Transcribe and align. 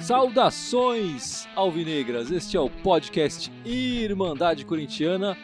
Saudações 0.00 1.48
alvinegras, 1.54 2.30
este 2.30 2.56
é 2.56 2.60
o 2.60 2.68
podcast 2.68 3.50
Irmandade 3.64 4.64
Corintiana. 4.64 5.36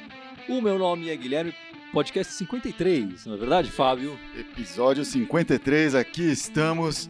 O 0.49 0.61
meu 0.61 0.79
nome 0.79 1.09
é 1.09 1.17
Guilherme, 1.17 1.55
podcast 1.93 2.33
53, 2.33 3.27
não 3.27 3.35
é 3.35 3.37
verdade, 3.37 3.71
Fábio? 3.71 4.19
Episódio 4.39 5.05
53, 5.05 5.95
aqui 5.95 6.31
estamos 6.31 7.09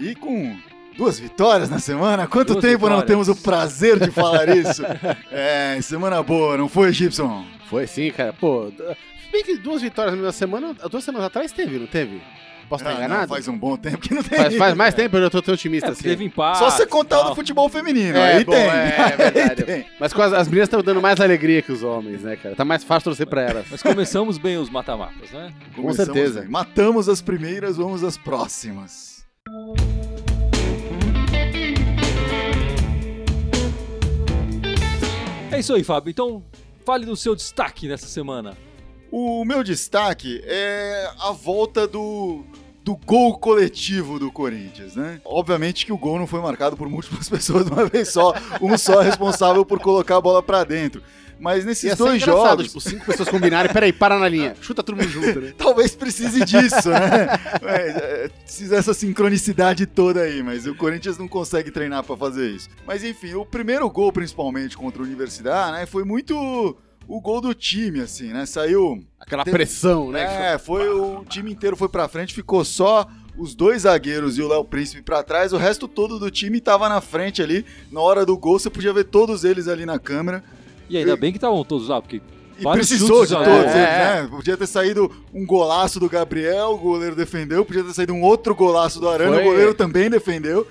e 0.00 0.14
com 0.14 0.56
duas 0.96 1.18
vitórias 1.18 1.68
na 1.68 1.78
semana. 1.78 2.26
Quanto 2.26 2.54
Duas 2.54 2.64
tempo 2.64 2.88
não 2.88 3.00
vitórias. 3.00 3.06
temos 3.06 3.28
o 3.28 3.36
prazer 3.36 3.98
de 3.98 4.10
falar 4.10 4.48
isso? 4.48 4.82
é, 5.30 5.78
semana 5.82 6.22
boa, 6.22 6.56
não 6.56 6.68
foi, 6.68 6.92
Gibson? 6.92 7.44
Foi 7.74 7.86
sim, 7.88 8.10
cara. 8.12 8.32
Pô, 8.32 8.70
bem 9.32 9.42
que 9.42 9.56
duas 9.58 9.82
vitórias 9.82 10.12
na 10.14 10.16
mesma 10.16 10.30
semana, 10.32 10.74
duas 10.88 11.02
semanas 11.02 11.26
atrás 11.26 11.50
teve, 11.50 11.76
não 11.76 11.88
teve? 11.88 12.22
Posso 12.68 12.84
estar 12.84 12.90
Ah, 12.96 12.98
não, 13.00 13.04
enganado? 13.06 13.28
faz 13.28 13.48
um 13.48 13.58
bom 13.58 13.76
tempo 13.76 13.98
que 13.98 14.14
não 14.14 14.22
tem. 14.22 14.38
Faz, 14.38 14.56
faz 14.56 14.74
mais 14.74 14.94
tempo, 14.94 15.16
eu 15.16 15.28
tô 15.28 15.42
tão 15.42 15.52
otimista 15.54 15.88
É, 15.88 15.90
assim. 15.90 16.02
teve 16.04 16.24
empate. 16.24 16.58
Só 16.58 16.70
você 16.70 16.86
contar 16.86 17.20
o 17.20 17.28
do 17.30 17.34
futebol 17.34 17.68
feminino, 17.68 18.16
É, 18.16 18.34
aí 18.36 18.44
bom, 18.44 18.52
tem. 18.52 18.60
é, 18.62 18.96
é 19.12 19.16
verdade. 19.30 19.62
tem. 19.64 19.86
Mas 19.98 20.12
com 20.12 20.22
as, 20.22 20.32
as 20.32 20.46
meninas 20.46 20.68
estão 20.68 20.82
dando 20.82 21.02
mais 21.02 21.20
alegria 21.20 21.60
que 21.62 21.72
os 21.72 21.82
homens, 21.82 22.22
né, 22.22 22.36
cara? 22.36 22.54
Tá 22.54 22.64
mais 22.64 22.84
fácil 22.84 23.10
torcer 23.10 23.26
pra 23.26 23.42
elas. 23.42 23.66
Mas 23.68 23.82
começamos 23.82 24.38
bem 24.38 24.56
os 24.56 24.70
mata-matas, 24.70 25.30
né? 25.32 25.52
Começamos 25.74 25.96
certeza. 26.14 26.40
bem. 26.42 26.48
Matamos 26.50 27.08
as 27.08 27.20
primeiras, 27.20 27.76
vamos 27.76 28.04
às 28.04 28.16
próximas. 28.16 29.24
É 35.52 35.58
isso 35.60 35.74
aí, 35.74 35.84
Fábio. 35.84 36.10
Então, 36.10 36.42
fale 36.84 37.06
do 37.06 37.16
seu 37.16 37.34
destaque 37.34 37.88
nessa 37.88 38.06
semana. 38.06 38.56
O 39.10 39.44
meu 39.44 39.62
destaque 39.62 40.42
é 40.44 41.10
a 41.18 41.30
volta 41.30 41.86
do, 41.86 42.44
do 42.84 42.94
gol 42.94 43.38
coletivo 43.38 44.18
do 44.18 44.30
Corinthians, 44.30 44.94
né? 44.94 45.18
Obviamente 45.24 45.86
que 45.86 45.92
o 45.92 45.96
gol 45.96 46.18
não 46.18 46.26
foi 46.26 46.40
marcado 46.40 46.76
por 46.76 46.86
múltiplas 46.88 47.28
pessoas 47.30 47.64
de 47.64 47.72
uma 47.72 47.86
vez 47.86 48.12
só, 48.12 48.34
um 48.60 48.76
só 48.76 49.00
é 49.00 49.06
responsável 49.06 49.64
por 49.64 49.80
colocar 49.80 50.18
a 50.18 50.20
bola 50.20 50.42
pra 50.42 50.62
dentro. 50.64 51.02
Mas 51.40 51.64
nesses 51.64 51.84
Ia 51.84 51.96
ser 51.96 52.02
dois 52.02 52.22
jogos, 52.22 52.66
tipo, 52.66 52.80
cinco 52.80 53.06
pessoas 53.06 53.28
combinarem, 53.28 53.72
peraí, 53.72 53.92
para 53.92 54.18
na 54.18 54.28
linha. 54.28 54.54
Chuta 54.60 54.82
todo 54.82 54.96
mundo 54.96 55.08
junto, 55.08 55.40
né? 55.40 55.52
talvez 55.58 55.96
precise 55.96 56.44
disso, 56.44 56.90
né? 56.90 57.26
É, 57.62 58.24
é, 58.24 58.28
precisa 58.28 58.76
essa 58.76 58.94
sincronicidade 58.94 59.84
toda 59.84 60.20
aí, 60.20 60.42
mas 60.42 60.66
o 60.66 60.74
Corinthians 60.74 61.18
não 61.18 61.26
consegue 61.26 61.70
treinar 61.70 62.04
pra 62.04 62.16
fazer 62.16 62.50
isso. 62.50 62.68
Mas 62.86 63.02
enfim, 63.02 63.34
o 63.34 63.44
primeiro 63.44 63.88
gol, 63.90 64.12
principalmente 64.12 64.76
contra 64.76 65.02
a 65.02 65.04
Universidade, 65.04 65.72
né? 65.72 65.86
Foi 65.86 66.04
muito 66.04 66.76
o 67.08 67.20
gol 67.20 67.40
do 67.40 67.54
time, 67.54 68.00
assim, 68.00 68.32
né? 68.32 68.46
Saiu 68.46 69.02
Aquela 69.20 69.44
Teve- 69.44 69.56
pressão, 69.56 70.10
né? 70.10 70.52
É, 70.54 70.58
foi 70.58 70.88
o 70.88 71.24
time 71.28 71.50
inteiro 71.52 71.76
foi 71.76 71.88
pra 71.88 72.08
frente, 72.08 72.34
ficou 72.34 72.64
só 72.64 73.06
os 73.36 73.54
dois 73.54 73.82
zagueiros 73.82 74.38
e 74.38 74.42
o 74.42 74.48
Léo 74.48 74.64
Príncipe 74.64 75.02
pra 75.02 75.22
trás, 75.22 75.52
o 75.52 75.56
resto 75.56 75.88
todo 75.88 76.18
do 76.18 76.30
time 76.30 76.60
tava 76.60 76.88
na 76.88 77.00
frente 77.00 77.42
ali. 77.42 77.64
Na 77.90 78.00
hora 78.00 78.24
do 78.24 78.36
gol, 78.36 78.58
você 78.58 78.70
podia 78.70 78.92
ver 78.92 79.04
todos 79.04 79.44
eles 79.44 79.66
ali 79.66 79.84
na 79.86 79.98
câmera. 79.98 80.44
E 80.88 80.96
ainda 80.96 81.12
E- 81.12 81.16
bem 81.16 81.32
que 81.32 81.38
estavam 81.38 81.64
todos 81.64 81.88
lá, 81.88 82.00
porque 82.00 82.20
E 82.56 82.62
Vários 82.62 82.86
precisou 82.86 83.26
de 83.26 83.32
todos 83.34 83.48
É, 83.48 83.60
eles, 83.62 83.74
é. 83.74 84.22
né? 84.22 84.28
Podia 84.30 84.56
ter 84.56 84.68
saído 84.68 85.10
um 85.34 85.44
golaço 85.44 85.98
do 85.98 86.08
Gabriel, 86.08 86.68
o 86.74 86.78
goleiro 86.78 87.16
defendeu. 87.16 87.64
Podia 87.64 87.82
ter 87.82 87.92
saído 87.92 88.12
um 88.12 88.22
outro 88.22 88.54
golaço 88.54 89.00
do 89.00 89.08
Arana, 89.08 89.32
Foi. 89.38 89.42
o 89.42 89.44
goleiro 89.48 89.74
também 89.74 90.08
defendeu. 90.08 90.64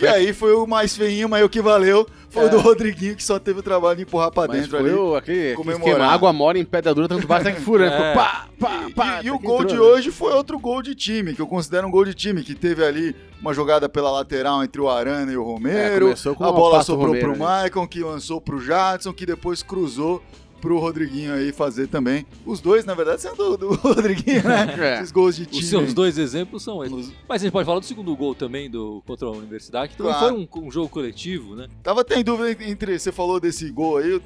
E 0.00 0.06
aí 0.06 0.32
foi 0.32 0.52
o 0.54 0.66
mais 0.66 0.96
feinho, 0.96 1.28
mas 1.28 1.44
o 1.44 1.48
que 1.48 1.60
valeu 1.62 2.06
foi 2.28 2.46
o 2.46 2.50
do 2.50 2.58
Rodriguinho, 2.58 3.14
que 3.14 3.22
só 3.22 3.38
teve 3.38 3.60
o 3.60 3.62
trabalho 3.62 3.96
de 3.96 4.02
empurrar 4.02 4.30
pra 4.32 4.48
Mas 4.48 4.62
dentro 4.62 4.76
ali. 4.78 4.90
o, 4.90 5.14
aquele, 5.14 5.52
esquema, 5.52 6.06
água 6.06 6.32
mora 6.32 6.58
em 6.58 6.64
pedra 6.64 6.92
dura, 6.92 7.06
tanto 7.08 7.26
bate, 7.28 7.52
que 7.52 7.60
fura? 7.60 7.86
É. 7.86 7.90
Ficou 7.90 8.12
Pá, 8.14 8.46
pá, 8.58 8.86
pá, 8.94 9.20
E, 9.22 9.26
e 9.26 9.30
o 9.30 9.38
gol 9.38 9.62
entrou, 9.62 9.68
de 9.68 9.74
né? 9.74 9.80
hoje 9.80 10.10
foi 10.10 10.32
outro 10.32 10.58
gol 10.58 10.82
de 10.82 10.94
time, 10.96 11.32
que 11.32 11.40
eu 11.40 11.46
considero 11.46 11.86
um 11.86 11.90
gol 11.92 12.04
de 12.04 12.12
time, 12.12 12.42
que 12.42 12.54
teve 12.56 12.84
ali 12.84 13.14
uma 13.40 13.54
jogada 13.54 13.88
pela 13.88 14.10
lateral 14.10 14.64
entre 14.64 14.80
o 14.80 14.88
Arana 14.88 15.30
e 15.32 15.36
o 15.36 15.42
É, 15.42 15.44
Romero. 15.44 16.14
com 16.36 16.44
a 16.44 16.50
bola 16.52 16.82
sobrou 16.82 17.08
Romero, 17.08 17.28
pro 17.28 17.38
né? 17.38 17.44
Maicon, 17.44 17.86
que 17.86 18.00
lançou 18.02 18.40
pro 18.40 18.60
Jadson, 18.60 19.12
que 19.12 19.24
depois 19.24 19.62
cruzou 19.62 20.20
pro 20.64 20.78
Rodriguinho 20.78 21.34
aí 21.34 21.52
fazer 21.52 21.86
também. 21.86 22.26
Os 22.46 22.60
dois, 22.60 22.84
na 22.86 22.94
verdade, 22.94 23.20
são 23.20 23.36
do, 23.36 23.56
do 23.56 23.74
Rodriguinho, 23.76 24.42
né? 24.42 24.74
É. 24.84 24.96
Esses 24.96 25.12
gols 25.12 25.36
de 25.36 25.44
time. 25.46 25.60
os 25.62 25.68
seus 25.68 25.92
dois 25.94 26.16
exemplos 26.18 26.62
são 26.62 26.82
esses. 26.82 27.12
Mas 27.28 27.42
a 27.42 27.44
gente 27.44 27.52
pode 27.52 27.66
falar 27.66 27.80
do 27.80 27.84
segundo 27.86 28.14
gol 28.16 28.34
também 28.34 28.70
do, 28.70 29.02
contra 29.06 29.28
a 29.28 29.30
Universidade, 29.30 29.92
que 29.92 29.96
também 29.98 30.12
Claro. 30.12 30.34
foi 30.48 30.62
um, 30.62 30.66
um 30.66 30.70
jogo 30.70 30.88
coletivo, 30.88 31.54
né? 31.54 31.68
Tava 31.82 32.00
até 32.00 32.18
em 32.18 32.24
dúvida 32.24 32.50
entre. 32.64 32.98
Você 32.98 33.12
falou 33.12 33.38
desse 33.38 33.70
gol 33.70 33.98
aí, 33.98 34.10
eu 34.10 34.22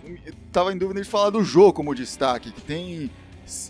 tava 0.52 0.72
em 0.72 0.78
dúvida 0.78 1.00
de 1.02 1.08
falar 1.08 1.30
do 1.30 1.42
jogo 1.42 1.72
como 1.72 1.94
destaque, 1.94 2.52
que 2.52 2.60
tem. 2.62 3.10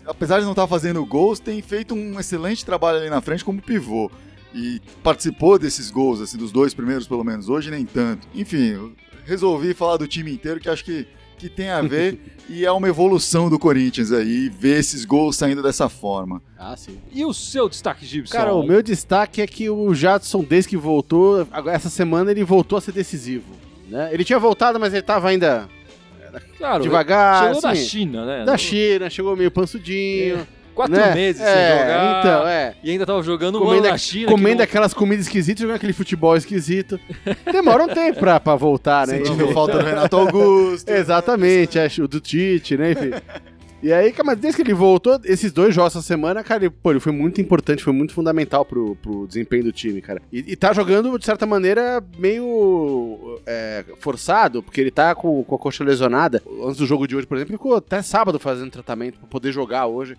Apesar 0.05 0.39
de 0.39 0.43
não 0.45 0.51
estar 0.51 0.67
fazendo 0.67 1.03
gols, 1.05 1.39
tem 1.39 1.61
feito 1.61 1.95
um 1.95 2.19
excelente 2.19 2.65
trabalho 2.65 2.99
ali 2.99 3.09
na 3.09 3.21
frente 3.21 3.43
como 3.43 3.61
pivô. 3.61 4.11
E 4.53 4.81
participou 5.03 5.57
desses 5.59 5.89
gols, 5.91 6.19
assim, 6.21 6.37
dos 6.37 6.51
dois 6.51 6.73
primeiros, 6.73 7.07
pelo 7.07 7.23
menos. 7.23 7.49
Hoje 7.49 7.69
nem 7.71 7.85
tanto. 7.85 8.27
Enfim, 8.33 8.93
resolvi 9.25 9.73
falar 9.73 9.97
do 9.97 10.07
time 10.07 10.31
inteiro, 10.33 10.59
que 10.59 10.67
acho 10.69 10.83
que, 10.83 11.07
que 11.39 11.49
tem 11.49 11.69
a 11.69 11.81
ver 11.81 12.19
e 12.49 12.65
é 12.65 12.71
uma 12.71 12.87
evolução 12.87 13.49
do 13.49 13.57
Corinthians 13.57 14.11
aí, 14.11 14.49
ver 14.49 14.79
esses 14.79 15.05
gols 15.05 15.37
saindo 15.37 15.63
dessa 15.63 15.87
forma. 15.87 16.41
Ah, 16.57 16.75
sim. 16.75 16.97
E 17.11 17.23
o 17.23 17.33
seu 17.33 17.69
destaque, 17.69 18.05
Gibson? 18.05 18.35
Cara, 18.35 18.53
o 18.53 18.63
meu 18.63 18.83
destaque 18.83 19.41
é 19.41 19.47
que 19.47 19.69
o 19.69 19.93
Jadson, 19.93 20.43
desde 20.43 20.69
que 20.69 20.77
voltou, 20.77 21.47
agora 21.51 21.75
essa 21.75 21.89
semana 21.89 22.31
ele 22.31 22.43
voltou 22.43 22.77
a 22.77 22.81
ser 22.81 22.91
decisivo. 22.91 23.45
Né? 23.87 24.09
Ele 24.11 24.23
tinha 24.23 24.37
voltado, 24.37 24.79
mas 24.79 24.93
ele 24.93 25.01
tava 25.01 25.29
ainda 25.29 25.67
Claro, 26.57 26.83
devagar. 26.83 27.47
Chegou 27.47 27.61
da 27.61 27.69
assim, 27.71 27.85
China, 27.85 28.25
né? 28.25 28.45
Da 28.45 28.57
China, 28.57 29.09
chegou 29.09 29.35
meio 29.35 29.49
pansudinho. 29.49 30.45
Quatro 30.73 30.95
né? 30.95 31.13
meses 31.13 31.41
é, 31.41 31.45
sem 31.45 31.79
jogar. 31.79 32.19
Então, 32.19 32.47
é. 32.47 32.75
E 32.83 32.91
ainda 32.91 33.05
tava 33.05 33.21
jogando 33.21 33.57
um 33.57 33.61
Comendo, 33.61 33.83
ano 33.83 33.91
na 33.91 33.97
China. 33.97 34.31
comendo 34.31 34.57
não- 34.57 34.63
aquelas 34.63 34.93
comidas 34.93 35.25
esquisitas, 35.25 35.61
jogando 35.61 35.75
aquele 35.75 35.93
futebol 35.93 36.35
esquisito. 36.35 36.99
Demora 37.51 37.83
um 37.83 37.87
tempo 37.87 38.19
pra, 38.19 38.39
pra 38.39 38.55
voltar, 38.55 39.07
né? 39.07 39.17
Sentindo 39.17 39.47
falta 39.49 39.77
do 39.79 39.85
Renato 39.85 40.15
Augusto. 40.15 40.87
Exatamente, 40.91 41.77
é, 41.77 41.87
o 41.99 42.07
do 42.07 42.19
Tite, 42.19 42.77
né? 42.77 42.91
Enfim. 42.91 43.11
E 43.81 43.93
aí, 43.93 44.11
cara, 44.11 44.25
mas 44.25 44.37
desde 44.37 44.57
que 44.57 44.61
ele 44.69 44.73
voltou, 44.73 45.17
esses 45.23 45.53
dois 45.53 45.73
jogos 45.73 45.95
essa 45.95 46.05
semana, 46.05 46.43
cara, 46.43 46.65
ele, 46.65 46.69
pô, 46.69 46.91
ele 46.91 46.99
foi 46.99 47.13
muito 47.13 47.39
importante, 47.39 47.81
foi 47.81 47.93
muito 47.93 48.13
fundamental 48.13 48.65
pro, 48.65 48.93
pro 48.97 49.25
desempenho 49.25 49.63
do 49.63 49.71
time, 49.71 50.01
cara. 50.01 50.21
E, 50.33 50.39
e 50.51 50.55
tá 50.57 50.73
jogando, 50.73 51.17
de 51.17 51.25
certa 51.25 51.45
maneira, 51.45 52.03
meio 52.17 53.39
é, 53.45 53.85
forçado, 53.99 54.61
porque 54.61 54.81
ele 54.81 54.91
tá 54.91 55.15
com, 55.15 55.41
com 55.45 55.55
a 55.55 55.57
coxa 55.57 55.81
lesionada. 55.83 56.43
Antes 56.61 56.77
do 56.77 56.85
jogo 56.85 57.07
de 57.07 57.15
hoje, 57.15 57.25
por 57.25 57.37
exemplo, 57.37 57.51
ele 57.53 57.57
ficou 57.57 57.75
até 57.75 58.01
sábado 58.01 58.37
fazendo 58.37 58.69
tratamento 58.69 59.17
pra 59.17 59.27
poder 59.29 59.53
jogar 59.53 59.85
hoje. 59.85 60.17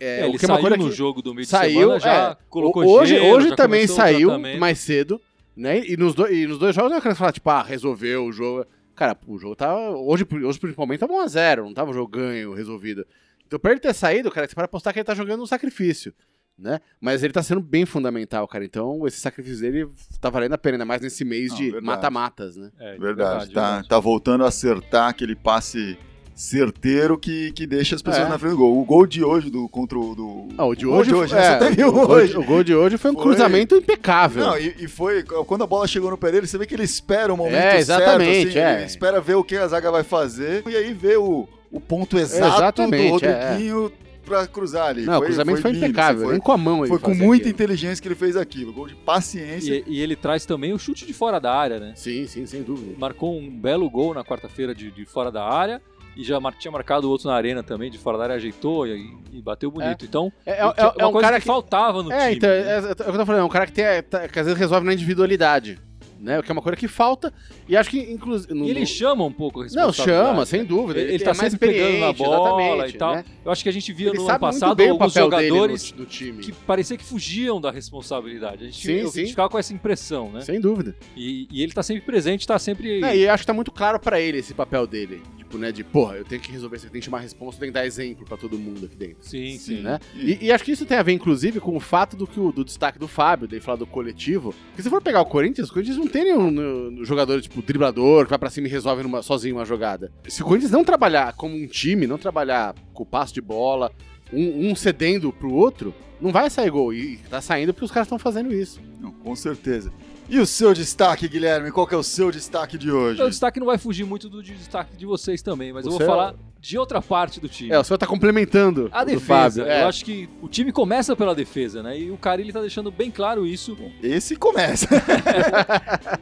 É, 0.00 0.20
É, 0.20 0.24
o 0.24 0.30
ele 0.30 0.38
que 0.38 0.44
é 0.44 0.48
uma 0.48 0.54
saiu 0.56 0.60
coisa 0.68 0.76
no 0.76 0.90
que- 0.90 0.96
jogo 0.96 1.22
do 1.22 1.34
meio 1.34 1.44
de 1.44 1.50
saiu, 1.50 1.80
semana, 1.80 2.00
já 2.00 2.30
é. 2.30 2.36
colocou 2.48 2.84
hoje, 2.86 3.14
gelo, 3.16 3.34
hoje 3.34 3.48
já 3.50 3.56
também 3.56 3.84
o 3.84 3.88
saiu 3.88 4.38
mais 4.58 4.78
cedo, 4.78 5.20
né? 5.56 5.78
E 5.86 5.96
nos, 5.96 6.14
do- 6.14 6.26
e 6.32 6.46
nos 6.46 6.58
dois 6.58 6.74
jogos 6.74 6.90
não 6.90 6.96
é 6.96 6.98
aquela 7.00 7.14
falar, 7.14 7.32
tipo, 7.32 7.48
ah, 7.50 7.62
resolveu 7.62 8.24
o 8.26 8.32
jogo. 8.32 8.64
Cara, 8.94 9.16
o 9.26 9.38
jogo 9.38 9.54
tava. 9.54 9.90
Hoje, 9.90 10.26
hoje 10.44 10.58
principalmente, 10.58 11.00
tava 11.00 11.12
1x0, 11.12 11.64
não 11.64 11.74
tava 11.74 11.90
um 11.90 11.94
jogo 11.94 12.08
ganho, 12.08 12.54
resolvido. 12.54 13.06
Então, 13.46 13.58
pra 13.58 13.70
ele 13.72 13.80
ter 13.80 13.94
saído, 13.94 14.30
cara, 14.30 14.48
você 14.48 14.54
para 14.54 14.64
apostar 14.64 14.92
que 14.92 14.98
ele 14.98 15.04
tá 15.04 15.14
jogando 15.14 15.42
um 15.42 15.46
sacrifício. 15.46 16.12
Né? 16.58 16.80
Mas 16.98 17.22
ele 17.22 17.34
tá 17.34 17.42
sendo 17.42 17.60
bem 17.60 17.84
fundamental, 17.84 18.48
cara. 18.48 18.64
Então, 18.64 19.06
esse 19.06 19.20
sacrifício 19.20 19.60
dele 19.60 19.90
tá 20.18 20.30
valendo 20.30 20.54
a 20.54 20.58
pena, 20.58 20.76
ainda 20.76 20.86
mais 20.86 21.02
nesse 21.02 21.22
mês 21.22 21.50
Não, 21.50 21.56
de 21.58 21.64
verdade. 21.64 21.84
mata-matas, 21.84 22.56
né? 22.56 22.70
É, 22.80 22.96
Verdade, 22.96 23.52
tá, 23.52 23.62
verdade. 23.72 23.88
tá 23.88 24.00
voltando 24.00 24.42
a 24.42 24.48
acertar 24.48 25.10
aquele 25.10 25.36
passe 25.36 25.98
certeiro 26.36 27.16
que, 27.18 27.50
que 27.52 27.66
deixa 27.66 27.96
as 27.96 28.02
pessoas 28.02 28.26
É. 28.26 28.28
na 28.28 28.38
frente 28.38 28.52
do 28.52 28.58
gol. 28.58 28.78
O 28.78 28.84
gol 28.84 29.06
de 29.06 29.24
hoje 29.24 29.48
do 29.50 29.66
contra 29.70 29.98
o 29.98 30.14
do 30.14 30.48
Ah, 30.58 30.66
o 30.66 30.74
de 30.74 30.84
gol 30.84 30.96
hoje, 30.98 31.08
de 31.08 31.14
hoje, 31.16 31.34
é, 31.34 31.36
né? 31.38 31.58
Você 31.58 31.68
teve 31.70 31.84
o, 31.84 31.88
um 31.88 31.92
gol, 31.92 32.10
hoje. 32.10 32.36
o 32.36 32.44
gol 32.44 32.62
de 32.62 32.74
hoje 32.74 32.98
foi 32.98 33.10
um 33.10 33.14
Foi. 33.14 33.22
cruzamento 33.22 33.74
impecável. 33.74 34.44
Não, 34.44 34.58
e, 34.58 34.74
e 34.80 34.86
foi 34.86 35.22
quando 35.22 35.64
a 35.64 35.66
bola 35.66 35.86
chegou 35.88 36.10
no 36.10 36.18
pé 36.18 36.30
dele, 36.30 36.46
você 36.46 36.58
vê 36.58 36.66
que 36.66 36.74
ele 36.74 36.84
espera 36.84 37.32
o 37.32 37.36
momento 37.38 37.54
É, 37.56 37.78
exatamente, 37.78 38.52
certo, 38.52 38.58
assim, 38.58 38.58
é. 38.58 38.74
ele 38.76 38.84
espera 38.84 39.20
ver 39.20 39.34
o 39.34 39.42
que 39.42 39.56
a 39.56 39.66
zaga 39.66 39.90
vai 39.90 40.02
fazer 40.02 40.62
e 40.68 40.76
aí 40.76 40.92
vê 40.92 41.16
o, 41.16 41.48
o 41.72 41.80
ponto 41.80 42.18
exato 42.18 42.54
Exatamente, 42.58 43.20
do 43.20 43.26
é, 43.26 43.40
Rodriguinho 43.48 43.92
pra 44.26 44.46
cruzar 44.46 44.88
ali. 44.88 45.02
não, 45.06 45.18
o 45.18 45.22
cruzamento 45.22 45.62
foi, 45.62 45.70
lindo, 45.72 45.86
impecável. 45.86 46.30
Nem 46.32 46.40
com 46.40 46.52
a 46.52 46.58
mão 46.58 46.78
foi 46.78 46.88
foi 46.88 46.98
com 46.98 47.14
muita 47.14 47.44
aquilo. 47.44 47.54
inteligência 47.54 48.02
que 48.02 48.08
ele 48.08 48.14
fez 48.16 48.36
aquilo. 48.36 48.72
Gol 48.72 48.88
de 48.88 48.94
paciência. 48.96 49.72
E, 49.72 49.84
e 49.86 50.00
ele 50.02 50.16
traz 50.16 50.44
também 50.44 50.72
o 50.72 50.78
chute 50.78 51.06
de 51.06 51.12
fora 51.12 51.38
da 51.40 51.54
área, 51.54 51.78
né? 51.78 51.92
Sim, 51.94 52.26
sim, 52.26 52.44
sem 52.44 52.62
dúvida. 52.62 52.92
Marcou 52.98 53.38
um 53.38 53.48
belo 53.48 53.88
gol 53.88 54.12
na 54.12 54.24
quarta-feira 54.24 54.74
de, 54.74 54.90
de 54.90 55.06
fora 55.06 55.30
da 55.30 55.44
área. 55.44 55.80
E 56.16 56.24
já 56.24 56.40
tinha 56.58 56.72
marcado 56.72 57.10
outro 57.10 57.28
na 57.28 57.34
arena 57.34 57.62
também, 57.62 57.90
de 57.90 57.98
fora 57.98 58.16
da 58.16 58.24
área, 58.24 58.36
ajeitou 58.36 58.86
e, 58.86 59.14
e 59.32 59.42
bateu 59.42 59.70
bonito. 59.70 60.04
Então, 60.04 60.32
É, 60.46 60.52
é, 60.52 60.54
é, 60.54 60.58
é, 60.60 60.62
é 60.64 61.02
uma 61.04 61.08
um 61.08 61.12
coisa 61.12 61.26
cara 61.28 61.36
que, 61.36 61.42
que. 61.42 61.46
faltava 61.46 62.02
no 62.02 62.10
É, 62.10 62.18
time. 62.24 62.36
então, 62.36 62.48
né? 62.48 62.56
é, 62.56 62.70
é, 62.70 62.76
é 62.76 62.78
o 62.78 62.94
que 62.96 63.02
eu 63.02 63.12
tô 63.18 63.26
falando, 63.26 63.40
é 63.40 63.44
um 63.44 63.48
cara 63.48 63.66
que, 63.66 63.72
tem, 63.72 64.02
tá- 64.02 64.26
que 64.26 64.38
às 64.38 64.46
vezes 64.46 64.58
resolve 64.58 64.86
na 64.86 64.94
individualidade. 64.94 65.78
Né? 66.20 66.40
Que 66.42 66.50
é 66.50 66.52
uma 66.52 66.62
coisa 66.62 66.76
que 66.76 66.88
falta. 66.88 67.32
E 67.68 67.76
acho 67.76 67.90
que, 67.90 67.98
inclusive. 67.98 68.52
E 68.54 68.70
ele 68.70 68.86
chama 68.86 69.24
um 69.24 69.32
pouco 69.32 69.62
a 69.62 69.66
Não, 69.72 69.92
chama, 69.92 70.44
sem 70.46 70.64
dúvida. 70.64 71.00
Ele, 71.00 71.14
ele 71.14 71.22
é 71.22 71.26
tá 71.26 71.34
mais 71.34 71.52
sempre 71.52 71.68
pegando 71.68 71.98
na 71.98 72.12
bola 72.12 72.88
e 72.88 72.92
tal. 72.92 73.14
né? 73.16 73.24
Eu 73.44 73.50
acho 73.52 73.62
que 73.62 73.68
a 73.68 73.72
gente 73.72 73.92
via 73.92 74.08
Ele 74.10 74.18
no 74.18 74.28
ano 74.28 74.38
passado 74.40 74.80
alguns 74.82 75.12
jogadores 75.12 75.92
no, 75.92 76.00
no 76.00 76.06
time. 76.06 76.38
que 76.42 76.52
parecia 76.52 76.96
que 76.96 77.04
fugiam 77.04 77.60
da 77.60 77.70
responsabilidade. 77.70 78.64
A 78.64 78.66
gente, 78.66 78.86
Sim, 78.86 78.92
eu- 78.92 79.08
a 79.08 79.10
sim. 79.10 79.20
gente 79.20 79.30
ficava 79.30 79.48
com 79.48 79.58
essa 79.58 79.72
impressão, 79.72 80.30
né? 80.32 80.40
Sem 80.42 80.60
dúvida. 80.60 80.94
E, 81.16 81.46
e 81.50 81.62
ele 81.62 81.72
tá 81.72 81.82
sempre 81.82 82.02
presente, 82.04 82.46
tá 82.46 82.58
sempre. 82.58 83.02
É, 83.02 83.16
e 83.16 83.28
acho 83.28 83.42
que 83.42 83.46
tá 83.46 83.52
muito 83.54 83.70
claro 83.72 83.98
pra 83.98 84.20
ele 84.20 84.38
esse 84.38 84.54
papel 84.54 84.86
dele. 84.86 85.22
Tipo, 85.38 85.58
né? 85.58 85.70
De, 85.70 85.84
porra, 85.84 86.16
eu 86.16 86.24
tenho 86.24 86.40
que 86.40 86.50
resolver 86.50 86.76
isso, 86.76 86.86
eu 86.86 86.90
tenho 86.90 87.00
que 87.00 87.04
chamar 87.04 87.18
a 87.18 87.20
responsa, 87.20 87.56
eu 87.56 87.60
tenho 87.60 87.72
que 87.72 87.74
dar 87.78 87.86
exemplo 87.86 88.24
pra 88.26 88.36
todo 88.36 88.58
mundo 88.58 88.86
aqui 88.86 88.96
dentro. 88.96 89.18
Sim, 89.20 89.56
sim. 89.58 89.80
Né? 89.80 89.98
E, 90.16 90.46
e 90.46 90.52
acho 90.52 90.64
que 90.64 90.72
isso 90.72 90.84
tem 90.84 90.96
a 90.98 91.02
ver, 91.02 91.12
inclusive, 91.12 91.60
com 91.60 91.76
o 91.76 91.80
fato 91.80 92.16
do 92.16 92.26
que 92.26 92.40
o 92.40 92.50
do 92.50 92.64
destaque 92.64 92.98
do 92.98 93.06
Fábio, 93.06 93.46
dele 93.46 93.60
falar 93.62 93.76
do 93.78 93.86
coletivo. 93.86 94.52
Porque 94.70 94.82
se 94.82 94.90
for 94.90 95.00
pegar 95.00 95.20
o 95.20 95.26
Corinthians, 95.26 95.68
o 95.70 95.72
Corinthians 95.72 95.98
não 95.98 96.05
tem 96.08 96.24
nenhum 96.24 96.50
no- 96.50 96.90
no 96.90 97.04
jogador, 97.04 97.40
tipo, 97.40 97.60
driblador, 97.62 98.24
que 98.24 98.30
vai 98.30 98.38
pra 98.38 98.50
cima 98.50 98.66
e 98.66 98.70
resolve 98.70 99.02
numa- 99.02 99.22
sozinho 99.22 99.56
uma 99.56 99.64
jogada. 99.64 100.12
Se 100.28 100.42
o 100.42 100.44
Corinthians 100.44 100.72
não 100.72 100.84
trabalhar 100.84 101.32
como 101.34 101.54
um 101.56 101.66
time, 101.66 102.06
não 102.06 102.18
trabalhar 102.18 102.74
com 102.94 103.02
o 103.02 103.06
passo 103.06 103.32
de 103.34 103.40
bola, 103.40 103.90
um, 104.32 104.70
um 104.70 104.74
cedendo 104.76 105.32
pro 105.32 105.52
outro, 105.52 105.94
não 106.20 106.32
vai 106.32 106.48
sair 106.50 106.70
gol. 106.70 106.92
E, 106.92 107.18
tá 107.30 107.40
saindo 107.40 107.72
porque 107.72 107.84
os 107.84 107.90
caras 107.90 108.06
estão 108.06 108.18
fazendo 108.18 108.52
isso. 108.52 108.80
Não, 109.00 109.10
com 109.12 109.34
certeza. 109.36 109.92
E 110.28 110.40
o 110.40 110.46
seu 110.46 110.74
destaque, 110.74 111.28
Guilherme? 111.28 111.70
Qual 111.70 111.86
que 111.86 111.94
é 111.94 111.98
o 111.98 112.02
seu 112.02 112.32
destaque 112.32 112.76
de 112.76 112.90
hoje? 112.90 113.22
O 113.22 113.28
destaque 113.28 113.60
não 113.60 113.66
vai 113.66 113.78
fugir 113.78 114.04
muito 114.04 114.28
do 114.28 114.42
destaque 114.42 114.96
de 114.96 115.06
vocês 115.06 115.40
também, 115.40 115.72
mas 115.72 115.86
eu 115.86 115.92
vou 115.92 116.02
é- 116.02 116.04
falar 116.04 116.34
de 116.66 116.76
outra 116.78 117.00
parte 117.00 117.38
do 117.40 117.48
time. 117.48 117.70
É, 117.70 117.78
o 117.78 117.84
senhor 117.84 117.96
tá 117.98 118.06
complementando 118.06 118.88
A 118.92 119.04
defesa. 119.04 119.24
Fábio. 119.26 119.62
Eu 119.62 119.66
É. 119.70 119.82
acho 119.84 120.04
que 120.04 120.28
o 120.42 120.48
time 120.48 120.72
começa 120.72 121.14
pela 121.14 121.34
defesa, 121.34 121.82
né? 121.82 121.98
E 121.98 122.10
o 122.10 122.16
Carilli 122.16 122.52
tá 122.52 122.60
deixando 122.60 122.90
bem 122.90 123.10
claro 123.10 123.46
isso. 123.46 123.76
Esse 124.02 124.34
começa. 124.36 124.88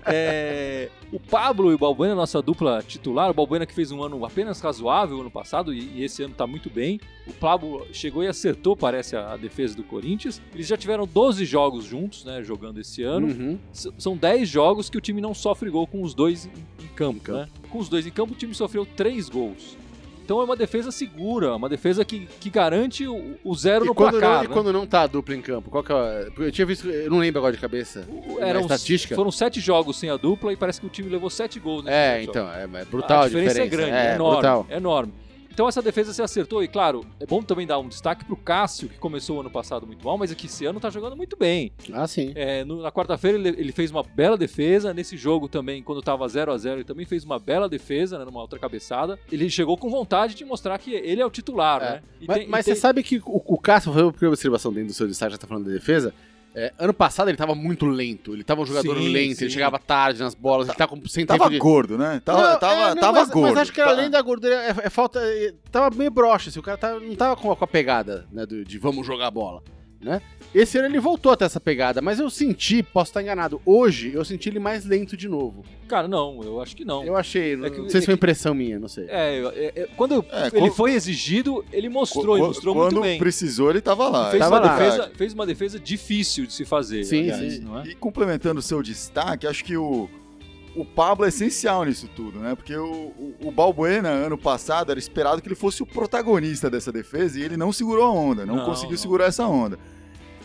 É, 0.07 0.91
o 1.13 1.19
Pablo 1.19 1.71
e 1.71 1.75
o 1.75 1.79
Balbuena, 1.79 2.15
nossa 2.15 2.43
dupla 2.43 2.83
titular, 2.87 3.31
o 3.31 3.35
Balbuena 3.35 3.65
que 3.65 3.75
fez 3.75 3.91
um 3.91 4.03
ano 4.03 4.25
apenas 4.25 4.61
razoável 4.61 5.21
ano 5.21 5.31
passado 5.31 5.73
e, 5.73 5.81
e 5.95 6.05
esse 6.05 6.23
ano 6.23 6.35
tá 6.35 6.47
muito 6.47 6.69
bem. 6.69 7.01
O 7.27 7.33
Pablo 7.33 7.87
chegou 7.93 8.23
e 8.23 8.27
acertou, 8.27 8.77
parece, 8.77 9.17
a, 9.17 9.33
a 9.33 9.37
defesa 9.37 9.75
do 9.75 9.83
Corinthians. 9.83 10.43
Eles 10.55 10.67
já 10.67 10.77
tiveram 10.77 11.07
12 11.07 11.45
jogos 11.47 11.85
juntos, 11.85 12.25
né, 12.25 12.43
jogando 12.43 12.79
esse 12.81 13.03
ano. 13.03 13.29
Uhum. 13.29 13.59
São 13.73 14.17
10 14.17 14.49
jogos 14.49 14.91
que 14.91 14.99
o 14.99 15.01
time 15.01 15.21
não 15.21 15.33
sofre 15.35 15.71
gol 15.71 15.87
com 15.87 16.03
os 16.03 16.15
dois 16.15 16.47
em, 16.47 16.85
em 16.85 16.89
campo, 16.89 17.21
campo. 17.21 17.39
né? 17.39 17.49
Com 17.71 17.79
os 17.79 17.89
dois 17.89 18.07
em 18.07 18.11
campo, 18.11 18.35
o 18.35 18.37
time 18.37 18.55
sofreu 18.55 18.85
3 18.85 19.29
gols. 19.29 19.77
Então 20.25 20.41
é 20.41 20.45
uma 20.45 20.57
defesa 20.57 20.91
segura, 20.91 21.55
uma 21.55 21.69
defesa 21.69 22.03
que, 22.03 22.27
que 22.41 22.49
garante 22.49 23.07
o, 23.07 23.37
o 23.45 23.55
zero 23.55 23.85
E 23.85 23.89
no 23.89 23.95
quando, 23.95 24.13
placar. 24.13 24.37
não, 24.39 24.45
e 24.45 24.49
né? 24.49 24.55
quando 24.55 24.73
não 24.73 24.87
tá 24.87 25.03
a 25.03 25.07
dupla 25.07 25.35
em 25.35 25.43
campo? 25.43 25.71
Qual 25.71 25.85
que 25.85 25.93
é, 25.93 26.29
eu 26.39 26.51
tinha 26.51 26.67
visto, 26.67 26.89
eu 26.89 27.11
não 27.11 27.19
lembro 27.19 27.39
agora 27.41 27.53
de 27.53 27.61
cabeça. 27.61 28.09
Eram, 28.41 28.63
estatística? 28.63 29.15
Foram 29.15 29.31
sete 29.31 29.61
jogos 29.61 29.99
sem 29.99 30.09
a 30.09 30.17
dupla 30.17 30.51
e 30.51 30.57
parece 30.57 30.81
que 30.81 30.87
o 30.87 30.91
time 30.91 31.11
levou 31.11 31.29
sete 31.29 31.61
gols. 31.61 31.85
É, 31.87 32.21
jogos. 32.23 32.29
então, 32.29 32.51
é, 32.51 32.63
é 32.63 32.85
brutal 32.87 33.21
a 33.21 33.25
a 33.25 33.29
diferença, 33.29 33.61
é 33.61 33.67
grande, 33.67 33.91
é, 33.91 34.15
enorme, 34.15 34.35
brutal. 34.37 34.67
é 34.71 34.77
enorme. 34.79 35.13
Então 35.55 35.69
essa 35.69 35.81
defesa 35.81 36.13
se 36.13 36.21
acertou 36.21 36.65
e 36.65 36.69
claro, 36.69 37.07
é 37.21 37.25
bom 37.27 37.41
também 37.41 37.65
dar 37.65 37.79
um 37.79 37.87
destaque 37.89 38.25
pro 38.25 38.37
Cássio, 38.37 38.89
que 38.89 38.99
começou 38.99 39.37
o 39.37 39.41
ano 39.41 39.51
passado 39.51 39.87
muito 39.87 40.05
mal, 40.05 40.19
mas 40.19 40.33
é 40.33 40.35
que 40.35 40.47
esse 40.47 40.67
ano 40.67 40.81
tá 40.81 40.91
jogando 40.91 41.17
muito 41.17 41.37
bem. 41.37 41.71
Ah, 41.93 42.09
sim. 42.09 42.33
É, 42.35 42.65
no- 42.65 42.83
na 42.83 42.91
quarta-feira 42.91 43.39
ele, 43.39 43.51
ele 43.51 43.71
fez 43.73 43.93
uma 43.93 44.03
bela 44.03 44.37
defesa, 44.37 44.93
nesse 44.93 45.17
jogo 45.17 45.49
também, 45.49 45.81
quando 45.81 46.03
tava 46.03 46.27
0 46.29 46.51
a 46.53 46.59
0 46.59 46.79
ele 46.79 46.85
também 46.85 47.07
fez 47.07 47.25
uma 47.25 47.39
bela 47.39 47.69
defesa, 47.69 48.19
né, 48.19 48.25
numa 48.25 48.41
outra 48.41 48.59
cabeçada. 48.59 49.17
Ele 49.31 49.49
chegou 49.49 49.77
com 49.79 49.89
vontade 49.89 50.35
de 50.35 50.45
mostrar 50.45 50.77
que 50.79 50.93
ele 50.93 51.21
é 51.21 51.27
o 51.27 51.31
titular, 51.31 51.81
É. 51.81 51.91
né? 51.93 52.03
E 52.21 52.27
Mas, 52.27 52.39
tem- 52.39 52.49
mas 52.49 52.65
tem- 52.65 52.75
você 52.75 52.81
sabe 52.81 53.03
que 53.05 53.19
o, 53.19 53.41
o 53.47 53.57
Cássio, 53.59 53.93
foi 53.93 54.03
a 54.03 54.11
primeira 54.11 54.33
observação 54.35 54.73
dentro 54.73 54.89
do 54.89 54.95
seu 54.95 55.07
destaque, 55.07 55.33
já 55.33 55.39
tá 55.39 55.47
falando 55.47 55.67
da 55.67 55.73
defesa. 55.73 56.13
É, 56.55 56.73
ano 56.79 56.95
passado 56.95 57.29
ele 57.29 57.37
tava 57.37 57.55
muito 57.55 57.85
lento, 57.87 58.33
ele 58.33 58.45
tava 58.45 58.63
um 58.63 58.67
jogador 58.67 58.97
Sim, 58.97 59.09
lento, 59.09 59.41
ele 59.43 59.51
sim. 59.51 59.55
chegava 59.55 59.79
tarde 59.79 60.21
nas 60.21 60.35
bolas, 60.35 60.69
ele 60.69 60.77
tava 60.77 60.91
com, 60.97 61.09
sem 61.09 61.27
Tava 61.27 61.39
tempo 61.41 61.51
de... 61.51 61.59
gordo, 61.59 61.99
né? 61.99 62.23
Tava, 62.25 62.53
Não, 62.53 62.59
tava, 62.61 62.75
é, 62.91 62.95
não, 62.95 63.01
tava 63.03 63.21
mas, 63.21 63.31
gordo. 63.31 63.49
Mas 63.55 63.59
acho 63.63 63.73
que 63.73 63.83
Tá- 63.83 63.89
além 63.91 64.09
da 64.09 64.23
gordura, 64.23 64.55
é, 64.55 64.69
é 64.85 64.91
falta. 64.91 65.19
é, 65.21 65.53
tava 65.73 65.95
meio 65.97 66.11
broxa, 66.11 66.51
assim, 66.51 66.61
o 66.61 66.63
cara 66.63 66.79
tava- 66.79 67.01
não 67.01 67.15
tava 67.17 67.37
com, 67.37 67.51
a- 67.51 67.57
com 67.57 67.65
a 67.65 67.69
pegada, 67.69 68.27
né, 68.33 68.47
do- 68.47 68.65
de 68.65 68.79
vamos 68.79 69.05
jogar 69.07 69.31
bola, 69.31 69.63
né? 70.05 70.23
Esse 70.55 70.79
ano 70.79 70.87
ele 70.87 71.01
voltou 71.01 71.33
até 71.33 71.45
essa 71.45 71.59
pegada, 71.59 72.01
mas 72.01 72.21
eu 72.21 72.31
senti, 72.31 72.81
posso 72.81 73.11
estar 73.11 73.21
enganado, 73.21 73.61
hoje 73.67 74.13
eu 74.15 74.25
senti 74.25 74.49
ele 74.49 74.61
mais 74.61 74.85
lento 74.85 75.17
de 75.17 75.27
novo. 75.29 75.65
Cara, 75.89 76.07
não, 76.07 76.41
eu 76.45 76.61
acho 76.63 76.77
que 76.77 76.85
não. 76.85 77.03
Eu 77.03 77.17
achei, 77.17 77.57
não, 77.57 77.69
que- 77.69 77.79
não 77.79 77.89
sei 77.89 77.99
é 77.99 78.01
se 78.03 78.07
foi 78.07 78.15
que- 78.15 78.19
impressão 78.19 78.55
minha, 78.55 78.79
não 78.79 78.87
sei. 78.87 79.07
É, 79.09 79.41
é, 79.41 79.73
é, 79.83 79.89
quando 79.97 80.25
É, 80.31 80.43
ele 80.47 80.51
quando- 80.61 80.73
foi 80.73 80.93
exigido, 80.93 81.65
ele 81.73 81.89
mostrou, 81.89 82.37
Qu- 82.37 82.37
e 82.37 82.41
qu- 82.41 82.47
mostrou 82.47 82.75
quando 82.77 82.93
muito 82.93 83.03
bem. 83.03 83.19
precisou, 83.19 83.69
ele 83.71 83.81
tava 83.81 84.09
lá. 84.09 84.31
fez, 84.31 84.41
Tava 84.45 84.61
uma 84.61 84.65
lá. 84.67 84.77
defesa, 84.79 85.11
fez 85.17 85.35
uma 85.35 85.45
defesa 85.47 85.81
difícil 85.81 86.47
de 86.47 86.53
se 86.53 86.65
fazer. 86.65 87.03
Sim, 87.03 87.31
aliás, 87.31 87.55
sim. 87.55 87.61
não 87.61 87.81
é? 87.81 87.89
E 87.89 87.95
complementando 87.97 88.61
o 88.61 88.63
seu 88.63 88.81
destaque, 88.81 89.49
acho 89.49 89.65
que 89.65 89.77
o, 89.77 90.09
o 90.77 90.85
Pablo 90.85 91.25
é 91.25 91.29
essencial 91.31 91.85
nisso 91.85 92.09
tudo, 92.15 92.39
né? 92.39 92.55
Porque 92.55 92.77
o, 92.77 92.85
o, 93.19 93.35
o 93.49 93.51
Balbuena, 93.51 94.09
ano 94.11 94.39
passado, 94.39 94.91
era 94.93 95.01
esperado 95.01 95.43
que 95.43 95.49
ele 95.49 95.57
fosse 95.57 95.83
o 95.83 95.87
protagonista 95.87 96.71
dessa 96.71 96.93
defesa 96.93 97.41
e 97.41 97.43
ele 97.43 97.57
não 97.57 97.73
segurou 97.73 98.05
a 98.05 98.13
onda, 98.13 98.47
não, 98.47 98.55
Não, 98.57 98.65
conseguiu 98.65 98.93
não. 98.93 98.99
segurar 98.99 99.25
essa 99.27 99.45
onda. 99.49 99.79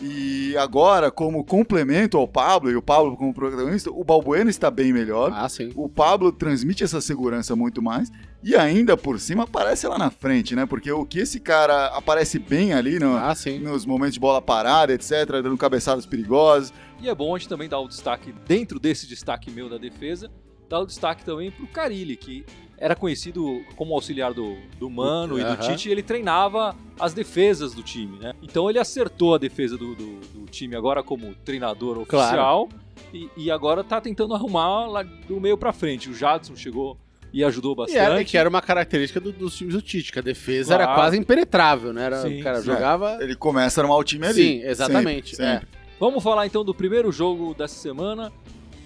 E 0.02 0.56
agora, 0.56 1.10
como 1.10 1.44
complemento 1.44 2.16
ao 2.16 2.26
Pablo 2.26 2.70
e 2.70 2.76
o 2.76 2.80
Pablo 2.80 3.16
como 3.16 3.34
protagonista, 3.34 3.90
o 3.90 4.02
Balbuena 4.02 4.48
está 4.48 4.70
bem 4.70 4.92
melhor. 4.94 5.30
Ah, 5.34 5.48
sim. 5.48 5.70
O 5.74 5.88
Pablo 5.90 6.32
transmite 6.32 6.82
essa 6.82 7.00
segurança 7.02 7.54
muito 7.54 7.82
mais 7.82 8.10
e 8.42 8.56
ainda 8.56 8.96
por 8.96 9.20
cima 9.20 9.44
aparece 9.44 9.86
lá 9.86 9.98
na 9.98 10.10
frente, 10.10 10.56
né? 10.56 10.64
Porque 10.64 10.90
o 10.90 11.04
que 11.04 11.18
esse 11.18 11.38
cara 11.38 11.88
aparece 11.88 12.38
bem 12.38 12.72
ali 12.72 12.98
no- 12.98 13.14
Ah, 13.16 13.34
sim. 13.34 13.58
nos 13.58 13.84
momentos 13.84 14.14
de 14.14 14.20
bola 14.20 14.40
parada, 14.40 14.94
etc., 14.94 15.10
dando 15.42 15.58
cabeçadas 15.58 16.06
perigosas. 16.06 16.72
E 17.02 17.08
é 17.08 17.14
bom 17.14 17.34
a 17.34 17.38
gente 17.38 17.48
também 17.48 17.68
dar 17.68 17.80
o 17.80 17.88
destaque, 17.88 18.34
dentro 18.46 18.80
desse 18.80 19.06
destaque 19.06 19.50
meu 19.50 19.68
da 19.68 19.76
defesa, 19.76 20.30
dar 20.70 20.78
o 20.80 20.86
destaque 20.86 21.24
também 21.24 21.50
pro 21.50 21.66
Carilli, 21.66 22.16
que 22.16 22.44
era 22.78 22.94
conhecido 22.96 23.62
como 23.76 23.92
auxiliar 23.92 24.32
do, 24.32 24.56
do 24.78 24.88
Mano 24.88 25.38
e 25.38 25.44
do. 25.44 25.56
Tite, 25.56 25.88
e 25.88 25.92
ele 25.92 26.02
treinava 26.02 26.74
as 26.98 27.12
defesas 27.12 27.74
do 27.74 27.82
time, 27.82 28.18
né? 28.18 28.32
Então 28.40 28.70
ele 28.70 28.78
acertou 28.78 29.34
a 29.34 29.38
defesa 29.38 29.76
do, 29.76 29.94
do- 29.94 30.20
do 30.32 30.46
time 30.46 30.74
agora 30.76 31.02
como 31.02 31.34
treinador 31.44 31.98
oficial 31.98 32.68
e, 33.12 33.28
e 33.36 33.50
agora 33.50 33.82
tá 33.84 34.00
tentando 34.00 34.32
arrumar 34.32 34.86
lá 34.86 35.02
do 35.02 35.38
meio 35.40 35.58
pra 35.58 35.72
frente. 35.74 36.08
O 36.08 36.14
Jadson 36.14 36.54
chegou 36.56 36.96
e 37.32 37.44
ajudou 37.44 37.72
E 37.72 37.76
bastante. 37.76 37.98
era, 37.98 38.24
que 38.24 38.38
era 38.38 38.48
uma 38.48 38.62
característica 38.62 39.20
do- 39.20 39.32
dos 39.32 39.56
times 39.56 39.74
do 39.74 39.82
Tite, 39.82 40.10
que 40.12 40.18
a 40.18 40.22
defesa 40.22 40.74
era 40.74 40.84
Claro. 40.84 41.00
quase 41.00 41.18
impenetrável, 41.18 41.92
né? 41.92 42.04
Era, 42.04 42.22
Sim, 42.22 42.40
o 42.40 42.42
cara 42.44 42.60
sim. 42.60 42.66
jogava. 42.66 43.18
Ele 43.20 43.34
começa 43.36 43.80
a 43.80 43.84
armar 43.84 43.98
o 43.98 44.04
time 44.04 44.24
ali. 44.26 44.34
Sim, 44.42 44.62
exatamente. 44.64 45.36
Sempre, 45.36 45.52
sempre. 45.52 45.68
Vamos 45.98 46.22
falar 46.24 46.46
então 46.46 46.64
do 46.64 46.72
primeiro 46.74 47.12
jogo 47.12 47.54
dessa 47.54 47.74
semana, 47.74 48.32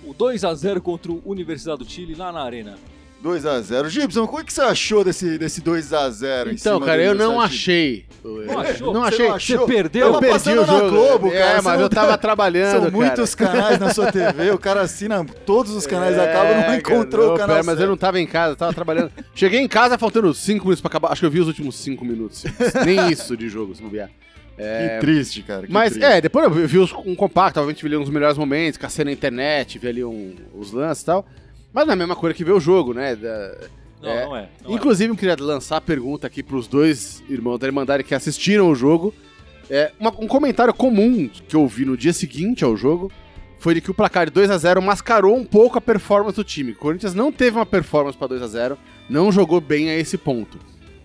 o 0.06 0.12
2 0.12 0.44
a 0.44 0.54
0 0.54 0.80
contra 0.80 1.12
o 1.12 1.22
Universidade 1.24 1.78
do 1.78 1.84
Chile 1.84 2.14
lá 2.14 2.30
na 2.30 2.42
Arena. 2.42 2.78
2x0. 3.24 3.88
Gibson, 3.88 4.26
como 4.26 4.40
é 4.40 4.44
que 4.44 4.52
você 4.52 4.60
achou 4.60 5.02
desse, 5.02 5.38
desse 5.38 5.62
2x0? 5.62 6.52
Então, 6.52 6.78
cara, 6.80 7.02
eu 7.02 7.14
não 7.14 7.40
achei. 7.40 8.04
Não 8.22 8.58
achou? 8.58 8.92
Não 8.94 9.00
Você 9.02 9.08
achei. 9.14 9.28
não 9.28 9.34
achou? 9.34 9.58
Você 9.60 9.66
perdeu? 9.72 10.06
Eu 10.14 10.20
perdi 10.20 10.50
o 10.50 10.56
na 10.56 10.64
jogo. 10.64 10.90
Globo, 10.90 11.28
é, 11.28 11.38
cara, 11.38 11.56
você 11.56 11.62
mas 11.68 11.74
não 11.76 11.82
eu 11.84 11.88
tava 11.90 12.08
tá- 12.12 12.18
trabalhando. 12.18 12.70
São 12.72 12.80
cara. 12.80 12.90
muitos 12.92 13.34
canais 13.34 13.78
na 13.78 13.92
sua 13.94 14.12
TV, 14.12 14.50
o 14.50 14.58
cara 14.58 14.82
assina 14.82 15.24
todos 15.46 15.72
os 15.72 15.86
canais 15.86 16.16
É, 16.16 16.30
acabam, 16.30 16.54
não 16.54 16.62
cara, 16.62 16.76
encontrou 16.76 17.26
não, 17.28 17.34
o 17.34 17.38
canal 17.38 17.56
pera, 17.56 17.66
Mas 17.66 17.80
eu 17.80 17.86
não 17.88 17.96
tava 17.96 18.20
em 18.20 18.26
casa, 18.26 18.52
eu 18.52 18.56
tava 18.56 18.72
trabalhando. 18.72 19.10
Cheguei 19.34 19.60
em 19.60 19.68
casa 19.68 19.96
faltando 19.98 20.32
5 20.34 20.64
minutos 20.64 20.80
pra 20.80 20.88
acabar. 20.88 21.12
Acho 21.12 21.20
que 21.20 21.26
eu 21.26 21.30
vi 21.30 21.40
os 21.40 21.48
últimos 21.48 21.76
5 21.76 22.04
minutos. 22.04 22.44
Nem 22.84 23.10
isso 23.10 23.36
de 23.36 23.48
jogo, 23.48 23.74
se 23.74 23.82
não 23.82 23.90
vier. 23.90 24.10
Que 24.56 25.00
triste, 25.00 25.42
cara. 25.42 25.66
que 25.66 25.72
Mas, 25.72 25.92
triste. 25.94 26.06
é, 26.06 26.20
depois 26.20 26.44
eu 26.44 26.50
vi 26.68 26.78
os- 26.78 26.92
um 26.92 27.14
compacto, 27.14 27.58
obviamente 27.58 27.82
vi 27.82 27.88
ali 27.88 27.96
uns 27.96 28.08
melhores 28.08 28.38
momentos, 28.38 28.78
cacei 28.78 29.04
na 29.04 29.10
internet, 29.12 29.78
vi 29.78 29.88
ali 29.88 30.04
um- 30.04 30.34
os 30.54 30.72
lances 30.72 31.02
e 31.02 31.06
tal. 31.06 31.26
Mas 31.74 31.84
não 31.86 31.92
é 31.92 31.96
mesma 31.96 32.14
coisa 32.16 32.34
que 32.34 32.44
ver 32.44 32.52
o 32.52 32.60
jogo, 32.60 32.94
né? 32.94 33.16
Da- 33.16 33.56
Não, 34.00 34.10
É. 34.10 34.24
não 34.26 34.36
é. 34.36 34.48
não 34.62 34.70
é. 34.70 34.74
Inclusive, 34.74 35.12
eu 35.12 35.16
queria 35.16 35.34
lançar 35.40 35.78
a 35.78 35.80
pergunta 35.80 36.26
aqui 36.26 36.42
pros 36.42 36.66
dois 36.68 37.22
irmãos 37.28 37.58
da 37.58 37.66
Irmandade 37.66 38.04
que 38.04 38.14
assistiram 38.14 38.70
o 38.70 38.74
jogo. 38.74 39.12
É, 39.70 39.92
uma- 39.98 40.10
um 40.20 40.26
comentário 40.26 40.74
comum 40.74 41.26
que 41.48 41.56
eu 41.56 41.66
vi 41.66 41.84
no 41.86 41.96
dia 41.96 42.12
seguinte 42.12 42.62
ao 42.64 42.76
jogo 42.76 43.10
foi 43.58 43.72
de 43.74 43.80
que 43.80 43.90
o 43.90 43.94
placar 43.94 44.26
de 44.26 44.32
2 44.32 44.50
a 44.50 44.58
0 44.58 44.82
mascarou 44.82 45.34
um 45.34 45.44
pouco 45.44 45.78
a 45.78 45.80
performance 45.80 46.36
do 46.36 46.44
time. 46.44 46.72
O 46.72 46.76
Corinthians 46.76 47.14
não 47.14 47.32
teve 47.32 47.56
uma 47.56 47.64
performance 47.64 48.16
para 48.16 48.26
2 48.28 48.42
a 48.42 48.46
0 48.46 48.78
não 49.08 49.32
jogou 49.32 49.58
bem 49.60 49.88
a 49.90 49.96
esse 49.98 50.18
ponto, 50.18 50.58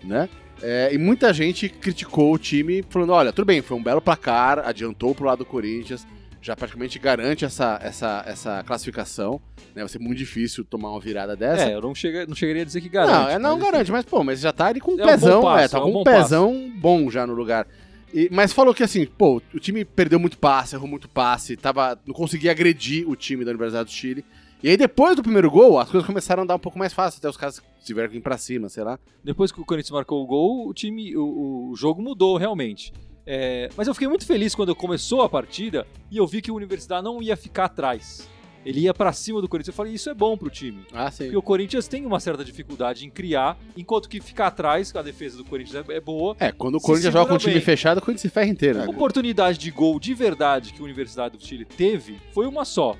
né? 0.04 0.28
É, 0.62 0.90
e 0.92 0.98
muita 0.98 1.32
gente 1.32 1.70
criticou 1.70 2.34
o 2.34 2.38
time 2.38 2.84
falando, 2.90 3.14
olha, 3.14 3.32
tudo 3.32 3.46
bem, 3.46 3.62
foi 3.62 3.78
um 3.78 3.82
belo 3.82 4.02
placar, 4.02 4.58
adiantou 4.58 5.14
pro 5.14 5.24
lado 5.24 5.38
do 5.38 5.44
Corinthians, 5.46 6.06
já 6.42 6.56
praticamente 6.56 6.98
garante 6.98 7.44
essa, 7.44 7.78
essa, 7.82 8.22
essa 8.26 8.62
classificação, 8.64 9.40
né? 9.74 9.82
Vai 9.82 9.88
ser 9.88 9.98
muito 9.98 10.18
difícil 10.18 10.64
tomar 10.64 10.90
uma 10.90 11.00
virada 11.00 11.36
dessa. 11.36 11.64
É, 11.64 11.74
eu 11.74 11.80
não, 11.80 11.94
chega, 11.94 12.26
não 12.26 12.34
chegaria 12.34 12.62
a 12.62 12.64
dizer 12.64 12.80
que 12.80 12.88
garante. 12.88 13.12
Não, 13.18 13.28
é, 13.28 13.38
não 13.38 13.58
mas- 13.58 13.70
garante, 13.70 13.92
mas 13.92 14.04
pô, 14.04 14.24
mas 14.24 14.40
já 14.40 14.52
tá 14.52 14.66
ali 14.66 14.80
com 14.80 14.92
um 14.92 15.00
É 15.00 15.04
um 15.04 15.06
pezão, 15.06 15.40
bom 15.40 15.46
passo, 15.48 15.64
é, 15.64 15.68
tá 15.68 15.78
é 15.78 15.80
um 15.80 15.84
com 15.84 15.90
um 15.90 15.92
bom 15.92 16.04
pezão 16.04 16.72
bom 16.76 17.10
já 17.10 17.26
no 17.26 17.34
lugar. 17.34 17.66
E- 18.12 18.28
mas 18.32 18.52
falou 18.52 18.74
que 18.74 18.82
assim, 18.82 19.06
pô, 19.06 19.40
o 19.54 19.60
time 19.60 19.84
perdeu 19.84 20.18
muito 20.18 20.38
passe, 20.38 20.74
errou 20.74 20.88
muito 20.88 21.08
passe, 21.08 21.56
tava, 21.56 21.98
não 22.06 22.14
conseguia 22.14 22.50
agredir 22.50 23.08
o 23.08 23.14
time 23.14 23.44
da 23.44 23.50
Universidade 23.50 23.84
do 23.88 23.92
Chile. 23.92 24.24
E 24.62 24.68
aí 24.68 24.76
depois 24.76 25.16
do 25.16 25.22
primeiro 25.22 25.50
gol, 25.50 25.78
as 25.78 25.88
coisas 25.90 26.06
começaram 26.06 26.42
a 26.42 26.44
andar 26.44 26.54
um 26.54 26.58
pouco 26.58 26.78
mais 26.78 26.92
fácil, 26.92 27.18
até 27.18 27.28
os 27.28 27.36
caras 27.36 27.62
tiveram 27.84 28.10
que 28.10 28.16
ir 28.16 28.20
pra 28.20 28.36
cima, 28.36 28.68
sei 28.68 28.82
lá. 28.84 28.98
Depois 29.24 29.50
que 29.52 29.60
o 29.60 29.64
Corinthians 29.64 29.90
marcou 29.90 30.22
o 30.22 30.26
gol, 30.26 30.68
o 30.68 30.74
time, 30.74 31.16
o, 31.16 31.70
o 31.70 31.76
jogo 31.76 32.02
mudou 32.02 32.36
realmente. 32.36 32.92
É, 33.26 33.68
mas 33.76 33.86
eu 33.86 33.94
fiquei 33.94 34.08
muito 34.08 34.26
feliz 34.26 34.54
quando 34.54 34.74
começou 34.74 35.22
a 35.22 35.28
partida 35.28 35.86
e 36.10 36.16
eu 36.16 36.26
vi 36.26 36.40
que 36.42 36.50
o 36.50 36.54
Universidade 36.54 37.04
não 37.04 37.22
ia 37.22 37.36
ficar 37.36 37.66
atrás. 37.66 38.28
Ele 38.64 38.80
ia 38.80 38.92
pra 38.92 39.12
cima 39.12 39.40
do 39.40 39.48
Corinthians. 39.48 39.68
Eu 39.72 39.76
falei, 39.76 39.94
isso 39.94 40.10
é 40.10 40.14
bom 40.14 40.36
pro 40.36 40.50
time. 40.50 40.84
Ah, 40.92 41.10
sim. 41.10 41.24
Porque 41.24 41.36
o 41.36 41.42
Corinthians 41.42 41.88
tem 41.88 42.04
uma 42.04 42.20
certa 42.20 42.44
dificuldade 42.44 43.06
em 43.06 43.10
criar, 43.10 43.56
enquanto 43.76 44.08
que 44.08 44.20
ficar 44.20 44.48
atrás, 44.48 44.94
a 44.94 45.00
defesa 45.00 45.38
do 45.38 45.44
Corinthians 45.44 45.88
é, 45.88 45.94
é 45.94 46.00
boa. 46.00 46.36
É, 46.38 46.52
quando 46.52 46.74
o 46.74 46.80
Corinthians 46.80 47.12
joga 47.12 47.28
com 47.30 47.36
o 47.36 47.38
time 47.38 47.54
bem. 47.54 47.62
fechado, 47.62 47.98
o 47.98 48.00
Corinthians 48.02 48.20
se 48.22 48.28
ferra 48.28 48.48
inteiro. 48.48 48.80
né? 48.80 48.86
Oportunidade 48.86 49.56
de 49.58 49.70
gol 49.70 49.98
de 49.98 50.12
verdade 50.12 50.74
que 50.74 50.80
a 50.80 50.84
Universidade 50.84 51.38
do 51.38 51.44
Chile 51.44 51.64
teve 51.64 52.18
foi 52.32 52.46
uma 52.46 52.64
só 52.66 52.96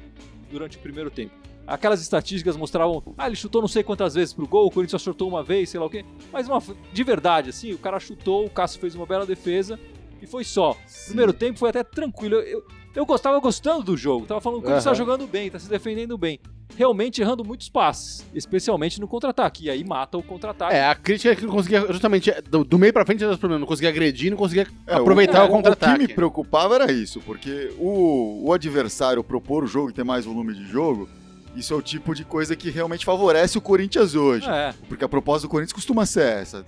durante 0.51 0.79
o 0.79 0.81
primeiro 0.81 1.11
tempo. 1.11 1.33
Aquelas 1.67 2.01
estatísticas 2.01 2.57
mostravam, 2.57 3.03
ah, 3.17 3.27
ele 3.27 3.37
chutou 3.37 3.61
não 3.61 3.69
sei 3.69 3.83
quantas 3.83 4.15
vezes 4.15 4.33
pro 4.33 4.47
gol, 4.49 4.67
o 4.67 4.71
Corinthians 4.71 5.01
só 5.03 5.11
chutou 5.11 5.29
uma 5.29 5.45
vez, 5.45 5.69
sei 5.69 5.79
lá 5.79 5.87
o 5.87 5.91
quê. 5.91 6.05
Mas 6.33 6.49
uma, 6.49 6.61
de 6.93 7.05
verdade, 7.05 7.51
assim, 7.51 7.73
o 7.73 7.79
cara 7.79 8.01
chutou, 8.01 8.47
o 8.47 8.51
Cássio 8.51 8.81
fez 8.81 8.95
uma 8.95 9.07
bela 9.07 9.27
defesa 9.27 9.79
e 10.23 10.27
foi 10.27 10.45
só. 10.45 10.77
Primeiro 11.07 11.33
tempo 11.33 11.59
foi 11.59 11.71
até 11.71 11.83
tranquilo. 11.83 12.37
Eu, 12.37 12.43
eu, 12.43 12.65
eu 12.97 13.07
gostava 13.07 13.39
gostando 13.41 13.83
do 13.83 13.97
jogo. 13.97 14.27
Tava 14.27 14.41
falando 14.41 14.59
que 14.59 14.65
o 14.65 14.67
Corinthians 14.67 14.85
tá 14.85 14.91
Aham. 14.91 14.97
jogando 14.99 15.27
bem, 15.27 15.51
tá 15.51 15.59
se 15.59 15.69
defendendo 15.69 16.17
bem. 16.19 16.39
Realmente 16.77 17.21
errando 17.21 17.45
muitos 17.45 17.69
passes, 17.69 18.25
especialmente 18.33 19.01
no 19.01 19.09
contra-ataque. 19.09 19.65
E 19.65 19.71
aí 19.71 19.83
mata 19.85 20.17
o 20.17 20.23
contra-ataque. 20.23 20.73
É, 20.75 20.87
a 20.87 20.95
crítica 20.95 21.33
é 21.33 21.37
que 21.37 21.45
não 21.45 21.51
conseguia, 21.53 21.81
justamente, 21.93 22.31
do, 22.49 22.65
do 22.65 22.79
meio 22.79 22.93
pra 22.93 23.05
frente 23.05 23.23
era 23.25 23.35
o 23.35 23.39
problema, 23.39 23.59
não 23.61 23.67
conseguia 23.67 23.91
agredir, 23.91 24.31
não 24.31 24.39
conseguia 24.39 24.67
É, 24.87 24.95
aproveitar 24.95 25.41
o, 25.43 25.45
O 25.45 25.47
que 25.49 25.53
contra-ataque. 25.55 25.99
me 25.99 26.09
preocupava 26.09 26.77
era 26.77 26.93
isso, 26.93 27.21
porque 27.21 27.73
o, 27.77 28.47
o 28.49 28.53
adversário 28.53 29.23
propor 29.25 29.65
o 29.65 29.67
jogo 29.67 29.91
e 29.91 29.93
ter 29.93 30.05
mais 30.05 30.25
volume 30.25 30.55
de 30.55 30.65
jogo, 30.65 31.09
isso 31.57 31.75
é 31.75 31.77
o 31.77 31.83
tipo 31.83 32.15
de 32.15 32.25
coisa 32.25 32.55
que 32.55 32.71
realmente 32.71 33.05
favorece 33.05 33.59
o 33.59 33.61
Corinthians 33.61 34.15
hoje. 34.15 34.49
É, 34.49 34.73
Porque 34.89 35.05
a 35.05 35.09
proposta 35.09 35.47
do 35.49 35.51
Corinthians 35.51 35.73
costuma 35.73 36.07
ser 36.07 36.25
essa. 36.41 36.65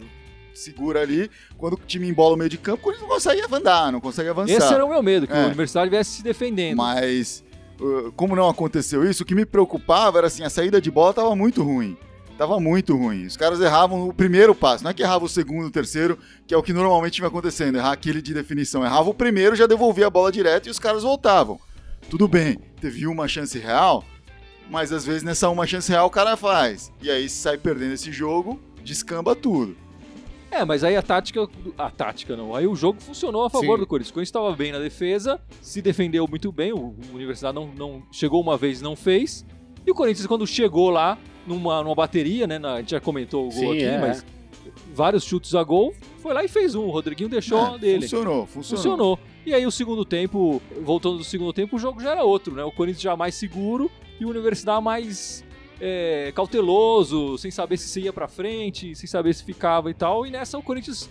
Segura 0.54 1.00
ali, 1.00 1.30
quando 1.56 1.74
o 1.74 1.80
time 1.86 2.08
embola 2.08 2.34
o 2.34 2.38
meio 2.38 2.50
de 2.50 2.58
campo, 2.58 2.78
o 2.78 2.82
Corinthians 2.82 3.08
não 3.08 3.14
consegue 3.14 3.42
andar, 3.50 3.90
não 3.92 4.00
consegue 4.00 4.28
avançar. 4.28 4.52
esse 4.56 4.74
era 4.74 4.84
o 4.84 4.88
meu 4.88 5.02
medo, 5.02 5.26
que 5.26 5.32
É. 5.32 5.42
a 5.42 5.46
Universidade 5.46 5.90
viesse 5.90 6.10
se 6.10 6.22
defendendo. 6.22 6.76
Mas, 6.76 7.42
uh, 7.80 8.12
como 8.12 8.36
não 8.36 8.48
aconteceu 8.48 9.08
isso, 9.08 9.22
o 9.22 9.26
que 9.26 9.34
me 9.34 9.46
preocupava 9.46 10.18
era 10.18 10.26
assim, 10.26 10.42
a 10.44 10.50
saída 10.50 10.80
de 10.80 10.90
bola 10.90 11.14
tava 11.14 11.34
muito 11.34 11.62
ruim. 11.62 11.96
Tava 12.38 12.58
muito 12.58 12.96
ruim. 12.96 13.26
Os 13.26 13.36
caras 13.36 13.60
erravam 13.60 14.08
o 14.08 14.12
primeiro 14.12 14.54
passo, 14.54 14.82
não 14.82 14.90
é 14.90 14.94
que 14.94 15.02
errava 15.02 15.24
o 15.24 15.28
segundo, 15.28 15.66
o 15.66 15.70
terceiro, 15.70 16.18
que 16.46 16.52
é 16.54 16.56
o 16.56 16.62
que 16.62 16.72
normalmente 16.72 17.20
vinha 17.20 17.28
acontecendo, 17.28 17.76
errar 17.76 17.92
aquele 17.92 18.20
de 18.20 18.34
definição. 18.34 18.84
Errava 18.84 19.10
o 19.10 19.14
primeiro, 19.14 19.54
já 19.54 19.66
devolvia 19.66 20.06
a 20.06 20.10
bola 20.10 20.32
direto 20.32 20.66
e 20.66 20.70
os 20.70 20.78
caras 20.78 21.02
voltavam. 21.02 21.60
Tudo 22.10 22.26
bem, 22.26 22.58
teve 22.80 23.06
uma 23.06 23.28
chance 23.28 23.58
real, 23.58 24.02
mas 24.70 24.92
às 24.92 25.04
vezes 25.04 25.22
nessa 25.22 25.48
uma 25.50 25.66
chance 25.66 25.90
real 25.90 26.06
o 26.06 26.10
cara 26.10 26.36
faz. 26.36 26.90
E 27.00 27.10
aí 27.10 27.28
sai 27.28 27.56
perdendo 27.58 27.92
esse 27.94 28.10
jogo, 28.10 28.60
descamba 28.82 29.36
tudo. 29.36 29.76
É, 30.52 30.64
mas 30.64 30.84
aí 30.84 30.94
a 30.96 31.02
tática. 31.02 31.48
A 31.78 31.90
tática 31.90 32.36
não. 32.36 32.54
Aí 32.54 32.66
o 32.66 32.74
jogo 32.76 33.00
funcionou 33.00 33.44
a 33.44 33.50
favor 33.50 33.76
Sim. 33.76 33.80
do 33.80 33.86
Corinthians. 33.86 34.10
O 34.10 34.14
Corinthians 34.14 34.28
estava 34.28 34.54
bem 34.54 34.70
na 34.70 34.78
defesa, 34.78 35.40
se 35.62 35.80
defendeu 35.80 36.26
muito 36.28 36.52
bem. 36.52 36.72
O, 36.72 36.76
o 36.78 36.96
Universidade 37.14 37.54
não, 37.54 37.68
não 37.68 38.02
chegou 38.12 38.40
uma 38.42 38.56
vez 38.56 38.80
e 38.80 38.84
não 38.84 38.94
fez. 38.94 39.44
E 39.86 39.90
o 39.90 39.94
Corinthians, 39.94 40.26
quando 40.26 40.46
chegou 40.46 40.90
lá, 40.90 41.18
numa, 41.46 41.82
numa 41.82 41.94
bateria, 41.94 42.46
né? 42.46 42.58
na- 42.58 42.74
a 42.74 42.78
gente 42.80 42.90
já 42.90 43.00
comentou 43.00 43.48
o 43.48 43.50
gol 43.50 43.52
Sim, 43.52 43.72
aqui, 43.72 43.84
é. 43.84 43.98
mas 43.98 44.24
vários 44.94 45.24
chutes 45.24 45.54
a 45.54 45.62
gol, 45.64 45.92
foi 46.18 46.32
lá 46.34 46.44
e 46.44 46.48
fez 46.48 46.74
um. 46.74 46.84
O 46.86 46.90
Rodriguinho 46.90 47.28
deixou 47.30 47.74
É, 47.74 47.78
dele. 47.78 48.02
Funcionou, 48.02 48.46
funcionou. 48.46 48.82
Funcionou. 48.82 49.18
E 49.44 49.52
aí 49.54 49.66
o 49.66 49.70
segundo 49.72 50.04
tempo, 50.04 50.62
voltando 50.82 51.16
do 51.18 51.24
segundo 51.24 51.52
tempo, 51.52 51.76
o 51.76 51.78
jogo 51.78 52.00
já 52.00 52.12
era 52.12 52.22
outro, 52.24 52.54
né? 52.54 52.62
O 52.62 52.70
Corinthians 52.70 53.02
já 53.02 53.16
mais 53.16 53.34
seguro 53.34 53.90
e 54.20 54.24
o 54.24 54.28
Universidade 54.28 54.84
mais 54.84 55.42
é, 55.84 56.30
cauteloso, 56.32 57.36
sem 57.36 57.50
saber 57.50 57.76
se 57.76 58.00
ia 58.02 58.12
pra 58.12 58.28
frente, 58.28 58.94
sem 58.94 59.08
saber 59.08 59.34
se 59.34 59.42
ficava 59.42 59.90
e 59.90 59.94
tal. 59.94 60.24
E 60.24 60.30
nessa 60.30 60.56
o 60.56 60.62
Corinthians 60.62 61.10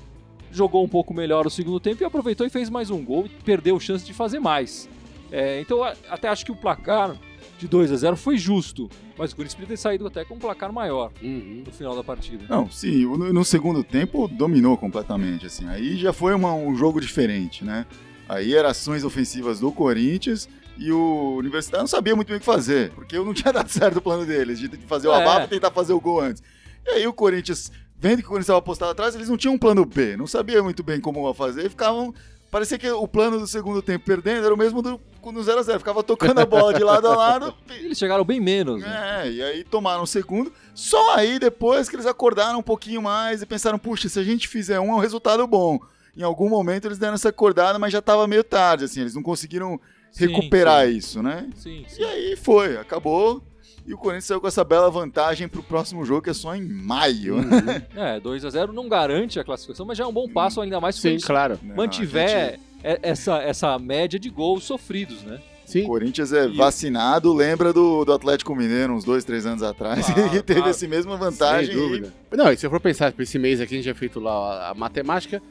jogou 0.50 0.84
um 0.84 0.88
pouco 0.88 1.14
melhor 1.14 1.46
o 1.46 1.50
segundo 1.50 1.78
tempo 1.80 2.02
e 2.02 2.06
aproveitou 2.06 2.48
e 2.48 2.50
fez 2.50 2.70
mais 2.70 2.90
um 2.90 3.04
gol 3.04 3.26
e 3.26 3.30
perdeu 3.44 3.78
chance 3.82 4.06
de 4.06 4.14
fazer 4.14 4.40
mais. 4.40 4.88
É, 5.30 5.60
então 5.60 5.84
a- 5.84 5.94
até 6.10 6.30
acho 6.30 6.46
que 6.46 6.52
o 6.52 6.56
placar 6.56 7.16
de 7.60 7.68
2 7.68 7.92
a 7.92 7.96
0 7.98 8.16
foi 8.18 8.38
justo, 8.38 8.90
mas 9.18 9.32
o 9.32 9.36
Corinthians 9.36 9.56
podia 9.56 9.68
ter 9.68 9.78
saído 9.78 10.08
até 10.08 10.24
com 10.26 10.36
um 10.36 10.40
placar 10.40 10.72
maior 10.74 11.12
Uhum. 11.22 11.64
no 11.66 11.72
final 11.72 11.96
da 11.96 12.04
partida. 12.04 12.44
Não, 12.50 12.70
sim, 12.72 13.06
no 13.06 13.44
segundo 13.46 13.84
tempo 13.84 14.28
dominou 14.28 14.76
completamente, 14.78 15.46
assim. 15.46 15.68
Aí 15.68 15.96
já 15.98 16.12
foi 16.14 16.34
uma- 16.34 16.54
um 16.54 16.76
jogo 16.76 17.00
diferente, 17.02 17.64
né? 17.64 17.86
Aí 18.28 18.56
eram 18.56 18.70
ações 18.70 19.04
ofensivas 19.04 19.60
do 19.60 19.72
Corinthians 19.72 20.48
e 20.78 20.92
o 20.92 21.36
Universidade 21.38 21.84
não 21.84 21.88
sabia 21.88 22.16
muito 22.16 22.28
bem 22.30 22.38
o 22.38 22.40
que 22.40 22.46
fazer, 22.46 22.92
porque 22.92 23.18
não 23.18 23.34
tinha 23.36 23.52
dado 23.54 23.70
certo 23.70 23.98
o 23.98 24.02
plano 24.02 24.26
deles, 24.26 24.60
de 24.60 24.70
fazer 24.88 25.08
o 25.08 25.14
É. 25.14 25.22
abafo 25.22 25.46
e 25.46 25.50
tentar 25.50 25.72
fazer 25.72 25.94
o 25.94 26.00
gol 26.00 26.20
antes. 26.22 26.42
E 26.86 26.90
aí 26.92 27.08
o 27.08 27.14
Corinthians, 27.14 27.72
vendo 27.98 28.18
que 28.20 28.26
o 28.26 28.28
Corinthians 28.28 28.46
estava 28.46 28.60
apostado 28.60 28.92
atrás, 28.92 29.14
eles 29.16 29.30
não 29.30 29.38
tinham 29.38 29.54
um 29.56 29.60
plano 29.60 29.86
B, 29.86 30.18
não 30.18 30.26
sabia 30.28 30.62
muito 30.64 30.84
bem 30.84 31.00
como 31.00 31.34
fazer 31.34 31.66
e 31.66 31.70
ficavam... 31.70 32.14
Parecia 32.50 32.78
que 32.78 32.90
o 32.92 33.08
plano 33.08 33.40
do 33.40 33.48
segundo 33.48 33.82
tempo 33.82 34.04
perdendo 34.04 34.44
era 34.46 34.54
o 34.54 34.58
mesmo 34.58 34.82
do 34.82 35.00
no 35.24 35.40
0x0, 35.40 35.78
ficava 35.78 36.04
tocando 36.04 36.40
a 36.40 36.46
bola 36.46 36.74
de 36.74 36.84
lado 36.84 37.08
a 37.08 37.16
lado 37.16 37.54
Eles 37.72 37.98
chegaram 37.98 38.26
bem 38.26 38.42
menos. 38.42 38.82
né? 38.82 39.22
é, 39.24 39.32
e 39.32 39.42
aí 39.42 39.64
tomaram 39.64 40.04
o 40.04 40.08
segundo. 40.08 40.52
Só 40.76 41.16
aí 41.16 41.40
depois 41.40 41.88
que 41.88 41.96
eles 41.96 42.06
acordaram 42.06 42.60
um 42.60 42.64
pouquinho 42.64 43.02
mais 43.02 43.42
e 43.42 43.46
pensaram, 43.46 43.80
puxa, 43.80 44.10
se 44.10 44.20
a 44.20 44.24
gente 44.24 44.50
fizer 44.50 44.82
um 44.82 44.92
é 44.92 44.96
um 44.96 45.00
resultado 45.00 45.48
bom. 45.48 45.80
Em 46.18 46.24
algum 46.24 46.50
momento 46.50 46.90
eles 46.90 46.98
deram 46.98 47.14
essa 47.14 47.30
acordada, 47.30 47.80
mas 47.80 47.94
já 47.94 48.02
tava 48.02 48.28
meio 48.28 48.44
tarde, 48.44 48.84
assim, 48.84 49.00
eles 49.00 49.16
não 49.16 49.24
conseguiram 49.24 49.80
Sim, 50.12 50.28
recuperar 50.28 50.86
sim. 50.88 50.98
isso, 50.98 51.24
né? 51.24 51.48
Sim, 51.56 51.84
sim. 51.88 52.02
E 52.02 52.06
aí 52.06 52.36
foi, 52.36 52.78
acabou. 52.78 53.42
E 53.88 53.94
o 53.94 53.98
Corinthians 53.98 54.26
saiu 54.26 54.40
com 54.40 54.48
essa 54.48 54.64
bela 54.64 54.92
vantagem 54.92 55.48
pro 55.48 55.64
próximo 55.64 56.06
jogo, 56.06 56.22
que 56.22 56.30
é 56.30 56.34
só 56.34 56.56
em 56.56 56.62
maio. 56.62 57.38
né? 57.42 57.88
É, 57.96 58.20
2 58.20 58.46
a 58.46 58.50
0 58.52 58.72
não 58.72 58.88
garante 58.88 59.40
a 59.40 59.44
classificação, 59.44 59.86
mas 59.88 59.98
já 59.98 60.04
é 60.04 60.08
um 60.08 60.14
bom 60.14 60.30
passo, 60.30 60.62
ainda 60.62 60.80
mais 60.80 60.96
se 60.96 61.08
o 61.08 61.20
Sim, 61.20 61.26
claro. 61.26 61.58
Não, 61.64 61.74
a 61.74 61.78
mantiver 61.78 62.52
gente- 62.52 62.60
e- 62.84 63.00
essa, 63.02 63.38
essa 63.42 63.80
média 63.80 64.20
de 64.20 64.30
gols 64.30 64.64
sofridos, 64.66 65.24
né? 65.24 65.40
O 65.66 65.72
Sim. 65.72 65.84
Corinthians 65.86 66.32
é 66.34 66.46
E- 66.46 66.56
vacinado, 66.58 67.34
lembra 67.34 67.72
do, 67.74 68.04
do 68.06 68.12
Atlético 68.14 68.54
Mineiro 68.54 68.94
uns 68.94 69.04
dois, 69.06 69.24
três 69.24 69.46
anos 69.46 69.64
atrás, 69.64 70.06
Claro, 70.06 70.30
que 70.30 70.42
teve 70.44 70.60
claro. 70.60 70.70
essa 70.70 70.88
mesma 70.88 71.16
vantagem. 71.18 71.74
Sem 71.74 71.76
dúvida. 71.84 72.14
Não, 72.32 72.52
e 72.52 72.58
se 72.58 72.66
eu 72.66 72.70
for 72.70 72.80
pensar, 72.80 73.14
esse 73.18 73.40
mês 73.40 73.60
aqui 73.62 73.74
a 73.74 73.78
gente 73.78 73.86
já 73.86 73.96
feito 73.96 74.20
lá 74.20 74.70
a 74.70 74.74
matemática 74.76 75.42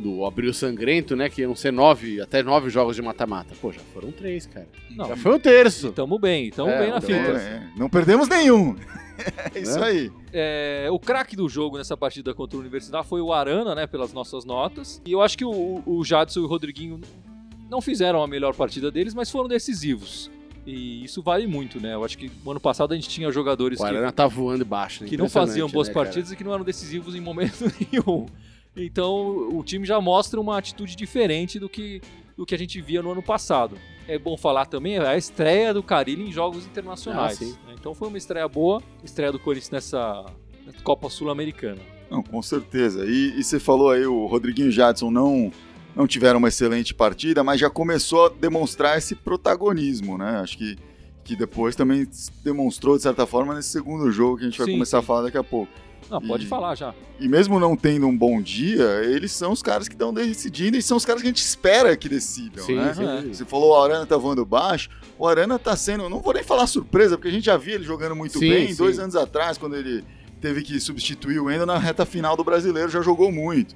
do 0.00 0.24
abril 0.24 0.52
sangrento, 0.52 1.14
né? 1.14 1.28
Que 1.28 1.42
iam 1.42 1.54
ser 1.54 1.72
nove, 1.72 2.20
até 2.20 2.42
nove 2.42 2.68
jogos 2.70 2.96
de 2.96 3.02
mata-mata. 3.02 3.54
Pô, 3.60 3.70
já 3.70 3.80
foram 3.94 4.10
três, 4.10 4.46
cara. 4.46 4.66
Não, 4.90 5.06
Já 5.08 5.16
foi 5.16 5.34
um 5.34 5.38
terço. 5.38 5.92
tamo 5.92 6.18
bem, 6.18 6.50
tamo 6.50 6.70
É, 6.70 6.78
bem 6.80 6.90
na 6.90 7.00
fita. 7.00 7.12
é, 7.14 7.68
não 7.76 7.88
perdemos 7.88 8.28
nenhum. 8.28 8.74
É 9.54 9.58
isso 9.58 9.78
Né? 9.78 9.86
aí. 9.86 10.10
É, 10.32 10.88
o 10.90 10.98
craque 10.98 11.36
do 11.36 11.46
jogo 11.46 11.76
nessa 11.76 11.94
partida 11.94 12.32
contra 12.32 12.56
a 12.56 12.60
Universidade 12.60 13.06
foi 13.06 13.20
o 13.20 13.34
Arana, 13.34 13.74
né? 13.74 13.86
Pelas 13.86 14.14
nossas 14.14 14.46
notas. 14.46 15.02
E 15.04 15.12
eu 15.12 15.20
acho 15.20 15.36
que 15.36 15.44
o, 15.44 15.82
o 15.84 16.02
Jadson 16.02 16.40
e 16.40 16.42
o 16.44 16.46
Rodriguinho 16.46 16.98
não 17.68 17.82
fizeram 17.82 18.22
a 18.22 18.26
melhor 18.26 18.54
partida 18.54 18.90
deles, 18.90 19.12
mas 19.12 19.30
foram 19.30 19.46
decisivos. 19.46 20.30
E 20.66 21.04
isso 21.04 21.20
vale 21.22 21.46
muito, 21.46 21.78
né? 21.78 21.92
Eu 21.94 22.02
acho 22.02 22.16
que 22.16 22.30
no 22.42 22.50
ano 22.52 22.60
passado 22.60 22.92
a 22.92 22.94
gente 22.94 23.10
tinha 23.10 23.30
jogadores 23.30 23.78
O 23.78 23.82
que 23.82 23.88
Arana 23.90 24.10
tá 24.10 24.26
voando 24.26 24.64
baixo. 24.64 25.02
né? 25.04 25.08
que 25.10 25.18
não 25.18 25.28
faziam 25.28 25.68
boas 25.68 25.88
né, 25.88 25.92
cara? 25.94 26.06
partidas 26.06 26.32
e 26.32 26.36
que 26.36 26.42
não 26.42 26.54
eram 26.54 26.64
decisivos 26.64 27.14
em 27.14 27.20
momento 27.20 27.64
nenhum. 27.92 28.24
Então 28.76 29.48
o 29.56 29.62
time 29.62 29.84
já 29.84 30.00
mostra 30.00 30.40
uma 30.40 30.56
atitude 30.56 30.94
diferente 30.96 31.58
do 31.58 31.68
que, 31.68 32.00
do 32.36 32.46
que 32.46 32.54
a 32.54 32.58
gente 32.58 32.80
via 32.80 33.02
no 33.02 33.12
ano 33.12 33.22
passado. 33.22 33.76
É 34.06 34.18
bom 34.18 34.36
falar 34.36 34.66
também 34.66 34.98
a 34.98 35.16
estreia 35.16 35.74
do 35.74 35.82
Carilli 35.82 36.28
em 36.28 36.32
jogos 36.32 36.66
internacionais. 36.66 37.40
Ah, 37.40 37.68
né? 37.68 37.76
Então 37.78 37.94
foi 37.94 38.08
uma 38.08 38.18
estreia 38.18 38.48
boa, 38.48 38.82
estreia 39.04 39.32
do 39.32 39.38
Corinthians 39.38 39.70
nessa 39.70 40.26
Copa 40.82 41.08
Sul-Americana. 41.08 41.80
Não, 42.10 42.22
com 42.22 42.42
certeza. 42.42 43.04
E, 43.06 43.38
e 43.38 43.44
você 43.44 43.60
falou 43.60 43.90
aí, 43.90 44.04
o 44.04 44.26
Rodriguinho 44.26 44.66
e 44.66 44.68
o 44.70 44.72
Jadson 44.72 45.10
não, 45.10 45.52
não 45.94 46.06
tiveram 46.06 46.38
uma 46.38 46.48
excelente 46.48 46.92
partida, 46.92 47.44
mas 47.44 47.60
já 47.60 47.70
começou 47.70 48.26
a 48.26 48.28
demonstrar 48.28 48.98
esse 48.98 49.14
protagonismo, 49.14 50.18
né? 50.18 50.40
Acho 50.40 50.58
que, 50.58 50.76
que 51.22 51.36
depois 51.36 51.76
também 51.76 52.08
demonstrou, 52.42 52.96
de 52.96 53.04
certa 53.04 53.26
forma, 53.26 53.54
nesse 53.54 53.68
segundo 53.68 54.10
jogo 54.10 54.38
que 54.38 54.42
a 54.42 54.46
gente 54.46 54.58
vai 54.58 54.66
Sim, 54.66 54.72
começar 54.72 54.98
sim. 54.98 55.04
a 55.04 55.06
falar 55.06 55.22
daqui 55.22 55.38
a 55.38 55.44
pouco. 55.44 55.72
Não, 56.08 56.20
pode 56.20 56.44
E- 56.44 56.48
falar 56.48 56.74
já. 56.74 56.94
E 57.18 57.28
mesmo 57.28 57.60
não 57.60 57.76
tendo 57.76 58.06
um 58.06 58.16
bom 58.16 58.40
dia, 58.40 58.84
eles 59.04 59.32
são 59.32 59.52
os 59.52 59.62
caras 59.62 59.86
que 59.88 59.94
estão 59.94 60.12
decidindo 60.12 60.76
e 60.76 60.82
são 60.82 60.96
os 60.96 61.04
caras 61.04 61.20
que 61.22 61.28
a 61.28 61.30
gente 61.30 61.42
espera 61.42 61.96
que 61.96 62.08
decidam, 62.08 62.64
Sim, 62.64 62.76
né? 62.76 62.94
sim. 62.94 63.04
É. 63.06 63.22
Você 63.34 63.44
falou 63.44 63.70
o 63.70 63.82
Arana 63.82 64.06
tá 64.06 64.16
voando 64.16 64.44
baixo, 64.44 64.88
o 65.18 65.26
Arana 65.26 65.58
tá 65.58 65.76
sendo, 65.76 66.08
não 66.08 66.20
vou 66.20 66.32
nem 66.32 66.42
falar 66.42 66.66
surpresa, 66.66 67.16
porque 67.16 67.28
a 67.28 67.32
gente 67.32 67.44
já 67.44 67.56
via 67.56 67.74
ele 67.74 67.84
jogando 67.84 68.16
muito 68.16 68.38
Sim, 68.38 68.48
bem 68.50 68.68
sim. 68.68 68.74
dois 68.76 68.98
anos 68.98 69.14
atrás, 69.14 69.58
quando 69.58 69.76
ele 69.76 70.02
teve 70.40 70.62
que 70.62 70.80
substituir 70.80 71.38
o 71.38 71.50
Endo 71.50 71.66
na 71.66 71.76
reta 71.78 72.06
final 72.06 72.36
do 72.36 72.42
brasileiro, 72.42 72.88
já 72.90 73.02
jogou 73.02 73.30
muito. 73.30 73.74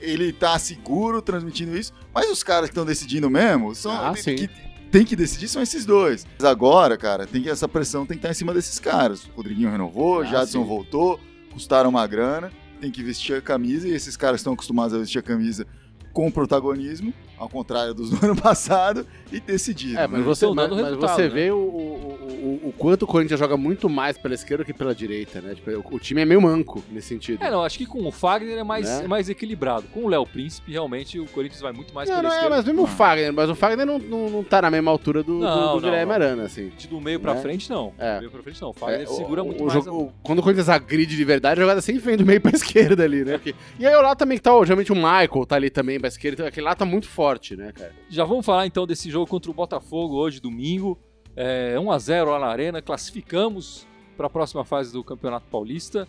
Ele 0.00 0.32
tá 0.32 0.58
seguro 0.58 1.20
transmitindo 1.20 1.76
isso, 1.76 1.92
mas 2.14 2.30
os 2.30 2.42
caras 2.42 2.68
que 2.70 2.72
estão 2.72 2.86
decidindo 2.86 3.28
mesmo 3.28 3.74
são. 3.74 3.92
Ah, 3.92 4.12
que- 4.14 4.22
sim. 4.22 4.36
que 4.36 4.48
tem 4.90 5.04
que 5.04 5.16
decidir 5.16 5.48
são 5.48 5.60
esses 5.60 5.84
dois. 5.84 6.24
Mas 6.38 6.44
agora, 6.48 6.96
cara, 6.96 7.26
tem 7.26 7.42
que 7.42 7.50
essa 7.50 7.66
pressão 7.66 8.06
tem 8.06 8.16
que 8.16 8.20
estar 8.20 8.30
em 8.30 8.34
cima 8.34 8.54
desses 8.54 8.78
caras. 8.78 9.24
O 9.26 9.32
Rodriguinho 9.36 9.68
renovou, 9.68 10.20
Ah, 10.20 10.24
Jadson 10.24 10.62
sim. 10.62 10.68
voltou, 10.68 11.18
custaram 11.54 11.88
uma 11.88 12.06
grana, 12.06 12.50
tem 12.80 12.90
que 12.90 13.02
vestir 13.02 13.36
a 13.36 13.40
camisa 13.40 13.88
e 13.88 13.92
esses 13.92 14.16
caras 14.16 14.40
estão 14.40 14.52
acostumados 14.52 14.94
a 14.94 14.98
vestir 14.98 15.20
a 15.20 15.22
camisa 15.22 15.66
com 16.12 16.30
protagonismo. 16.30 17.14
Ao 17.44 17.48
contrário 17.50 17.94
dos 17.94 18.10
do 18.14 18.24
ano 18.24 18.36
passado, 18.36 19.06
e 19.32 19.40
decidiram. 19.40 20.00
É, 20.02 20.06
mas 20.06 20.20
né? 20.20 20.24
você, 20.26 20.46
mas, 20.48 20.70
mas 20.70 20.96
você 20.96 21.22
né? 21.22 21.28
vê 21.28 21.50
o, 21.50 21.56
o, 21.56 22.60
o, 22.64 22.68
o 22.68 22.74
quanto 22.76 23.02
o 23.02 23.06
Corinthians 23.06 23.38
joga 23.40 23.56
muito 23.56 23.88
mais 23.88 24.16
pela 24.18 24.34
esquerda 24.34 24.64
que 24.64 24.72
pela 24.72 24.94
direita, 24.94 25.40
né? 25.40 25.54
Tipo, 25.54 25.70
o, 25.70 25.96
o 25.96 25.98
time 25.98 26.20
é 26.22 26.24
meio 26.24 26.40
manco 26.40 26.82
nesse 26.90 27.08
sentido. 27.08 27.42
É, 27.42 27.50
não, 27.50 27.62
acho 27.62 27.78
que 27.78 27.86
com 27.86 28.06
o 28.06 28.10
Fagner 28.12 28.58
é 28.58 28.64
mais, 28.64 28.86
Né? 28.88 29.04
é 29.04 29.08
mais 29.08 29.28
equilibrado. 29.28 29.84
Com 29.92 30.04
o 30.04 30.08
Léo 30.08 30.26
Príncipe, 30.26 30.72
realmente, 30.72 31.18
o 31.18 31.26
Corinthians 31.26 31.60
vai 31.60 31.72
muito 31.72 31.94
mais 31.94 32.08
não, 32.08 32.16
pela 32.16 32.28
não 32.28 32.30
é, 32.34 32.38
esquerda. 32.38 32.56
mas 32.56 32.64
mesmo 32.64 32.82
o 32.82 32.84
Ah. 32.84 32.88
Fagner, 32.88 33.32
mas 33.32 33.50
o 33.50 33.54
Fagner 33.54 33.86
não, 33.86 33.98
não, 33.98 34.30
não 34.30 34.44
tá 34.44 34.62
na 34.62 34.70
mesma 34.70 34.90
altura 34.90 35.22
do, 35.22 35.34
do- 35.38 35.40
Não, 35.40 35.56
do, 35.56 35.66
não, 35.66 35.80
Guilherme 35.80 36.06
não. 36.06 36.14
Arana, 36.14 36.42
assim. 36.44 36.70
Do 36.88 37.00
meio 37.00 37.18
pra 37.20 37.34
Né? 37.34 37.40
frente, 37.42 37.68
não. 37.70 37.92
É. 37.98 38.14
Do 38.16 38.18
meio 38.20 38.30
pra 38.30 38.42
frente, 38.42 38.60
não. 38.62 38.70
O 38.70 38.72
Fagner 38.72 39.02
É, 39.02 39.06
segura 39.06 39.42
o- 39.42 39.46
muito 39.46 39.62
o 39.62 39.66
mais. 39.66 39.84
jogo- 39.84 40.02
o- 40.04 40.12
quando 40.22 40.38
o 40.38 40.42
Corinthians 40.42 40.68
agride 40.68 41.16
de 41.16 41.24
verdade, 41.24 41.60
a 41.60 41.62
jogada 41.62 41.80
sempre 41.80 42.00
vem 42.02 42.16
do 42.16 42.24
meio 42.24 42.40
pra 42.40 42.50
esquerda 42.54 43.02
ali, 43.04 43.24
né? 43.24 43.32
Porque- 43.38 43.54
e 43.78 43.86
aí 43.86 43.94
o 43.94 44.00
lá 44.02 44.14
também 44.14 44.36
que 44.38 44.42
tá, 44.42 44.54
o 44.54 44.64
Michael 44.64 45.46
tá 45.46 45.56
ali 45.56 45.70
também 45.70 45.98
pra 45.98 46.08
esquerda, 46.08 46.34
então 46.34 46.46
aquele 46.46 46.64
lá 46.66 46.74
tá 46.74 46.84
muito 46.84 47.08
forte, 47.08 47.33
né, 47.56 47.72
cara? 47.72 47.94
Já 48.08 48.24
vamos 48.24 48.44
falar 48.44 48.66
então 48.66 48.86
desse 48.86 49.10
jogo 49.10 49.26
contra 49.26 49.50
o 49.50 49.54
Botafogo 49.54 50.14
hoje, 50.14 50.40
domingo. 50.40 50.98
É, 51.36 51.74
1x0 51.76 52.26
lá 52.26 52.38
na 52.38 52.46
Arena, 52.46 52.80
classificamos 52.80 53.86
para 54.16 54.26
a 54.26 54.30
próxima 54.30 54.64
fase 54.64 54.92
do 54.92 55.02
Campeonato 55.02 55.46
Paulista. 55.50 56.06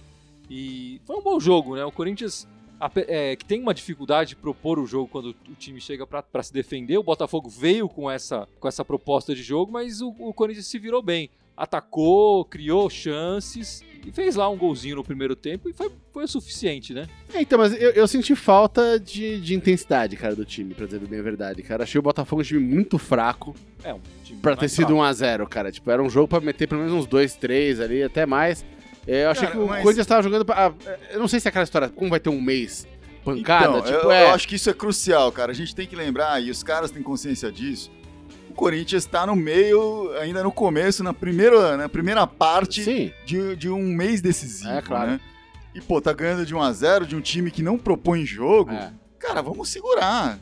E 0.50 1.02
foi 1.06 1.16
um 1.16 1.22
bom 1.22 1.40
jogo, 1.40 1.76
né? 1.76 1.84
O 1.84 1.92
Corinthians, 1.92 2.48
é, 3.08 3.36
que 3.36 3.46
tem 3.46 3.60
uma 3.60 3.74
dificuldade 3.74 4.30
de 4.30 4.36
propor 4.36 4.78
o 4.78 4.86
jogo 4.86 5.08
quando 5.08 5.36
o 5.50 5.56
time 5.56 5.82
chega 5.82 6.06
para 6.06 6.44
se 6.44 6.54
defender. 6.54 6.98
O 6.98 7.04
Botafogo 7.04 7.50
veio 7.50 7.90
com 7.90 8.10
essa, 8.10 8.48
com 8.60 8.68
essa 8.68 8.86
proposta 8.86 9.34
de 9.34 9.42
jogo, 9.42 9.72
mas 9.72 10.02
o, 10.02 10.10
o 10.20 10.34
Corinthians 10.34 10.68
se 10.68 10.78
virou 10.78 11.02
bem. 11.02 11.30
Atacou, 11.58 12.44
criou 12.46 12.90
chances 12.90 13.82
e 14.06 14.12
fez 14.12 14.36
lá 14.36 14.50
um 14.50 14.58
golzinho 14.58 14.98
no 14.98 15.04
primeiro 15.04 15.36
tempo 15.36 15.68
e 15.70 15.74
foi, 15.74 15.90
foi 16.14 16.24
o 16.26 16.28
suficiente, 16.28 16.94
né? 16.94 17.08
É, 17.34 17.42
então, 17.42 17.58
mas 17.58 17.74
eu, 17.74 17.92
eu 17.92 18.08
senti 18.08 18.36
falta 18.36 19.00
de, 19.00 19.40
de 19.40 19.56
intensidade, 19.56 20.16
cara, 20.16 20.36
do 20.36 20.46
time, 20.46 20.74
pra 20.74 20.86
dizer 20.86 21.00
bem 21.00 21.20
a 21.20 21.24
verdade, 21.24 21.64
cara. 21.64 21.84
Achei 21.84 21.98
o 21.98 22.02
Botafogo 22.04 22.42
um 22.42 22.46
time 22.46 22.60
muito 22.60 22.98
fraco 22.98 23.56
É 23.84 23.94
um 23.94 24.00
time 24.24 24.40
pra 24.42 24.56
ter 24.56 24.70
sido 24.70 24.88
fraco. 24.96 25.02
1x0, 25.02 25.48
cara. 25.48 25.72
Tipo, 25.72 25.90
era 25.90 26.04
um 26.04 26.10
jogo 26.10 26.28
pra 26.28 26.40
meter 26.42 26.68
pelo 26.68 26.82
menos 26.82 26.94
uns 26.96 27.08
2, 27.08 27.36
3 27.36 27.80
ali, 27.80 28.04
até 28.04 28.26
mais. 28.26 28.64
É, 29.08 29.24
Eu 29.26 29.30
achei 29.32 29.48
Cara, 29.48 29.54
que 29.60 29.64
o 29.64 29.68
mas- 29.68 29.82
Corinthians 29.84 30.08
tava 30.08 30.22
jogando 30.24 30.46
pra... 30.46 30.68
ah, 30.68 30.74
Eu 31.12 31.20
não 31.20 31.28
sei 31.28 31.40
se 31.40 31.48
é 31.48 31.50
aquela 31.50 31.64
história, 31.64 31.90
como 31.90 32.10
vai 32.10 32.20
ter 32.20 32.30
um 32.30 32.42
mês 32.42 32.88
pancada, 33.24 33.66
Então, 33.80 33.82
tipo, 33.82 33.94
eu, 34.06 34.12
é... 34.12 34.24
eu 34.26 34.30
acho 34.36 34.48
que 34.48 34.56
isso 34.56 34.70
é 34.70 34.74
crucial, 34.74 35.32
cara. 35.32 35.52
A 35.52 35.56
gente 35.56 35.74
tem 35.74 35.88
que 35.88 35.96
lembrar, 35.96 36.40
e 36.44 36.52
os 36.52 36.62
caras 36.62 36.92
têm 36.92 37.02
consciência 37.02 37.52
disso. 37.52 37.90
Corinthians 38.56 39.04
está 39.04 39.26
no 39.28 39.36
meio, 39.36 40.12
ainda 40.20 40.42
no 40.44 40.52
começo, 40.52 41.04
na 41.04 41.14
primeira, 41.14 41.78
na 41.78 41.88
primeira 41.90 42.26
parte 42.26 42.84
Sim, 42.84 43.12
de, 43.26 43.56
de 43.56 43.70
um 43.70 43.84
mês 43.84 44.22
decisivo, 44.22 44.72
É, 44.72 44.82
claro. 44.82 45.12
né? 45.12 45.20
E, 45.74 45.82
pô, 45.82 46.00
tá 46.02 46.14
ganhando 46.14 46.46
de 46.46 46.56
1 46.56 46.62
a 46.62 46.72
0 46.72 47.06
de 47.06 47.16
um 47.16 47.22
time 47.22 47.52
que 47.52 47.62
não 47.62 47.78
propõe 47.78 48.26
jogo. 48.26 48.72
é. 48.72 48.92
Cara, 49.20 49.42
vamos 49.42 49.70
segurar. 49.70 50.38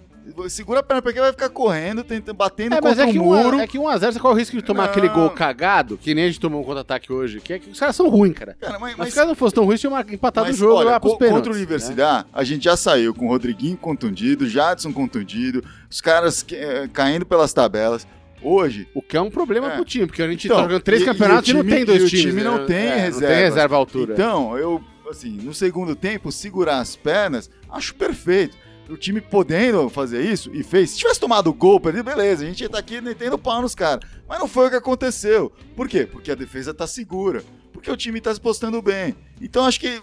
Segura 0.47 0.79
a 0.79 0.83
perna 0.83 1.01
porque 1.01 1.19
vai 1.19 1.31
ficar 1.31 1.49
correndo, 1.49 2.03
tentando, 2.03 2.35
batendo 2.35 2.73
É, 2.75 2.81
contra 2.81 3.03
é 3.03 3.05
o 3.05 3.09
um, 3.09 3.13
muro. 3.13 3.59
é 3.59 3.67
que 3.67 3.77
1x0 3.77 4.11
você 4.13 4.19
corre 4.19 4.33
o 4.33 4.37
risco 4.37 4.55
de 4.55 4.61
tomar 4.61 4.83
Não. 4.83 4.89
aquele 4.91 5.09
gol 5.09 5.29
cagado, 5.29 5.97
que 5.97 6.13
nem 6.15 6.23
a 6.23 6.27
gente 6.27 6.39
tomou 6.39 6.61
um 6.61 6.63
contra-ataque 6.63 7.11
hoje, 7.11 7.41
que 7.41 7.53
é 7.53 7.59
que 7.59 7.69
os 7.69 7.79
caras 7.79 7.95
são 7.95 8.07
ruins, 8.09 8.33
cara. 8.33 8.55
Cara, 8.59 8.79
mas, 8.79 8.95
Mas, 8.95 9.07
se 9.07 9.09
os 9.09 9.15
caras 9.15 9.27
não 9.29 9.35
fossem 9.35 9.55
tão 9.55 9.65
ruins, 9.65 9.79
tinham 9.81 9.91
mar- 9.91 10.05
empatado 10.11 10.47
mas, 10.47 10.55
o 10.55 10.59
jogo 10.59 10.75
olha, 10.75 10.91
lá 10.91 10.99
pros 10.99 11.13
co- 11.13 11.19
pênaltis. 11.19 11.37
contra 11.39 11.51
a 11.51 11.55
né? 11.55 11.59
Universidade, 11.59 12.27
a 12.31 12.43
gente 12.43 12.63
já 12.63 12.77
saiu 12.77 13.13
com 13.13 13.25
o 13.25 13.29
Rodriguinho 13.29 13.75
contundido, 13.77 14.47
Jadson 14.47 14.93
contundido, 14.93 15.63
os 15.89 15.99
caras 15.99 16.45
eh, 16.51 16.89
caindo 16.93 17.25
pelas 17.25 17.51
tabelas. 17.53 18.07
Hoje, 18.41 18.87
O 18.93 19.01
que 19.01 19.15
é 19.15 19.21
um 19.21 19.29
problema 19.31 19.67
É. 19.71 19.75
pro 19.75 19.85
time, 19.85 20.05
porque 20.05 20.21
a 20.21 20.27
gente 20.27 20.47
Então, 20.47 20.57
tá 20.57 20.63
jogando 20.63 20.81
três 20.81 21.01
e- 21.01 21.03
e 21.03 21.07
campeonatos 21.07 21.47
e, 21.49 21.51
o 21.51 21.55
não 21.55 21.63
time- 21.63 21.75
tem 21.75 21.85
dois 21.85 22.01
e 22.01 22.05
o 22.05 22.09
times. 22.09 22.25
time 22.25 22.43
não 22.43 22.57
né? 22.59 22.65
tem 22.65 22.75
É, 22.77 22.89
Não 22.95 22.97
reserva. 23.03 23.27
tem 23.35 23.43
reserva 23.43 23.75
à 23.75 23.77
altura. 23.77 24.13
Então, 24.13 24.57
eu, 24.57 24.81
assim, 25.09 25.31
no 25.41 25.53
segundo 25.53 25.95
tempo, 25.95 26.31
segurar 26.31 26.79
as 26.79 26.95
pernas, 26.95 27.49
acho 27.69 27.95
perfeito. 27.95 28.57
O 28.89 28.97
time 28.97 29.21
podendo 29.21 29.89
fazer 29.89 30.21
isso, 30.21 30.51
e 30.53 30.61
fez. 30.61 30.91
Se 30.91 30.97
tivesse 30.97 31.19
tomado 31.19 31.51
gol, 31.53 31.79
perdido, 31.79 32.03
beleza, 32.03 32.43
a 32.43 32.47
gente 32.47 32.59
ia 32.61 32.65
estar 32.67 32.79
aqui 32.79 32.99
metendo 32.99 33.37
pau 33.37 33.61
nos 33.61 33.73
caras. 33.73 34.07
Mas 34.27 34.39
não 34.39 34.47
foi 34.47 34.67
o 34.67 34.69
que 34.69 34.75
aconteceu. 34.75 35.51
Por 35.75 35.87
quê? 35.87 36.05
Porque 36.05 36.31
a 36.31 36.35
defesa 36.35 36.73
tá 36.73 36.85
segura. 36.85 37.43
Porque 37.71 37.89
o 37.89 37.95
time 37.97 38.19
tá 38.19 38.33
se 38.33 38.41
postando 38.41 38.81
bem. 38.81 39.15
Então, 39.41 39.65
acho 39.65 39.79
que 39.79 39.87
eh, 39.87 40.01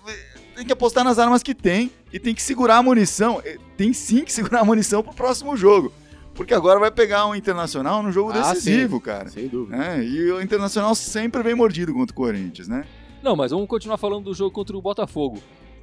tem 0.56 0.64
que 0.66 0.72
apostar 0.72 1.04
nas 1.04 1.18
armas 1.18 1.42
que 1.42 1.54
tem 1.54 1.90
e 2.12 2.18
tem 2.18 2.34
que 2.34 2.42
segurar 2.42 2.78
a 2.78 2.82
munição. 2.82 3.40
Eh, 3.44 3.58
Tem 3.76 3.92
sim 3.92 4.24
que 4.24 4.32
segurar 4.32 4.60
a 4.60 4.64
munição 4.64 5.02
pro 5.02 5.14
próximo 5.14 5.56
jogo. 5.56 5.92
Porque 6.34 6.54
agora 6.54 6.80
vai 6.80 6.90
pegar 6.90 7.26
um 7.26 7.34
internacional 7.34 8.02
num 8.02 8.10
jogo 8.10 8.30
Ah, 8.32 8.40
decisivo, 8.52 8.98
cara. 8.98 9.28
Sem 9.28 9.46
dúvida. 9.46 9.76
É, 9.76 10.02
e 10.02 10.32
o 10.32 10.40
Internacional 10.40 10.94
sempre 10.94 11.42
vem 11.42 11.54
mordido 11.54 11.92
contra 11.92 12.12
o 12.12 12.16
Corinthians, 12.16 12.66
né? 12.66 12.86
Não, 13.22 13.36
mas 13.36 13.50
vamos 13.50 13.68
continuar 13.68 13.98
falando 13.98 14.24
do 14.24 14.34
jogo 14.34 14.50
contra 14.50 14.74
o 14.76 14.80
Botafogo. 14.80 15.38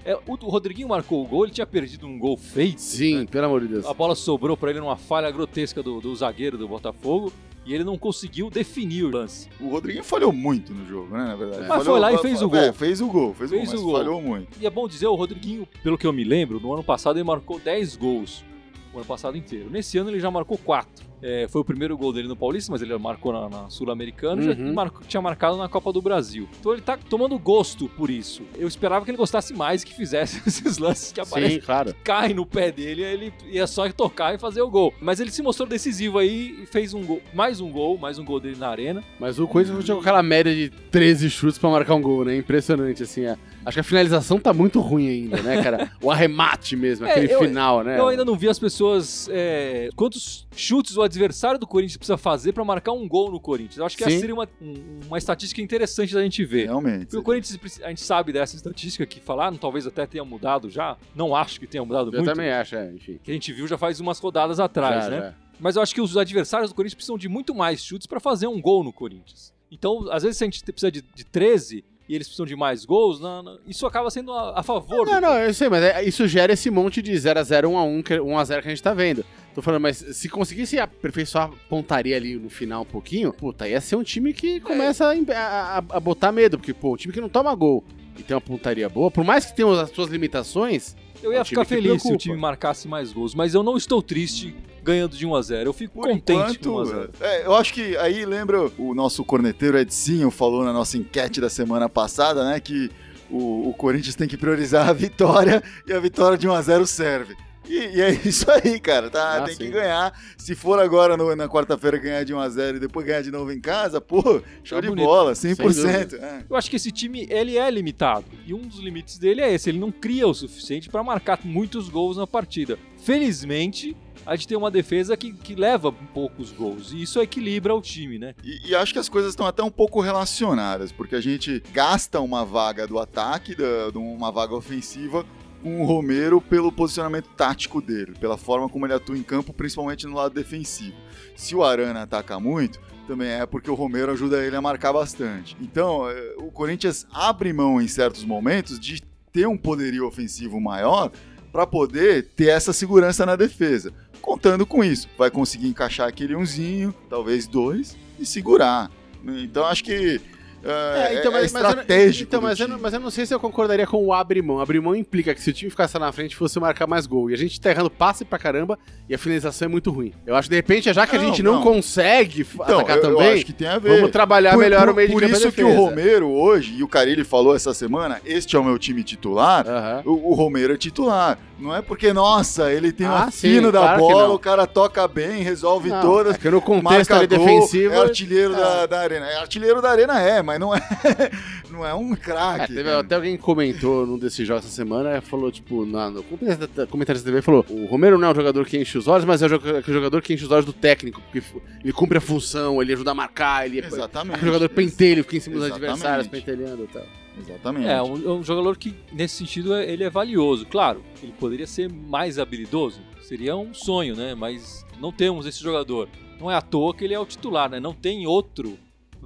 É, 0.08 0.16
o, 0.26 0.34
o 0.46 0.50
Rodriguinho 0.50 0.88
marcou 0.88 1.22
o 1.22 1.28
gol, 1.28 1.44
ele 1.44 1.52
tinha 1.54 1.68
perdido 1.68 2.08
um 2.08 2.18
gol 2.18 2.38
feito. 2.38 2.80
Sim, 2.80 3.26
pelo 3.26 3.46
amor 3.48 3.60
de 3.62 3.68
Deus. 3.68 3.86
A 3.86 3.94
bola 3.94 4.16
sobrou 4.16 4.56
pra 4.56 4.70
ele 4.70 4.80
numa 4.80 4.96
falha 4.96 5.30
grotesca 5.30 5.84
do, 5.84 6.00
do 6.00 6.16
zagueiro 6.16 6.58
do 6.58 6.66
Botafogo 6.66 7.32
e 7.66 7.74
ele 7.74 7.84
não 7.84 7.98
conseguiu 7.98 8.50
definir 8.50 9.04
o 9.04 9.10
lance. 9.12 9.50
O 9.60 9.68
Rodriguinho 9.68 10.06
falhou 10.06 10.32
muito 10.32 10.74
no 10.74 10.86
jogo, 10.88 11.14
né? 11.16 11.26
Na 11.26 11.36
verdade. 11.36 11.66
É. 11.66 11.68
Mas 11.68 11.78
Falhou- 11.80 11.84
foi 11.96 12.00
lá 12.00 12.14
e 12.14 12.18
fez 12.20 12.42
o 12.42 12.48
gol. 12.50 12.58
É, 12.60 12.72
fez 12.72 13.02
o 13.02 13.08
gol, 13.08 13.34
fez, 13.34 13.50
Fez 13.50 13.64
o 13.64 13.66
gol, 13.66 13.74
o 13.74 13.76
mas 13.76 13.82
gol. 13.84 13.98
falhou 13.98 14.22
muito. 14.22 14.58
E 14.62 14.66
é 14.66 14.70
bom 14.70 14.88
dizer, 14.88 15.08
o 15.08 15.16
Rodriguinho, 15.16 15.68
pelo 15.84 15.98
que 15.98 16.08
eu 16.08 16.14
me 16.14 16.24
lembro, 16.24 16.58
no 16.62 16.72
ano 16.74 16.84
passado 16.86 17.18
ele 17.18 17.26
marcou 17.26 17.60
10 17.60 17.98
gols. 17.98 18.46
O 18.94 18.98
ano 19.00 19.06
passado 19.06 19.38
inteiro. 19.38 19.70
Nesse 19.70 19.98
ano 19.98 20.10
ele 20.10 20.22
já 20.22 20.32
marcou 20.32 20.58
4. 20.58 21.06
É, 21.22 21.48
foi 21.50 21.62
o 21.62 21.66
primeiro 21.66 21.98
gol 21.98 22.14
dele 22.14 22.28
no 22.28 22.36
Paulista, 22.36 22.72
mas 22.72 22.82
ele 22.82 22.96
marcou 22.98 23.34
na, 23.34 23.50
na 23.50 23.70
Sul-Americana 23.70 24.42
já 24.42 24.52
Uhum. 24.52 24.68
e 24.70 24.72
marcou- 24.72 25.02
tinha 25.08 25.22
marcado 25.22 25.58
na 25.58 25.68
Copa 25.68 25.92
do 25.92 26.02
Brasil. 26.02 26.48
Então 26.60 26.72
ele 26.74 26.82
tá 26.82 26.98
tomando 26.98 27.38
gosto 27.40 27.88
por 27.90 28.10
isso. 28.10 28.44
Eu 28.56 28.68
esperava 28.68 29.04
que 29.04 29.12
ele 29.12 29.18
gostasse 29.18 29.54
mais 29.54 29.84
que 29.84 29.94
fizesse 29.96 30.42
esses 30.48 30.78
lances 30.78 31.12
que 31.12 31.20
aparecem 31.20 31.60
Sim, 31.60 31.66
claro. 31.66 31.96
cai 32.04 32.34
no 32.34 32.46
pé 32.46 32.72
dele, 32.72 33.02
ele 33.04 33.34
ia 33.50 33.66
só 33.68 33.90
tocar 33.92 34.36
e 34.36 34.38
fazer 34.38 34.62
o 34.62 34.70
gol. 34.70 34.94
Mas 35.02 35.20
ele 35.20 35.32
se 35.32 35.42
mostrou 35.42 35.68
decisivo 35.68 36.18
aí 36.20 36.60
e 36.64 36.66
fez 36.66 36.94
um 36.94 37.04
gol, 37.04 37.22
mais 37.34 37.60
um 37.60 37.72
gol, 37.72 37.98
mais 37.98 38.20
um 38.20 38.26
gol 38.26 38.40
dele 38.40 38.58
na 38.58 38.68
arena. 38.70 39.04
Mas 39.20 39.40
o 39.40 39.48
Corinthians 39.48 39.86
jogou 39.86 40.02
aquela 40.02 40.22
média 40.24 40.54
de 40.54 40.70
13 40.70 41.30
chutes 41.30 41.58
pra 41.58 41.70
marcar 41.70 41.96
um 41.96 42.02
gol, 42.02 42.26
né? 42.26 42.36
Impressionante, 42.38 43.04
assim. 43.04 43.26
é. 43.26 43.36
Acho 43.66 43.76
que 43.76 43.82
a 43.82 43.84
finalização 43.84 44.40
tá 44.40 44.54
muito 44.54 44.80
ruim 44.80 45.10
ainda, 45.10 45.42
né, 45.44 45.62
cara? 45.62 45.92
O 46.02 46.10
arremate 46.10 46.76
mesmo, 46.78 47.06
É, 47.08 47.12
aquele 47.12 47.34
eu- 47.34 47.40
final, 47.40 47.84
né? 47.84 48.00
Eu 48.00 48.08
ainda 48.08 48.24
não 48.24 48.36
vi 48.38 48.48
as 48.48 48.58
pessoas. 48.58 49.28
é, 49.32 49.90
quantos 49.96 50.47
chutes 50.58 50.98
o 50.98 51.02
adversário 51.02 51.60
do 51.60 51.66
Corinthians 51.68 51.98
precisa 51.98 52.18
fazer 52.18 52.52
pra 52.54 52.66
marcar 52.66 52.92
um 52.94 53.08
gol 53.08 53.32
no 53.32 53.40
Corinthians? 53.40 53.78
Eu 53.78 53.86
acho 53.86 53.96
que 53.96 54.04
essa 54.04 54.12
Sim. 54.12 54.20
seria 54.20 54.34
uma, 54.36 54.48
um- 54.62 55.00
uma 55.08 55.18
estatística 55.18 55.62
interessante 55.62 56.14
da 56.14 56.22
gente 56.24 56.44
ver. 56.44 56.66
Realmente. 56.66 57.06
Porque 57.06 57.18
o 57.18 57.24
Corinthians, 57.24 57.80
a 57.84 57.90
gente 57.90 58.02
sabe 58.02 58.34
dessa 58.34 58.56
estatística 58.56 59.06
que 59.06 59.20
falaram, 59.20 59.56
talvez 59.58 59.86
até 59.88 60.06
tenha 60.06 60.26
mudado 60.26 60.70
já. 60.70 60.98
Não 61.16 61.36
acho 61.36 61.60
que 61.60 61.68
tenha 61.68 61.86
mudado 61.86 62.08
Eu 62.10 62.14
muito. 62.20 62.26
também 62.26 62.52
acho, 62.52 62.76
é, 62.76 62.92
enfim. 62.94 63.20
Que 63.24 63.32
a 63.32 63.34
gente 63.34 63.54
viu 63.54 63.68
já 63.68 63.78
faz 63.78 64.00
umas 64.00 64.20
rodadas 64.20 64.60
atrás, 64.60 65.06
Já, 65.06 65.10
né? 65.10 65.18
já. 65.20 65.34
Mas 65.60 65.76
eu 65.76 65.82
acho 65.82 65.94
que 65.96 66.02
os 66.02 66.16
adversários 66.18 66.70
do 66.70 66.76
Corinthians 66.76 66.96
precisam 66.96 67.18
de 67.18 67.28
muito 67.28 67.54
mais 67.56 67.84
chutes 67.84 68.06
pra 68.06 68.20
fazer 68.20 68.48
um 68.48 68.62
gol 68.62 68.84
no 68.84 68.94
Corinthians. 68.94 69.52
Então, 69.72 70.08
às 70.12 70.24
vezes, 70.24 70.38
se 70.38 70.44
a 70.44 70.48
gente 70.48 70.64
precisa 70.64 70.92
de, 70.92 71.02
de 71.16 71.26
13 71.26 71.84
e 72.08 72.16
eles 72.16 72.28
precisam 72.28 72.46
de 72.46 72.56
mais 72.56 72.86
gols, 72.86 73.20
na- 73.20 73.44
na- 73.44 73.58
isso 73.68 73.86
acaba 73.86 74.10
sendo 74.10 74.32
a, 74.32 74.60
a 74.60 74.64
favor. 74.64 75.04
do 75.06 75.12
Não, 75.12 75.20
não, 75.20 75.34
eu 75.40 75.54
sei, 75.54 75.68
mas 75.68 75.84
é- 75.84 76.04
isso 76.06 76.26
gera 76.28 76.54
esse 76.54 76.70
monte 76.70 77.02
de 77.02 77.12
0x0, 77.12 77.68
1x1, 77.68 78.04
que- 78.04 78.14
1x0 78.20 78.62
que 78.62 78.68
a 78.68 78.72
gente 78.72 78.84
tá 78.84 78.94
vendo. 78.94 79.26
Tô 79.58 79.62
falando, 79.64 79.82
mas 79.82 79.98
se 79.98 80.30
conseguisse 80.30 80.78
aperfeiçoar 80.78 81.46
a 81.46 81.52
pontaria 81.68 82.16
ali 82.16 82.36
no 82.36 82.48
final 82.48 82.84
um 82.84 82.86
pouquinho, 82.86 83.34
puta, 83.34 83.68
ia 83.68 83.82
ser 83.82 83.96
um 83.96 84.04
time 84.04 84.32
que 84.32 84.60
começa 84.60 85.06
a, 85.12 85.78
a- 85.80 85.84
a 85.98 86.00
botar 86.00 86.32
medo, 86.32 86.60
porque, 86.60 86.76
pô, 86.76 86.94
um 86.94 86.96
time 86.96 87.12
que 87.12 87.20
não 87.20 87.28
toma 87.28 87.56
gol 87.56 87.84
e 88.20 88.22
tem 88.22 88.36
uma 88.36 88.42
pontaria 88.42 88.88
boa, 88.88 89.10
por 89.10 89.24
mais 89.24 89.48
que 89.48 89.56
tenha 89.56 89.82
as 89.82 89.90
suas 89.90 90.10
limitações, 90.12 90.96
Eu 91.24 91.32
É 91.32 91.38
ia 91.38 91.42
um 91.42 91.44
time 91.44 91.50
ficar 91.50 91.66
feliz 91.66 92.04
se 92.04 92.14
o 92.14 92.18
time 92.18 92.38
marcasse 92.38 92.88
mais 92.88 93.12
gols, 93.12 93.34
mas 93.34 93.56
eu 93.56 93.64
não 93.64 93.76
estou 93.76 94.00
triste 94.00 94.56
ganhando 94.84 95.18
de 95.18 95.26
1 95.26 95.34
a 95.36 95.42
0 95.42 95.70
Eu 95.70 95.74
fico 95.74 95.96
Por 95.96 96.08
contente 96.08 96.60
com 96.60 96.70
1 96.70 96.78
a 96.78 96.84
enquanto, 96.84 96.90
0 96.92 97.10
é, 97.20 97.46
eu 97.48 97.56
acho 97.56 97.74
que 97.74 97.98
aí 97.98 98.26
lembra 98.28 98.70
o 98.78 98.94
nosso 98.94 99.26
corneteiro 99.26 99.76
Edinho 99.80 100.30
falou 100.30 100.64
na 100.64 100.72
nossa 100.72 101.00
enquete 101.00 101.42
da 101.42 101.50
semana 101.50 101.90
passada, 101.90 102.46
né, 102.48 102.60
que 102.60 102.92
o, 103.28 103.70
o 103.70 103.74
Corinthians 103.74 104.14
tem 104.14 104.28
que 104.28 104.38
priorizar 104.38 104.88
a 104.88 104.94
vitória 104.94 105.64
e 105.88 105.94
a 105.94 106.00
vitória 106.00 106.38
de 106.38 106.48
1 106.48 106.54
a 106.54 106.62
0 106.62 106.86
serve. 106.86 107.36
E, 107.68 107.98
e 107.98 108.02
é 108.02 108.12
isso 108.26 108.50
aí, 108.50 108.80
cara, 108.80 109.10
tá? 109.10 109.38
Ah, 109.38 109.42
tem 109.42 109.56
sim. 109.56 109.66
que 109.66 109.72
ganhar. 109.72 110.14
Se 110.38 110.56
for 110.56 110.80
agora 110.80 111.18
no- 111.18 111.36
na 111.36 111.48
quarta-feira 111.50 111.98
ganhar 111.98 112.24
de 112.24 112.34
1 112.34 112.40
a 112.40 112.50
0 112.50 112.78
e 112.78 112.80
depois 112.80 113.06
ganhar 113.06 113.22
de 113.22 113.32
novo 113.32 113.52
em 113.52 113.60
casa, 113.60 114.00
pô, 114.00 114.22
show 114.64 114.78
Tá 114.78 114.82
de 114.82 114.88
bonito. 114.88 115.06
bola, 115.06 115.36
Sem 115.36 115.54
100%. 115.54 116.14
É. 116.16 116.46
Eu 116.50 116.56
acho 116.56 116.70
que 116.70 116.76
esse 116.78 116.92
time, 116.92 117.28
ele 117.30 117.58
é 117.58 117.70
limitado. 117.70 118.26
E 118.46 118.54
um 118.54 118.62
dos 118.62 118.80
limites 118.80 119.18
dele 119.18 119.42
é 119.42 119.54
esse, 119.54 119.70
ele 119.70 119.80
não 119.80 119.92
cria 119.92 120.28
o 120.28 120.34
suficiente 120.34 120.90
para 120.90 121.04
marcar 121.04 121.40
muitos 121.44 121.90
gols 121.90 122.18
na 122.18 122.26
partida. 122.26 122.78
Felizmente, 122.98 123.96
a 124.26 124.36
gente 124.36 124.48
tem 124.48 124.58
uma 124.58 124.70
defesa 124.70 125.18
que, 125.18 125.34
que 125.34 125.56
leva 125.56 125.92
poucos 125.92 126.52
gols. 126.52 126.92
E 126.92 127.02
isso 127.02 127.20
equilibra 127.22 127.74
o 127.76 127.82
time, 127.82 128.20
né? 128.20 128.34
E, 128.44 128.70
e 128.70 128.76
acho 128.76 128.94
que 128.94 129.00
as 129.00 129.10
coisas 129.10 129.32
estão 129.32 129.46
até 129.46 129.64
um 129.64 129.72
pouco 129.72 130.00
relacionadas, 130.02 130.92
porque 130.92 131.16
a 131.16 131.22
gente 131.22 131.62
gasta 131.74 132.20
uma 132.22 132.46
vaga 132.46 132.86
do 132.88 133.00
ataque, 133.00 133.56
da, 133.56 133.90
de 133.92 133.98
uma 133.98 134.32
vaga 134.32 134.54
ofensiva, 134.56 135.26
o 135.64 135.84
Romero 135.84 136.40
pelo 136.40 136.72
posicionamento 136.72 137.30
tático 137.36 137.82
dele, 137.82 138.14
pela 138.20 138.38
forma 138.38 138.70
como 138.70 138.86
ele 138.86 138.94
atua 138.94 139.18
em 139.18 139.24
campo, 139.24 139.54
principalmente 139.54 140.06
no 140.06 140.16
lado 140.16 140.34
defensivo. 140.34 140.96
Se 141.36 141.56
o 141.56 141.64
Arana 141.64 142.04
ataca 142.04 142.40
muito, 142.40 142.80
também 143.08 143.30
é 143.30 143.46
porque 143.46 143.70
o 143.70 143.76
Romero 143.76 144.12
ajuda 144.12 144.44
ele 144.46 144.56
a 144.56 144.62
marcar 144.62 144.94
bastante. 144.94 145.56
Então, 145.62 146.10
eh, 146.10 146.36
o 146.38 146.52
Corinthians 146.52 147.08
abre 147.12 147.54
mão 147.54 147.82
em 147.82 147.88
certos 147.88 148.24
momentos 148.24 148.80
de 148.80 149.02
ter 149.32 149.48
um 149.48 149.58
poderio 149.58 150.06
ofensivo 150.06 150.60
maior 150.60 151.12
para 151.52 151.66
poder 151.66 152.28
ter 152.36 152.50
essa 152.50 152.74
segurança 152.74 153.26
na 153.26 153.36
defesa. 153.36 153.94
contando 154.22 154.66
com 154.66 154.84
isso. 154.84 155.08
Vai 155.18 155.32
conseguir 155.32 155.70
encaixar 155.70 156.06
aquele 156.06 156.36
umzinho, 156.36 156.94
talvez 157.10 157.48
dois, 157.48 157.96
e 158.20 158.26
segurar. 158.26 158.92
Então 159.24 159.66
acho 159.66 159.84
que 159.84 160.20
é, 160.68 161.14
É, 161.16 161.20
então, 161.20 161.32
é 161.32 161.42
mas, 161.42 161.52
mas 161.52 161.54
eu, 161.54 161.62
não- 161.64 161.70
estratégico. 161.70 162.28
então, 162.28 162.42
mas, 162.42 162.60
eu 162.60 162.68
não, 162.68 162.76
time. 162.76 162.84
mas 162.84 162.94
eu 162.94 163.00
não 163.00 163.10
sei 163.10 163.26
se 163.26 163.34
eu 163.34 163.40
concordaria 163.40 163.88
com 163.88 164.04
o 164.06 164.14
abrir 164.14 164.42
mão. 164.42 164.60
Abrir 164.60 164.80
mão 164.82 164.96
implica 164.96 165.34
que 165.34 165.42
se 165.42 165.50
o 165.50 165.54
time 165.54 165.70
ficasse 165.72 165.98
na 165.98 166.12
frente 166.12 166.36
fosse 166.36 166.60
marcar 166.60 166.88
mais 166.88 167.06
gol. 167.06 167.30
E 167.30 167.34
a 167.34 167.38
gente 167.38 167.60
tá 167.60 167.70
errando 167.72 167.90
passe 167.90 168.26
pra 168.26 168.38
caramba 168.38 168.78
e 169.10 169.16
a 169.16 169.18
finalização 169.18 169.68
é 169.68 169.70
muito 169.70 169.90
ruim. 169.92 170.14
Eu 170.26 170.36
acho 170.36 170.48
que 170.48 170.52
de 170.52 170.56
repente, 170.58 170.92
já 170.94 171.08
que 171.08 171.16
a 171.16 171.20
Não, 171.20 171.26
gente 171.28 171.42
não, 171.44 171.54
não. 171.56 171.62
consegue 171.64 172.46
Então, 172.54 172.80
atacar 172.80 172.98
eu, 172.98 173.04
eu 173.04 173.16
também, 173.16 173.34
acho 173.34 173.46
que 173.46 173.54
tem 173.54 173.68
a 173.68 173.80
ver. 173.80 173.96
vamos 173.96 174.12
trabalhar 174.12 174.52
por, 174.52 174.60
melhor 174.60 174.82
por- 174.86 174.90
o 174.90 174.96
meio 174.96 175.08
de 175.08 175.14
por 175.14 175.22
campo 175.22 175.34
a 175.36 175.38
isso 175.38 175.52
que 175.52 175.64
o. 175.64 175.74
Romero 175.74 176.28
hoje, 176.30 176.76
e 176.78 176.84
o 176.84 176.88
Carilli 176.88 177.24
falou 177.24 177.56
essa 177.56 177.74
semana, 177.74 178.20
este 178.26 178.56
é 178.56 178.60
o 178.60 178.64
meu 178.64 178.78
time 178.78 179.04
titular, 179.04 179.66
Aham. 179.68 180.02
o, 180.06 180.32
o 180.32 180.34
Romero 180.34 180.74
é 180.74 180.78
titular. 180.78 181.38
Não 181.60 181.76
é 181.76 181.82
porque, 181.82 182.14
nossa, 182.14 182.72
ele 182.72 182.92
tem 182.92 183.08
um 183.08 183.12
Ah, 183.12 183.32
sim, 183.32 183.56
fino 183.56 183.72
da 183.72 183.80
claro 183.80 184.00
bola, 184.00 184.34
o 184.34 184.38
cara 184.40 184.68
toca 184.68 185.08
bem, 185.08 185.42
resolve 185.42 185.90
Não, 185.90 186.02
todas. 186.02 186.36
é 186.36 186.38
que 186.38 186.50
no 186.52 186.62
contexto 186.62 187.10
marca 187.12 187.18
gol, 187.18 187.28
defensivo. 187.28 187.94
é 187.96 187.98
artilheiro 188.00 188.54
é. 188.54 188.58
Da, 188.58 188.86
da 188.86 189.00
arena. 189.00 189.26
É 189.26 189.38
artilheiro 189.40 189.82
da 189.82 189.90
arena 189.90 190.22
é, 190.22 190.42
mas 190.44 190.60
não 190.60 190.76
é, 190.76 190.80
não 191.72 191.84
é 191.86 191.96
um 191.96 192.14
É, 192.14 192.16
craque. 192.16 192.76
cara. 192.76 193.00
até 193.00 193.16
alguém 193.16 193.36
comentou 193.38 194.06
num 194.06 194.20
desses 194.20 194.48
jogos 194.48 194.66
essa 194.66 194.74
semana, 194.76 195.20
falou, 195.22 195.52
tipo, 195.52 195.84
na, 195.84 196.12
no 196.12 196.22
comentário 196.24 197.20
da- 197.22 197.26
TV, 197.26 197.42
falou: 197.42 197.66
o 197.70 197.86
Romero 197.88 198.20
não 198.20 198.28
é 198.28 198.32
um 198.32 198.36
jogador 198.36 198.64
que 198.66 198.78
enche 198.78 198.96
os 198.98 199.08
olhos, 199.08 199.26
mas 199.26 199.42
é 199.42 199.48
o 199.48 199.50
jogador 199.88 200.22
que 200.22 200.34
enche 200.36 200.44
os 200.46 200.52
olhos 200.52 200.66
do 200.66 200.74
técnico, 200.74 201.20
porque 201.22 201.42
ele 201.84 201.92
cumpre 201.92 202.20
a 202.20 202.22
função, 202.22 202.80
ele 202.82 202.94
ajuda 202.94 203.12
a 203.12 203.16
marcar, 203.16 203.66
ele 203.66 203.82
é 203.82 203.86
Exatamente. 203.86 204.36
aquele 204.36 204.52
jogador 204.52 204.70
pentelho, 204.70 205.24
fica 205.24 205.38
em 205.38 205.40
cima 205.40 205.56
dos 205.60 205.72
adversários, 205.72 206.28
pentelhando 206.28 206.84
e 206.84 206.88
tal. 206.88 207.04
Exatamente. 207.40 207.88
É, 207.88 208.02
um, 208.02 208.16
é 208.16 208.32
um 208.34 208.44
jogador 208.44 208.78
que, 208.78 208.96
nesse 209.12 209.36
sentido, 209.36 209.74
é- 209.76 209.90
ele 209.92 210.04
é 210.04 210.10
valioso. 210.10 210.66
Claro, 210.66 211.04
ele 211.22 211.34
poderia 211.40 211.68
ser 211.68 211.90
mais 211.92 212.40
habilidoso. 212.40 213.00
Seria 213.22 213.56
um 213.56 213.74
sonho, 213.74 214.16
né? 214.16 214.34
Mas 214.36 214.86
não 215.00 215.12
temos 215.12 215.46
esse 215.46 215.62
jogador. 215.62 216.08
Não 216.40 216.50
é 216.52 216.56
à 216.56 216.62
toa 216.62 216.94
que 216.94 217.04
ele 217.04 217.14
é 217.14 217.20
o 217.20 217.26
titular, 217.26 217.70
né? 217.70 217.80
Não 217.80 217.94
tem 217.94 218.26
outro 218.28 218.78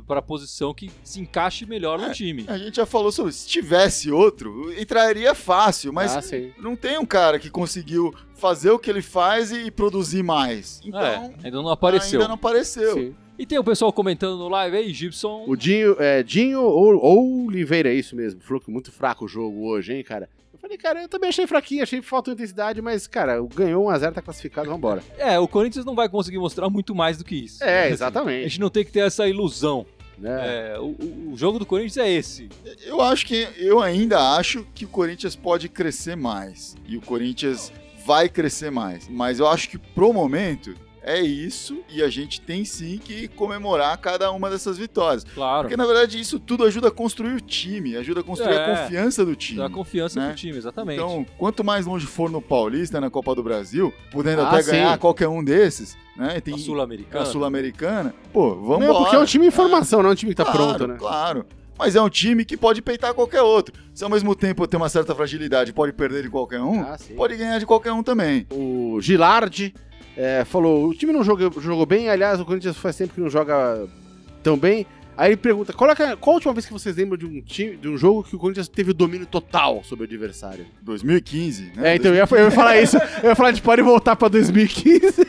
para 0.08 0.20
a 0.20 0.22
posição 0.22 0.74
que 0.74 0.90
se 1.04 1.20
encaixe 1.22 1.66
melhor 1.66 2.00
no 2.00 2.06
É, 2.06 2.12
time. 2.12 2.46
A 2.48 2.58
gente 2.58 2.78
já 2.78 2.86
falou 2.86 3.12
sobre 3.12 3.30
isso. 3.32 3.42
Se 3.44 3.48
tivesse 3.50 4.10
outro, 4.12 4.74
entraria 4.80 5.36
fácil, 5.36 5.94
mas 5.94 6.16
ah, 6.16 6.38
não 6.58 6.76
tem 6.76 6.98
um 6.98 7.06
cara 7.06 7.38
que 7.38 7.50
conseguiu 7.50 8.14
fazer 8.36 8.72
o 8.72 8.80
que 8.80 8.90
ele 8.90 9.02
faz 9.02 9.52
e 9.52 9.70
produzir 9.70 10.24
mais. 10.24 10.82
Então, 10.84 11.00
É, 11.02 11.32
ainda 11.44 11.62
não 11.62 11.70
apareceu. 11.70 12.20
ainda 12.20 12.28
não 12.30 12.36
apareceu. 12.36 12.94
sim. 12.94 13.16
E 13.42 13.46
tem 13.48 13.58
o 13.58 13.64
pessoal 13.64 13.92
comentando 13.92 14.38
no 14.38 14.48
live 14.50 14.78
aí, 14.78 14.94
Gibson. 14.94 15.46
O 15.48 15.56
Dinho, 15.56 15.96
é, 15.98 16.22
Dinho 16.22 16.62
ou, 16.62 16.96
ou 17.04 17.46
Oliveira, 17.48 17.90
é 17.90 17.96
isso 17.96 18.16
mesmo. 18.16 18.40
Falou 18.40 18.62
que 18.62 18.70
muito 18.70 18.92
fraco 18.92 19.26
o 19.26 19.28
jogo 19.28 19.66
hoje, 19.68 19.94
hein, 19.96 20.04
cara. 20.04 20.30
Eu 20.54 20.60
falei, 20.60 20.78
cara, 20.78 21.02
eu 21.02 21.10
também 21.10 21.30
achei 21.30 21.48
fraquinho, 21.48 21.82
achei 21.82 22.00
que 22.00 22.06
faltou 22.06 22.36
intensidade, 22.36 22.80
mas, 22.84 23.08
cara, 23.08 23.42
ganhou 23.56 23.88
1x0, 23.88 24.14
tá 24.14 24.22
classificado, 24.22 24.70
vambora. 24.70 25.02
É, 25.18 25.40
o 25.40 25.48
Corinthians 25.48 25.84
não 25.84 25.96
vai 25.96 26.08
conseguir 26.08 26.38
mostrar 26.38 26.70
muito 26.70 26.94
mais 26.94 27.18
do 27.18 27.24
que 27.26 27.34
isso. 27.36 27.64
É, 27.64 27.86
Assim, 27.86 27.94
exatamente. 27.94 28.46
A 28.46 28.48
gente 28.48 28.60
não 28.60 28.70
tem 28.70 28.86
que 28.86 28.92
ter 28.92 29.00
essa 29.00 29.28
ilusão. 29.28 29.88
Né? 30.20 30.74
É, 30.76 30.80
o, 30.80 30.90
o- 30.90 31.32
o 31.34 31.36
jogo 31.36 31.58
do 31.58 31.66
Corinthians 31.66 31.98
é 31.98 32.12
esse. 32.12 32.48
Eu 32.86 33.02
acho 33.02 33.26
que 33.26 33.48
eu 33.58 33.82
ainda 33.82 34.36
acho 34.36 34.68
que 34.76 34.86
o 34.86 34.88
Corinthians 34.88 35.36
pode 35.36 35.68
crescer 35.68 36.16
mais. 36.16 36.76
E 36.88 36.96
o 36.96 37.02
Corinthians 37.02 37.74
vai 38.06 38.30
crescer 38.30 38.70
mais. 38.70 39.08
Mas 39.10 39.40
eu 39.40 39.48
acho 39.48 39.68
que 39.68 39.80
pro 39.80 40.14
momento 40.14 40.76
é 41.04 41.20
isso 41.22 41.80
e 41.90 42.02
a 42.04 42.10
gente 42.10 42.40
tem 42.42 42.64
sim 42.64 42.98
que 43.04 43.28
comemorar 43.30 43.98
cada 43.98 44.32
uma 44.32 44.50
dessas 44.50 44.78
vitórias. 44.78 45.24
Claro. 45.24 45.64
Porque 45.64 45.76
na 45.78 45.86
verdade 45.86 46.20
isso 46.20 46.40
tudo 46.40 46.64
ajuda 46.64 46.90
a 46.90 46.92
construir 46.92 47.34
o 47.34 47.42
time, 47.42 47.96
ajuda 47.98 48.20
a 48.20 48.24
construir 48.24 48.54
É. 48.54 48.64
a 48.64 48.78
confiança 48.78 49.26
do 49.26 49.36
time. 49.36 49.60
Dá 49.60 49.70
confiança 49.70 50.20
né? 50.20 50.28
pro 50.28 50.36
time, 50.36 50.58
exatamente. 50.58 51.02
Então, 51.02 51.26
quanto 51.38 51.64
mais 51.64 51.86
longe 51.86 52.06
for 52.06 52.30
no 52.30 52.42
Paulista, 52.42 53.02
na 53.02 53.10
Copa 53.10 53.34
do 53.34 53.42
Brasil, 53.44 53.94
podendo 54.12 54.42
Ah, 54.44 54.50
até 54.50 54.62
sim. 54.64 54.72
ganhar 54.72 54.98
qualquer 54.98 55.28
um 55.28 55.44
desses, 55.44 55.98
né? 56.16 56.40
Tem 56.40 56.54
a 56.54 56.58
a 56.58 56.60
Sul-Americana. 56.60 57.26
Sul-Americana, 57.26 58.14
pô, 58.32 58.56
vamos 58.56 58.86
Não, 58.88 58.96
porque 59.04 59.16
é 59.16 59.20
um 59.20 59.26
time 59.26 59.48
em 59.48 59.52
formação, 59.52 60.02
não 60.04 60.10
é 60.10 60.14
um 60.14 60.16
time 60.16 60.32
que 60.32 60.36
tá 60.38 60.44
claro, 60.46 60.58
pronto, 60.76 60.88
né? 60.88 60.96
Claro. 61.00 61.46
Mas 61.80 61.96
é 61.96 62.02
um 62.02 62.10
time 62.10 62.46
que 62.46 62.56
pode 62.56 62.80
peitar 62.80 63.12
qualquer 63.16 63.42
outro. 63.42 63.74
Se 63.92 64.04
ao 64.04 64.10
mesmo 64.10 64.36
tempo 64.36 64.68
tem 64.68 64.78
uma 64.80 64.88
certa 64.90 65.16
fragilidade, 65.16 65.74
pode 65.74 65.92
perder 65.94 66.22
de 66.22 66.30
qualquer 66.30 66.62
um, 66.62 66.82
Ah, 66.82 66.96
sim. 66.96 67.16
pode 67.16 67.36
ganhar 67.36 67.58
de 67.58 67.66
qualquer 67.66 67.92
um 67.92 68.04
também. 68.04 68.46
O 68.52 69.00
Gilardi 69.02 69.74
é, 70.22 70.46
falou: 70.46 70.88
o 70.88 70.94
time 70.94 71.12
não 71.12 71.24
jogou, 71.24 71.52
jogou 71.62 71.86
bem, 71.86 72.10
aliás, 72.10 72.40
o 72.40 72.46
Corinthians 72.46 72.78
faz 72.78 72.96
tempo 72.96 73.14
que 73.14 73.22
não 73.22 73.30
joga 73.30 73.88
tão 74.44 74.58
bem. 74.58 74.86
Aí 75.18 75.30
ele 75.32 75.38
pergunta: 75.38 75.74
qual, 75.74 75.90
é 75.90 75.94
é- 75.94 76.16
qual 76.16 76.34
a 76.34 76.36
última 76.36 76.54
vez 76.54 76.66
que 76.66 76.74
vocês 76.74 76.96
lembram 76.96 77.18
de 77.18 77.26
um 77.26 77.42
time, 77.42 77.76
de 77.76 77.88
um 77.90 77.98
jogo 77.98 78.24
que 78.24 78.36
o 78.36 78.40
Corinthians 78.40 78.68
teve 78.68 78.92
o 78.92 78.94
domínio 78.94 79.26
total 79.28 79.84
sobre 79.84 80.04
o 80.04 80.08
adversário? 80.08 80.66
2015, 80.82 81.74
né? 81.76 81.92
É, 81.92 81.96
então 81.96 82.12
eu 82.12 82.16
ia, 82.16 82.28
eu 82.30 82.46
ia 82.46 82.52
falar 82.52 82.80
isso. 82.82 82.98
Eu 83.22 83.30
ia 83.30 83.36
falar, 83.36 83.50
a 83.50 83.52
gente 83.52 83.64
pode 83.64 83.82
voltar 83.82 84.16
pra 84.16 84.28
2015. 84.28 85.28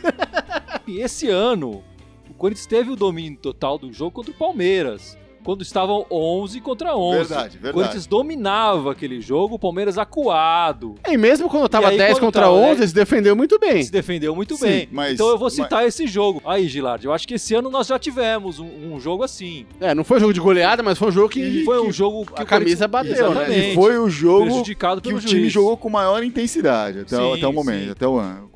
E 0.87 1.00
esse 1.00 1.28
ano, 1.28 1.83
o 2.28 2.35
Corinthians 2.35 2.66
teve 2.66 2.90
o 2.90 2.96
domínio 2.96 3.38
total 3.38 3.78
do 3.78 3.92
jogo 3.92 4.11
contra 4.11 4.31
o 4.31 4.35
Palmeiras. 4.35 5.16
Quando 5.44 5.62
estavam 5.62 6.07
11 6.11 6.61
contra 6.61 6.96
11. 6.96 7.18
Verdade, 7.28 7.48
O 7.48 7.61
verdade. 7.61 7.72
Corinthians 7.74 8.07
dominava 8.07 8.92
aquele 8.92 9.20
jogo, 9.20 9.57
o 9.57 9.59
Palmeiras 9.59 9.98
acuado. 9.98 10.94
E 11.09 11.16
mesmo 11.16 11.48
quando 11.48 11.68
tava 11.68 11.88
aí, 11.88 11.98
10 11.98 12.12
quando 12.14 12.20
contra 12.26 12.42
tava 12.42 12.52
11, 12.55 12.76
10, 12.78 12.90
se 12.90 12.94
defendeu 12.94 13.35
muito 13.37 13.59
bem. 13.59 13.83
Se 13.83 13.90
defendeu 13.90 14.35
muito 14.37 14.57
Sim, 14.57 14.64
bem. 14.66 14.88
mas- 14.92 15.14
então 15.14 15.28
eu 15.28 15.38
vou 15.38 15.50
citar 15.50 15.85
esse 15.87 16.07
jogo. 16.07 16.40
Aí, 16.44 16.68
Gilardi, 16.68 17.07
eu 17.07 17.12
acho 17.12 17.26
que 17.26 17.35
esse 17.35 17.55
ano 17.55 17.70
nós 17.70 17.87
já 17.87 17.98
tivemos 17.98 18.59
um, 18.59 18.94
um 18.94 19.00
jogo 19.00 19.22
assim. 19.24 19.66
É, 19.81 19.94
não 19.94 20.05
foi 20.05 20.18
um 20.18 20.20
jogo 20.20 20.33
de 20.33 20.40
goleada, 20.40 20.83
mas 20.83 20.96
foi 20.98 21.09
um 21.09 21.12
jogo 21.12 21.28
que. 21.28 21.40
E 21.40 21.64
Foi 21.64 21.81
um 21.81 21.92
jogo 21.92 22.24
que 22.26 22.40
a 22.40 22.44
o 22.44 22.46
camisa 22.46 22.87
bateu, 22.87 23.12
né? 23.12 23.40
Exatamente. 23.42 23.70
E 23.70 23.74
foi 23.74 23.98
o 23.98 24.09
jogo 24.09 24.62
que 24.62 24.72
o 25.12 25.20
time 25.20 25.20
juiz. 25.20 25.52
jogou 25.52 25.76
com 25.76 25.88
maior 25.90 26.22
intensidade 26.22 27.00
até, 27.00 27.16
o- 27.16 27.33
Sim, 27.33 27.38
até 27.38 27.46
o 27.48 27.52
momento, 27.52 27.85
sim. 27.87 27.90
até 27.90 28.07
o 28.07 28.16
ano. 28.18 28.50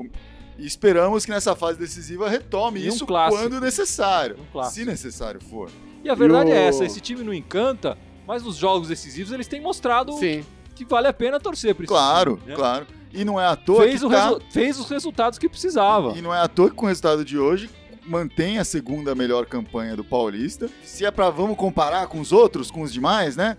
E 0.58 0.66
esperamos 0.66 1.24
que 1.26 1.30
nessa 1.30 1.54
fase 1.54 1.78
decisiva 1.78 2.28
retome 2.30 2.80
E 2.80 2.86
um 2.86 2.88
isso 2.88 3.04
clássico. 3.06 3.42
quando 3.42 3.60
necessário. 3.60 4.36
Um 4.54 4.62
se 4.64 4.84
necessário 4.84 5.40
for. 5.40 5.68
E 6.04 6.10
a 6.10 6.14
verdade 6.14 6.50
E 6.50 6.52
o- 6.52 6.56
é 6.56 6.66
essa, 6.66 6.84
esse 6.84 7.00
time 7.00 7.22
não 7.24 7.32
encanta, 7.34 7.96
mas 8.26 8.42
nos 8.42 8.56
jogos 8.56 8.88
decisivos 8.88 9.32
eles 9.32 9.46
têm 9.48 9.60
mostrado 9.60 10.12
Sim. 10.14 10.44
que 10.74 10.84
vale 10.84 11.08
a 11.08 11.12
pena 11.12 11.40
torcer 11.40 11.74
por 11.74 11.84
isso. 11.84 11.92
Claro, 11.92 12.40
claro. 12.54 12.86
E 13.12 13.24
não 13.24 13.40
é 13.40 13.46
à 13.46 13.56
toa 13.56 13.82
Fez, 13.84 14.00
que 14.00 14.06
o 14.06 14.10
tá- 14.10 14.24
resu- 14.28 14.40
fez 14.50 14.78
os 14.78 14.88
resultados 14.90 15.38
que 15.38 15.48
precisava. 15.48 16.12
E 16.16 16.20
não 16.22 16.34
é 16.34 16.40
à 16.40 16.46
toa 16.48 16.68
que 16.68 16.76
com 16.76 16.84
o 16.86 16.88
resultado 16.88 17.24
de 17.24 17.38
hoje 17.38 17.70
mantém 18.06 18.58
a 18.58 18.64
segunda 18.64 19.14
melhor 19.14 19.46
campanha 19.46 19.96
do 19.96 20.04
Paulista. 20.04 20.68
Se 20.84 21.04
é 21.04 21.10
pra 21.10 21.30
vamos 21.30 21.56
comparar 21.56 22.06
com 22.08 22.20
os 22.20 22.30
outros, 22.30 22.70
com 22.70 22.82
os 22.82 22.92
demais, 22.92 23.36
né? 23.36 23.56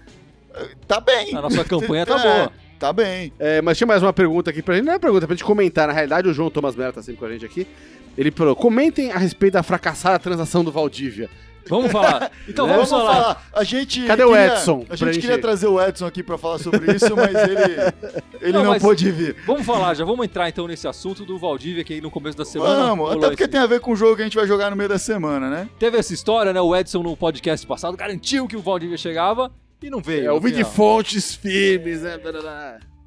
Tá 0.88 1.00
bem. 1.00 1.36
A 1.36 1.42
nossa 1.42 1.64
campanha 1.64 2.06
tá 2.06 2.16
É, 2.24 2.38
boa. 2.38 2.52
Tá 2.80 2.94
bem. 2.94 3.34
É, 3.40 3.62
mas 3.62 3.78
tinha 3.78 3.88
mais 3.88 4.04
uma 4.04 4.14
pergunta 4.14 4.52
aqui 4.52 4.62
pra 4.62 4.76
gente. 4.76 4.86
Não 4.86 4.94
é 4.94 5.00
pergunta, 5.00 5.26
é 5.26 5.28
pra 5.28 5.36
gente 5.36 5.44
comentar. 5.44 5.88
Na 5.88 5.94
realidade, 5.94 6.28
o 6.30 6.34
João 6.34 6.50
Thomas 6.52 6.76
Mello 6.76 6.94
tá 6.94 7.02
sempre 7.02 7.20
com 7.20 7.26
a 7.26 7.32
gente 7.32 7.44
aqui. 7.46 7.68
Ele 8.16 8.30
falou: 8.32 8.56
comentem 8.56 9.12
a 9.12 9.18
respeito 9.18 9.54
da 9.54 9.64
fracassada 9.64 10.20
transação 10.20 10.64
do 10.64 10.72
Valdívia. 10.72 11.30
Vamos 11.70 11.92
falar. 11.92 12.32
Então 12.48 12.66
Né? 12.66 12.74
vamos, 12.74 12.90
falar. 12.90 13.46
A 13.54 13.64
gente 13.64 14.06
Cadê 14.06 14.24
o 14.24 14.30
queria- 14.30 14.48
Edson 14.54 14.86
A 14.90 14.96
gente 14.96 15.20
queria 15.20 15.38
trazer 15.40 15.68
o 15.68 15.82
Edson 15.82 16.06
aqui 16.06 16.24
pra 16.24 16.38
falar 16.38 16.60
sobre 16.60 16.96
isso, 16.96 17.14
mas 17.16 17.36
ele, 17.36 17.94
ele 18.42 18.54
Não, 18.54 18.64
não, 18.64 18.72
mas- 18.72 18.82
pôde 18.82 19.12
vir. 19.12 19.36
Vamos 19.46 19.66
falar, 19.66 19.94
já 19.94 20.06
vamos 20.06 20.26
entrar 20.26 20.48
então 20.48 20.66
nesse 20.68 20.88
assunto 20.88 21.26
do 21.26 21.38
Valdívia 21.38 21.84
que 21.84 21.94
aí 21.94 22.02
no 22.02 22.10
começo 22.10 22.38
da 22.38 22.46
semana. 22.46 22.88
Vamos, 22.88 23.12
até 23.12 23.28
porque 23.28 23.44
esse- 23.44 23.52
tem 23.52 23.60
a 23.60 23.66
ver 23.66 23.80
com 23.82 23.92
o 23.92 23.96
jogo 23.96 24.16
que 24.16 24.22
a 24.22 24.26
gente 24.26 24.38
vai 24.38 24.48
jogar 24.48 24.70
no 24.70 24.76
meio 24.78 24.90
da 24.90 24.98
semana, 24.98 25.50
né? 25.50 25.70
Teve 25.78 25.98
essa 25.98 26.14
história, 26.14 26.54
né? 26.54 26.62
O 26.62 26.76
Edson 26.76 27.04
no 27.04 27.18
podcast 27.18 27.66
passado 27.68 27.96
garantiu 27.98 28.48
que 28.48 28.56
o 28.56 28.62
Valdívia 28.62 28.98
chegava 28.98 29.52
e 29.82 29.90
não 29.90 30.00
veio. 30.02 30.26
É, 30.28 30.32
ouvi 30.32 30.52
de 30.52 30.64
fontes 30.64 31.36
firmes, 31.36 32.02
né? 32.02 32.18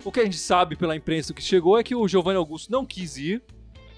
O 0.05 0.13
que 0.13 0.21
a 0.21 0.25
gente 0.25 0.39
sabe 0.39 0.77
pela 0.77 0.95
imprensa 0.97 1.33
que 1.35 1.43
chegou 1.43 1.79
é 1.79 1.83
que 1.83 1.95
o 1.95 2.07
Giovanni 2.07 2.37
Augusto 2.37 2.71
não 2.71 2.85
quis 2.87 3.17
ir. 3.17 3.43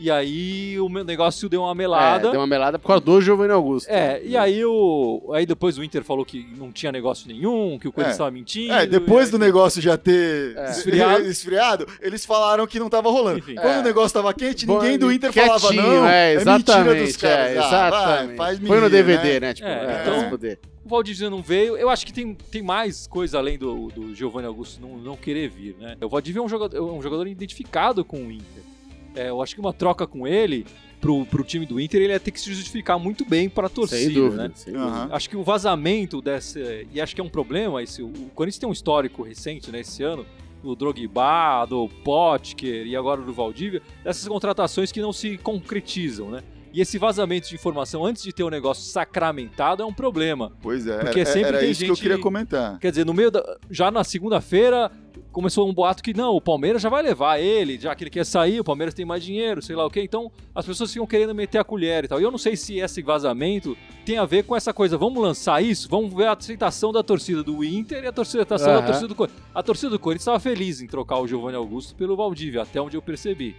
E 0.02 0.10
aí 0.10 0.80
o 0.80 0.88
meu 0.88 1.04
negócio 1.04 1.48
deu 1.48 1.62
uma 1.62 1.74
melada. 1.76 2.26
É, 2.28 2.30
deu 2.32 2.40
uma 2.40 2.46
melada 2.46 2.76
por 2.76 2.88
causa 2.88 3.04
do 3.04 3.20
Giovanni 3.20 3.52
Augusto. 3.52 3.88
É, 3.88 4.20
e 4.24 4.36
aí 4.36 4.64
o. 4.64 5.30
Aí 5.32 5.46
depois 5.46 5.78
o 5.78 5.84
Inter 5.84 6.02
falou 6.02 6.24
que 6.24 6.44
não 6.58 6.72
tinha 6.72 6.90
negócio 6.90 7.28
nenhum, 7.28 7.78
que 7.78 7.86
o 7.86 7.92
Corinthians 7.92 8.14
É. 8.14 8.16
estava 8.16 8.30
mentindo. 8.32 8.72
É, 8.72 8.84
depois 8.84 9.28
e 9.28 9.30
do 9.30 9.36
aí- 9.36 9.42
negócio 9.42 9.80
já 9.80 9.96
ter 9.96 10.56
É. 10.56 10.70
Esfriado. 10.70 11.22
esfriado, 11.30 11.86
eles 12.00 12.24
falaram 12.26 12.66
que 12.66 12.80
não 12.80 12.90
tava 12.90 13.08
rolando. 13.10 13.38
Enfim. 13.38 13.54
Quando 13.54 13.76
É. 13.76 13.78
o 13.78 13.82
negócio 13.82 14.12
tava 14.12 14.34
quente, 14.34 14.66
Bom, 14.66 14.80
ninguém 14.82 14.98
do 14.98 15.12
Inter 15.12 15.30
quietinho, 15.32 15.58
falava 15.60 15.72
não. 15.72 16.08
É, 16.08 16.34
mentira 16.34 16.52
exatamente. 16.52 17.02
dos 17.04 17.16
caras. 17.16 17.36
é, 17.52 17.58
Ah, 17.58 17.66
exatamente. 17.68 18.26
vai, 18.26 18.36
faz 18.36 18.58
Foi 18.58 18.80
no 18.80 18.90
DVD, 18.90 19.32
né? 19.34 19.40
né? 19.40 19.54
Tipo, 19.54 19.68
É, 19.68 19.72
é, 19.72 20.00
então- 20.02 20.30
vai. 20.38 20.58
O 20.84 20.88
Valdívia 20.88 21.30
não 21.30 21.40
veio. 21.40 21.76
Eu 21.76 21.88
acho 21.88 22.04
que 22.04 22.12
tem, 22.12 22.34
tem 22.50 22.60
mais 22.60 23.06
coisa 23.06 23.38
além 23.38 23.56
do, 23.56 23.86
do 23.92 24.12
Giovanni 24.16 24.48
Augusto 24.48 24.80
não, 24.80 24.96
não 24.98 25.16
querer 25.16 25.48
vir, 25.48 25.76
né? 25.78 25.96
O 26.02 26.08
Valdívia 26.08 26.40
é 26.40 26.42
um 26.42 26.48
jogador, 26.48 26.76
é 26.76 26.80
um 26.82 27.00
jogador 27.00 27.28
identificado 27.28 28.04
com 28.04 28.16
o 28.16 28.32
Inter. 28.32 28.64
É, 29.14 29.28
eu 29.28 29.42
acho 29.42 29.54
que 29.54 29.60
uma 29.60 29.72
troca 29.72 30.06
com 30.06 30.26
ele, 30.26 30.64
pro, 31.00 31.24
pro 31.26 31.44
time 31.44 31.66
do 31.66 31.78
Inter, 31.80 32.00
ele 32.00 32.12
ia 32.12 32.20
ter 32.20 32.30
que 32.30 32.40
se 32.40 32.52
justificar 32.52 32.98
muito 32.98 33.24
bem 33.24 33.48
para 33.48 33.66
a 33.66 33.70
torcida, 33.70 34.00
Sem 34.00 34.12
dúvida. 34.12 34.42
né? 34.48 34.50
Sem 34.54 34.72
dúvida. 34.72 35.08
Acho 35.10 35.28
que 35.28 35.36
o 35.36 35.42
vazamento 35.42 36.20
dessa. 36.22 36.58
E 36.92 37.00
acho 37.00 37.14
que 37.14 37.20
é 37.20 37.24
um 37.24 37.28
problema. 37.28 37.82
Esse, 37.82 38.02
o 38.02 38.10
Corinthians 38.34 38.58
tem 38.58 38.68
um 38.68 38.72
histórico 38.72 39.22
recente, 39.22 39.70
né, 39.70 39.80
esse 39.80 40.02
ano, 40.02 40.24
do 40.62 40.74
Drogba, 40.76 41.66
do 41.68 41.88
Potker 42.04 42.86
e 42.86 42.94
agora 42.96 43.20
do 43.20 43.32
Valdívia, 43.32 43.82
dessas 44.04 44.26
contratações 44.28 44.92
que 44.92 45.00
não 45.00 45.12
se 45.12 45.36
concretizam, 45.38 46.30
né? 46.30 46.42
E 46.74 46.80
esse 46.80 46.96
vazamento 46.96 47.48
de 47.50 47.54
informação 47.54 48.02
antes 48.06 48.22
de 48.22 48.32
ter 48.32 48.44
o 48.44 48.48
negócio 48.48 48.82
sacramentado 48.90 49.82
é 49.82 49.86
um 49.86 49.92
problema. 49.92 50.52
Pois 50.62 50.86
é, 50.86 51.00
Porque 51.00 51.20
era, 51.20 51.30
sempre 51.30 51.48
era 51.48 51.58
tem 51.58 51.70
isso 51.70 51.80
que 51.84 51.90
eu 51.90 51.94
gente- 51.94 52.02
queria 52.02 52.18
comentar. 52.18 52.78
Quer 52.78 52.88
dizer, 52.90 53.04
no 53.04 53.12
meio 53.12 53.30
da, 53.30 53.58
já 53.70 53.90
na 53.90 54.02
segunda-feira 54.02 54.90
começou 55.32 55.68
um 55.68 55.72
boato 55.74 56.02
que 56.02 56.14
não, 56.14 56.36
o 56.36 56.40
Palmeiras 56.40 56.82
já 56.82 56.88
vai 56.88 57.02
levar 57.02 57.40
ele, 57.40 57.78
já 57.78 57.94
que 57.94 58.04
ele 58.04 58.10
quer 58.10 58.24
sair, 58.24 58.60
o 58.60 58.64
Palmeiras 58.64 58.94
tem 58.94 59.04
mais 59.04 59.24
dinheiro, 59.24 59.62
sei 59.62 59.74
lá 59.74 59.84
o 59.86 59.90
quê. 59.90 60.02
Então 60.02 60.30
as 60.54 60.64
pessoas 60.66 60.92
ficam 60.92 61.06
querendo 61.06 61.34
meter 61.34 61.58
a 61.58 61.64
colher 61.64 62.04
e 62.04 62.08
tal. 62.08 62.20
E 62.20 62.22
eu 62.24 62.30
não 62.30 62.38
sei 62.38 62.54
se 62.56 62.78
esse 62.78 63.02
vazamento 63.02 63.76
tem 64.04 64.18
a 64.18 64.24
ver 64.24 64.44
com 64.44 64.54
essa 64.54 64.72
coisa. 64.72 64.96
Vamos 64.98 65.22
lançar 65.22 65.62
isso? 65.62 65.88
Vamos 65.88 66.12
ver 66.14 66.26
a 66.26 66.32
aceitação 66.34 66.92
da 66.92 67.02
torcida 67.02 67.42
do 67.42 67.64
Inter 67.64 68.04
e 68.04 68.06
a 68.06 68.12
torcida, 68.12 68.40
a 68.40 68.42
aceitação 68.42 68.70
Aham. 68.72 68.80
da 68.80 68.86
torcida 68.86 69.08
do 69.08 69.14
Corinthians. 69.14 69.42
A 69.54 69.62
torcida 69.62 69.90
do 69.90 69.98
Corinthians 69.98 70.22
estava 70.22 70.40
feliz 70.40 70.80
em 70.82 70.86
trocar 70.86 71.18
o 71.18 71.26
Giovanni 71.26 71.56
Augusto 71.56 71.94
pelo 71.94 72.14
Valdívia, 72.16 72.62
até 72.62 72.80
onde 72.80 72.96
eu 72.96 73.02
percebi. 73.02 73.56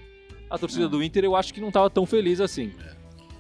A 0.50 0.58
torcida 0.58 0.86
É. 0.86 0.88
do 0.88 1.02
Inter 1.04 1.24
eu 1.24 1.36
acho 1.36 1.54
que 1.54 1.60
não 1.60 1.70
estava 1.70 1.90
tão 1.90 2.06
feliz 2.06 2.40
assim. 2.40 2.72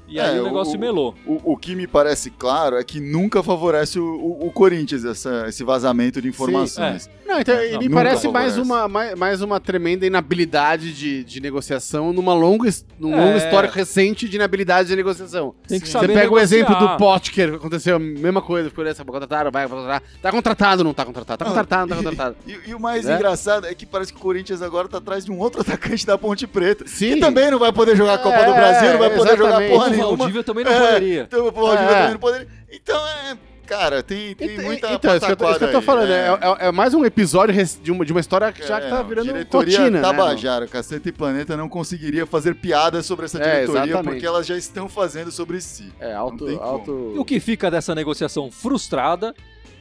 E 0.07 0.19
É, 0.19 0.25
aí 0.25 0.37
o 0.39 0.41
o- 0.41 0.45
negócio 0.45 0.77
melou. 0.77 1.15
O, 1.25 1.53
o 1.53 1.57
que 1.57 1.75
me 1.75 1.87
parece 1.87 2.29
claro 2.29 2.75
é 2.77 2.83
que 2.83 2.99
nunca 2.99 3.41
favorece 3.41 3.99
o, 3.99 4.03
o- 4.05 4.47
o 4.47 4.51
Corinthians 4.51 5.03
essa- 5.05 5.45
esse 5.47 5.63
vazamento 5.63 6.21
de 6.21 6.27
informações. 6.27 7.09
Não, 7.25 7.39
então, 7.39 7.55
É, 7.55 7.65
ele 7.65 7.73
não, 7.75 7.79
me 7.81 7.89
parece 7.89 8.27
mais 8.27 8.57
uma, 8.57 8.87
mais, 8.87 9.15
mais 9.17 9.41
uma 9.41 9.59
tremenda 9.59 10.05
inabilidade 10.05 10.93
de, 10.93 11.23
de 11.23 11.39
negociação 11.39 12.11
numa 12.13 12.33
longa, 12.33 12.69
num 12.99 13.13
É. 13.13 13.25
longo 13.25 13.37
histórico 13.37 13.73
recente 13.73 14.27
de 14.27 14.35
inabilidade 14.35 14.89
de 14.89 14.95
negociação. 14.95 15.55
Tem 15.67 15.79
que 15.79 15.85
Sim. 15.87 15.93
Você 15.93 15.99
saber 15.99 16.13
pega 16.13 16.31
o 16.31 16.37
exemplo 16.37 16.73
negociar. 16.73 16.91
do 16.93 16.97
Potker, 16.97 17.49
que 17.51 17.55
aconteceu 17.55 17.95
a 17.95 17.99
mesma 17.99 18.41
coisa, 18.41 18.69
ficou 18.69 18.83
nessa, 18.83 19.03
contrataram, 19.05 19.51
vai 19.51 19.67
contratar. 19.67 20.03
Tá 20.21 20.31
contratado, 20.31 20.83
não 20.83 20.93
tá 20.93 21.05
contratado? 21.05 21.37
Tá 21.39 21.45
Não, 21.45 21.51
contratado, 21.51 21.81
não 21.89 21.97
tá 21.97 22.03
contratado. 22.09 22.35
E, 22.45 22.69
e 22.71 22.75
o 22.75 22.79
mais 22.79 23.05
Né? 23.05 23.15
engraçado 23.15 23.65
é 23.67 23.73
que 23.73 23.85
parece 23.85 24.11
que 24.11 24.19
o 24.19 24.21
Corinthians 24.21 24.61
agora 24.61 24.87
tá 24.87 24.97
atrás 24.97 25.23
de 25.25 25.31
um 25.31 25.39
outro 25.39 25.61
atacante 25.63 26.05
da 26.05 26.17
Ponte 26.17 26.45
Preta. 26.45 26.85
Sim. 26.87 27.15
Que 27.15 27.19
também 27.21 27.49
não 27.49 27.57
vai 27.57 27.71
poder 27.71 27.95
jogar 27.95 28.15
a 28.15 28.17
Copa 28.17 28.35
É, 28.35 28.45
do 28.45 28.53
Brasil, 28.53 28.91
não 28.91 28.99
vai 28.99 29.09
poder 29.09 29.37
jogar 29.37 29.63
exatamente. 29.63 29.92
O. 30.01 30.15
Valdívia 30.17 30.43
também 30.43 30.63
não 30.65 30.71
É, 30.71 30.79
poderia. 30.79 31.23
Então, 31.23 31.47
o 31.47 31.51
Valdívia 31.51 31.89
É. 31.91 31.95
também 31.99 32.11
não 32.11 32.19
poderia. 32.19 32.47
Então, 32.71 33.07
é. 33.07 33.37
Cara, 33.65 34.03
tem, 34.03 34.35
tem 34.35 34.51
Então, 34.51 34.65
muita 34.65 34.91
então, 34.91 35.15
isso 35.15 35.25
que, 35.25 35.31
eu 35.31 35.37
tô, 35.37 35.49
isso 35.49 35.59
que 35.59 35.65
eu 35.65 35.71
tô 35.71 35.81
falando, 35.81 36.11
é. 36.11 36.27
é, 36.27 36.65
é- 36.65 36.67
é 36.67 36.71
mais 36.71 36.93
um 36.93 37.05
episódio 37.05 37.55
de 37.81 37.91
uma, 37.93 38.05
de 38.05 38.11
uma 38.11 38.19
história 38.19 38.51
que 38.51 38.67
já 38.67 38.79
que 38.81 38.89
tá 38.89 38.99
É, 38.99 39.03
virando 39.03 39.25
diretoria 39.27 39.79
rotina, 39.79 40.01
né? 40.01 40.01
Tabajara, 40.01 40.67
Caceta 40.67 41.07
e 41.07 41.11
Planeta 41.13 41.55
não 41.55 41.69
conseguiria 41.69 42.25
fazer 42.25 42.55
piadas 42.55 43.05
sobre 43.05 43.23
essa 43.25 43.37
É, 43.39 43.41
diretoria 43.61 43.83
exatamente. 43.85 44.03
porque 44.11 44.25
elas 44.25 44.45
já 44.45 44.57
estão 44.57 44.89
fazendo 44.89 45.31
sobre 45.31 45.61
si. 45.61 45.93
É, 45.97 46.13
alto, 46.13 46.45
alto... 46.61 47.13
E 47.15 47.17
o 47.19 47.23
que 47.23 47.39
fica 47.39 47.71
dessa 47.71 47.95
negociação 47.95 48.51
frustrada 48.51 49.33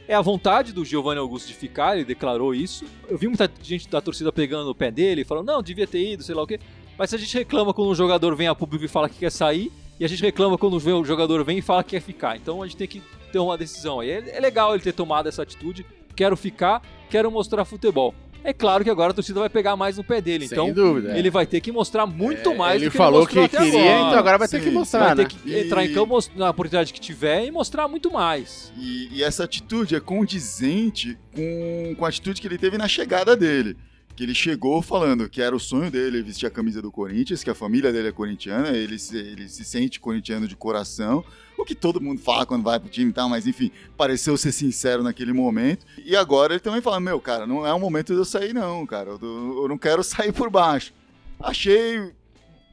é 0.07 0.15
a 0.15 0.21
vontade 0.21 0.71
do 0.71 0.85
Giovanni 0.85 1.19
Augusto 1.19 1.47
de 1.49 1.53
ficar, 1.53 1.95
ele 1.95 2.05
declarou 2.05 2.55
isso. 2.55 2.85
Eu 3.09 3.17
vi 3.17 3.27
muita 3.27 3.51
gente 3.61 3.89
da 3.89 3.99
torcida 3.99 4.31
pegando 4.31 4.63
no 4.65 4.73
pé 4.73 4.91
dele, 4.91 5.25
falando, 5.25 5.47
não, 5.47 5.61
devia 5.61 5.85
ter 5.85 6.13
ido, 6.13 6.23
sei 6.23 6.33
lá 6.33 6.43
o 6.43 6.47
quê. 6.47 6.57
Mas 6.97 7.09
se 7.09 7.17
a 7.17 7.19
gente 7.19 7.37
reclama 7.37 7.73
quando 7.73 7.89
um 7.89 7.95
jogador 7.95 8.33
vem 8.35 8.47
a 8.47 8.55
público 8.55 8.85
e 8.85 8.87
fala 8.87 9.09
que 9.09 9.17
quer 9.19 9.31
sair, 9.31 9.71
e 9.99 10.05
a 10.05 10.07
gente 10.09 10.21
reclama 10.21 10.57
quando 10.57 10.75
o 10.75 11.03
jogador 11.05 11.43
vem 11.43 11.57
e 11.59 11.61
fala 11.61 11.83
que 11.83 11.91
quer 11.91 12.01
ficar. 12.01 12.35
Então 12.37 12.61
a 12.61 12.67
gente 12.67 12.77
tem 12.77 12.87
que 12.87 13.01
ter 13.31 13.39
uma 13.39 13.57
decisão 13.57 13.99
aí. 13.99 14.09
É 14.11 14.37
é 14.37 14.39
legal 14.39 14.73
ele 14.73 14.83
ter 14.83 14.93
tomado 14.93 15.27
essa 15.27 15.41
atitude, 15.43 15.85
quero 16.15 16.35
ficar, 16.37 16.81
quero 17.09 17.29
mostrar 17.31 17.65
futebol. 17.65 18.13
É 18.45 18.51
claro 18.51 18.83
que 18.83 18.89
agora 18.89 19.11
a 19.11 19.13
torcida 19.13 19.39
vai 19.39 19.47
pegar 19.49 19.77
mais 19.77 19.95
no 19.95 20.03
pé 20.03 20.19
dele, 20.19 20.45
Sem 20.49 20.57
então 20.57 20.73
dúvida. 20.73 21.17
ele 21.17 21.29
vai 21.29 21.45
ter 21.47 21.61
que 21.61 21.71
mostrar 21.71 22.05
muito 22.05 22.49
É, 22.49 22.55
mais 22.55 22.75
ele 22.75 22.85
do 22.89 22.91
que 22.91 22.97
falou 22.97 23.21
ele 23.21 23.25
mostrou 23.39 23.47
que 23.49 23.55
até 23.55 23.65
queria, 23.65 23.79
agora. 23.95 24.07
então 24.07 24.19
agora 24.19 24.37
vai 24.37 24.47
ter 24.49 24.59
Sim, 24.59 24.65
que 24.65 24.71
mostrar, 24.71 24.99
vai 24.99 25.15
né? 25.15 25.23
ter 25.23 25.29
que 25.29 25.59
entrar 25.59 25.85
em 25.85 25.89
E- 25.89 25.93
campo 25.93 26.19
na 26.35 26.49
oportunidade 26.49 26.91
que 26.91 26.99
tiver 26.99 27.45
e 27.45 27.51
mostrar 27.51 27.87
muito 27.87 28.11
mais. 28.11 28.73
E, 28.77 29.07
e 29.13 29.23
essa 29.23 29.45
atitude 29.45 29.95
é 29.95 29.99
condizente 30.01 31.17
com, 31.33 31.95
com 31.97 32.05
a 32.05 32.09
atitude 32.09 32.41
que 32.41 32.47
ele 32.47 32.57
teve 32.57 32.77
na 32.77 32.87
chegada 32.89 33.33
dele. 33.37 33.77
Que 34.15 34.23
ele 34.23 34.35
chegou 34.35 34.81
falando 34.81 35.27
que 35.27 35.41
era 35.41 35.55
o 35.55 35.59
sonho 35.59 35.89
dele 35.89 36.21
vestir 36.21 36.45
a 36.45 36.49
camisa 36.51 36.81
do 36.81 36.91
Corinthians, 36.91 37.43
que 37.43 37.49
a 37.49 37.55
família 37.55 37.91
dele 37.91 38.09
é 38.09 38.11
corintiana, 38.11 38.69
ele 38.69 38.99
se, 38.99 39.17
ele 39.17 39.49
se 39.49 39.65
sente 39.65 39.99
corintiano 39.99 40.47
de 40.47 40.55
coração, 40.55 41.25
o 41.57 41.65
que 41.65 41.73
todo 41.73 41.99
mundo 41.99 42.21
fala 42.21 42.45
quando 42.45 42.63
vai 42.63 42.79
pro 42.79 42.89
time 42.89 43.09
e 43.09 43.13
tal, 43.13 43.27
mas 43.27 43.47
enfim, 43.47 43.71
pareceu 43.97 44.37
ser 44.37 44.51
sincero 44.51 45.01
naquele 45.01 45.33
momento. 45.33 45.83
E 46.05 46.15
agora 46.15 46.53
ele 46.53 46.59
também 46.59 46.79
fala: 46.81 46.99
Meu, 46.99 47.19
cara, 47.19 47.47
não 47.47 47.65
é 47.65 47.73
o 47.73 47.79
momento 47.79 48.13
de 48.13 48.19
eu 48.19 48.25
sair, 48.25 48.53
não, 48.53 48.85
cara, 48.85 49.09
eu, 49.19 49.61
eu 49.63 49.67
não 49.67 49.77
quero 49.79 50.03
sair 50.05 50.31
por 50.31 50.49
baixo. 50.49 50.93
Achei 51.39 52.11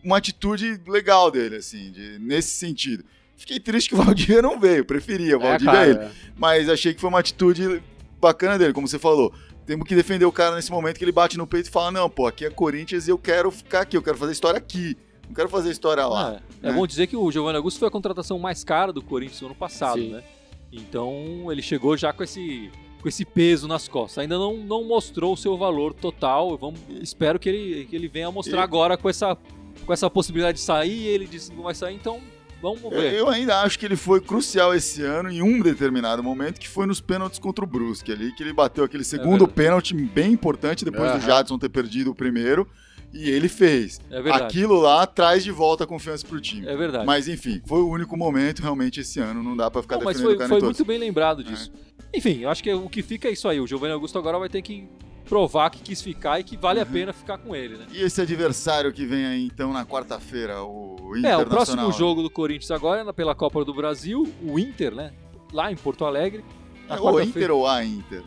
uma 0.04 0.18
atitude 0.18 0.80
legal 0.86 1.30
dele, 1.30 1.56
assim, 1.56 1.90
de- 1.90 2.18
nesse 2.18 2.50
sentido. 2.50 3.02
Fiquei 3.36 3.58
triste 3.58 3.88
que 3.88 3.94
o 3.94 3.98
Valdívia 4.04 4.42
não 4.42 4.60
veio, 4.60 4.84
preferia 4.84 5.38
o 5.38 5.42
É, 5.42 5.48
Valdívia 5.48 5.72
cara, 5.72 5.88
ele. 5.88 6.32
Mas 6.36 6.68
achei 6.68 6.92
que 6.92 7.00
foi 7.00 7.08
uma 7.08 7.20
atitude 7.20 7.82
bacana 8.20 8.58
dele, 8.58 8.72
como 8.74 8.86
você 8.86 8.98
falou. 8.98 9.32
Temos 9.70 9.86
que 9.86 9.94
defender 9.94 10.24
o 10.24 10.32
cara 10.32 10.56
nesse 10.56 10.68
momento 10.68 10.98
que 10.98 11.04
ele 11.04 11.12
bate 11.12 11.38
no 11.38 11.46
peito 11.46 11.68
e 11.68 11.70
fala: 11.70 11.92
Não, 11.92 12.10
pô, 12.10 12.26
aqui 12.26 12.44
é 12.44 12.50
Corinthians 12.50 13.06
e 13.06 13.12
eu 13.12 13.16
quero 13.16 13.52
ficar 13.52 13.82
aqui, 13.82 13.96
eu 13.96 14.02
quero 14.02 14.18
fazer 14.18 14.32
história 14.32 14.58
aqui. 14.58 14.96
Não 15.28 15.32
quero 15.32 15.48
fazer 15.48 15.70
história 15.70 16.04
lá. 16.06 16.40
É, 16.60 16.66
é 16.66 16.72
né? 16.72 16.76
bom 16.76 16.84
dizer 16.84 17.06
que 17.06 17.16
o 17.16 17.30
Giovanni 17.30 17.56
Augusto 17.56 17.78
foi 17.78 17.86
a 17.86 17.90
contratação 17.90 18.36
mais 18.36 18.64
cara 18.64 18.92
do 18.92 19.00
Corinthians 19.00 19.40
no 19.42 19.46
ano 19.46 19.54
passado, 19.54 20.00
Sim. 20.00 20.10
né? 20.10 20.24
Então 20.72 21.52
ele 21.52 21.62
chegou 21.62 21.96
já 21.96 22.12
com 22.12 22.24
esse, 22.24 22.68
com 23.00 23.08
esse 23.08 23.24
peso 23.24 23.68
nas 23.68 23.86
costas. 23.86 24.18
Ainda 24.18 24.36
não, 24.36 24.56
não 24.56 24.82
mostrou 24.82 25.34
o 25.34 25.36
seu 25.36 25.56
valor 25.56 25.94
total. 25.94 26.58
Vamos, 26.58 26.80
espero 27.00 27.38
que 27.38 27.48
ele, 27.48 27.84
que 27.84 27.94
ele 27.94 28.08
venha 28.08 28.28
mostrar 28.32 28.62
E- 28.62 28.64
agora 28.64 28.96
com 28.96 29.08
essa, 29.08 29.38
com 29.86 29.92
essa 29.92 30.10
possibilidade 30.10 30.58
de 30.58 30.64
sair. 30.64 31.06
Ele 31.06 31.28
disse 31.28 31.48
que 31.48 31.56
não 31.56 31.62
vai 31.62 31.76
sair, 31.76 31.94
então 31.94 32.20
vamos 32.60 32.82
Eu, 32.82 32.90
ver. 32.90 33.14
eu 33.14 33.28
ainda 33.28 33.60
acho 33.62 33.78
que 33.78 33.84
ele 33.86 33.96
foi 33.96 34.20
crucial 34.20 34.74
esse 34.74 35.02
ano 35.02 35.30
em 35.30 35.42
um 35.42 35.60
determinado 35.60 36.22
momento, 36.22 36.58
que 36.60 36.68
foi 36.68 36.86
nos 36.86 37.00
pênaltis 37.00 37.38
contra 37.38 37.64
o 37.64 37.68
Brusque 37.68 38.12
ali, 38.12 38.34
que 38.34 38.42
ele 38.42 38.52
bateu 38.52 38.84
aquele 38.84 39.04
segundo 39.04 39.46
verdade. 39.46 39.52
pênalti 39.54 39.94
bem 39.94 40.32
importante 40.32 40.84
depois 40.84 41.10
do 41.12 41.18
Aham. 41.18 41.26
Jadson 41.26 41.58
ter 41.58 41.68
perdido 41.68 42.10
o 42.10 42.14
primeiro. 42.14 42.66
E 43.12 43.28
ele 43.28 43.48
fez. 43.48 44.00
É 44.08 44.22
verdade. 44.22 44.44
Aquilo 44.44 44.80
lá 44.80 45.04
traz 45.04 45.42
de 45.42 45.50
volta 45.50 45.82
a 45.82 45.86
confiança 45.86 46.24
pro 46.24 46.40
time. 46.40 46.64
É 46.68 46.76
verdade. 46.76 47.04
Mas 47.04 47.26
enfim, 47.26 47.60
foi 47.66 47.80
o 47.80 47.88
único 47.88 48.16
momento 48.16 48.60
realmente 48.62 49.00
esse 49.00 49.18
ano. 49.18 49.42
Não 49.42 49.56
dá 49.56 49.68
pra 49.68 49.82
ficar 49.82 49.96
Não, 49.96 50.04
mas 50.04 50.16
defendendo 50.16 50.28
foi, 50.28 50.34
o 50.36 50.38
cara 50.38 50.48
foi 50.48 50.58
em 50.58 50.60
todos. 50.60 50.78
muito 50.78 50.86
bem 50.86 50.96
lembrado 50.98 51.42
disso. 51.42 51.72
Enfim, 52.14 52.38
eu 52.42 52.48
acho 52.48 52.62
que 52.62 52.72
o 52.72 52.88
que 52.88 53.02
fica 53.02 53.26
é 53.26 53.32
isso 53.32 53.48
aí. 53.48 53.58
O 53.60 53.66
Giovanni 53.66 53.92
Augusto 53.94 54.16
agora 54.16 54.38
vai 54.38 54.48
ter 54.48 54.62
que 54.62 54.88
provar 55.30 55.70
que 55.70 55.78
quis 55.80 56.02
ficar 56.02 56.40
e 56.40 56.44
que 56.44 56.56
vale 56.56 56.80
a 56.80 56.84
Uhum. 56.84 56.90
pena 56.90 57.12
ficar 57.12 57.38
com 57.38 57.54
ele, 57.54 57.76
né? 57.78 57.86
E 57.92 58.02
esse 58.02 58.20
adversário 58.20 58.92
que 58.92 59.06
vem 59.06 59.24
aí 59.24 59.46
então 59.46 59.72
na 59.72 59.86
quarta-feira, 59.86 60.62
o 60.64 60.96
É, 61.14 61.18
Internacional? 61.20 61.40
o 61.42 61.46
próximo 61.48 61.92
jogo 61.92 62.22
do 62.22 62.28
Corinthians 62.28 62.70
agora 62.72 63.08
é 63.08 63.12
pela 63.12 63.34
Copa 63.34 63.64
do 63.64 63.72
Brasil, 63.72 64.26
o 64.42 64.58
Inter, 64.58 64.92
né? 64.94 65.12
Lá 65.52 65.70
em 65.70 65.76
Porto 65.76 66.04
Alegre. 66.04 66.44
É 66.88 67.00
o 67.00 67.20
Inter 67.20 67.50
ou 67.52 67.66
a 67.66 67.84
Inter? 67.84 68.24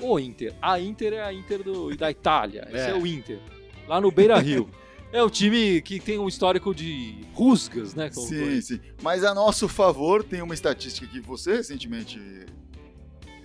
O 0.00 0.18
Inter. 0.18 0.54
A 0.62 0.78
Inter 0.80 1.12
é 1.14 1.22
a 1.22 1.32
Inter 1.32 1.62
do, 1.64 1.96
da 1.96 2.08
Itália. 2.10 2.66
Esse 2.72 2.86
é. 2.86 2.90
É. 2.90 2.94
o 2.94 3.04
Inter. 3.06 3.40
Lá 3.88 4.00
no 4.00 4.10
Beira 4.12 4.38
Rio. 4.38 4.68
é 5.12 5.22
o 5.22 5.28
time 5.30 5.82
que 5.82 5.98
tem 5.98 6.18
um 6.18 6.28
histórico 6.28 6.72
de 6.74 7.16
rusgas, 7.32 7.94
né? 7.96 8.10
Sim, 8.12 8.60
sim. 8.60 8.80
Mas 9.02 9.24
a 9.24 9.34
nosso 9.34 9.68
favor, 9.68 10.22
tem 10.22 10.40
uma 10.40 10.54
estatística 10.54 11.06
que 11.06 11.18
você 11.20 11.56
recentemente 11.56 12.20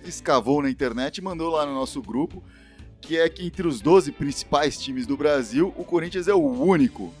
escavou 0.04 0.62
na 0.62 0.70
internet 0.70 1.18
e 1.18 1.22
mandou 1.22 1.50
lá 1.50 1.66
no 1.66 1.74
nosso 1.74 2.00
grupo, 2.00 2.42
que 3.00 3.18
é 3.18 3.28
que 3.28 3.44
entre 3.46 3.66
os 3.66 3.80
12 3.80 4.12
principais 4.12 4.78
times 4.78 5.06
do 5.06 5.16
Brasil, 5.16 5.72
o 5.76 5.84
Corinthians 5.84 6.28
é 6.28 6.34
o 6.34 6.38
único, 6.46 7.12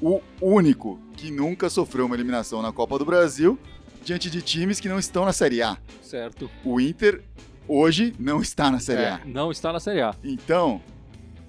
o 0.00 0.20
único 0.40 0.98
que 1.16 1.30
nunca 1.30 1.68
sofreu 1.68 2.06
uma 2.06 2.14
eliminação 2.16 2.62
na 2.62 2.72
Copa 2.72 2.98
do 2.98 3.04
Brasil 3.04 3.58
diante 4.02 4.28
de 4.30 4.42
times 4.42 4.80
que 4.80 4.88
não 4.88 4.98
estão 4.98 5.24
na 5.24 5.32
Série 5.32 5.62
A. 5.62 5.76
Certo. 6.02 6.50
O 6.64 6.80
Inter 6.80 7.22
hoje 7.66 8.14
não 8.18 8.40
está 8.42 8.70
na 8.70 8.78
Série 8.78 9.02
É. 9.02 9.08
A. 9.10 9.20
Não 9.24 9.50
está 9.50 9.72
na 9.72 9.80
Série 9.80 10.02
A. 10.02 10.14
Então, 10.22 10.80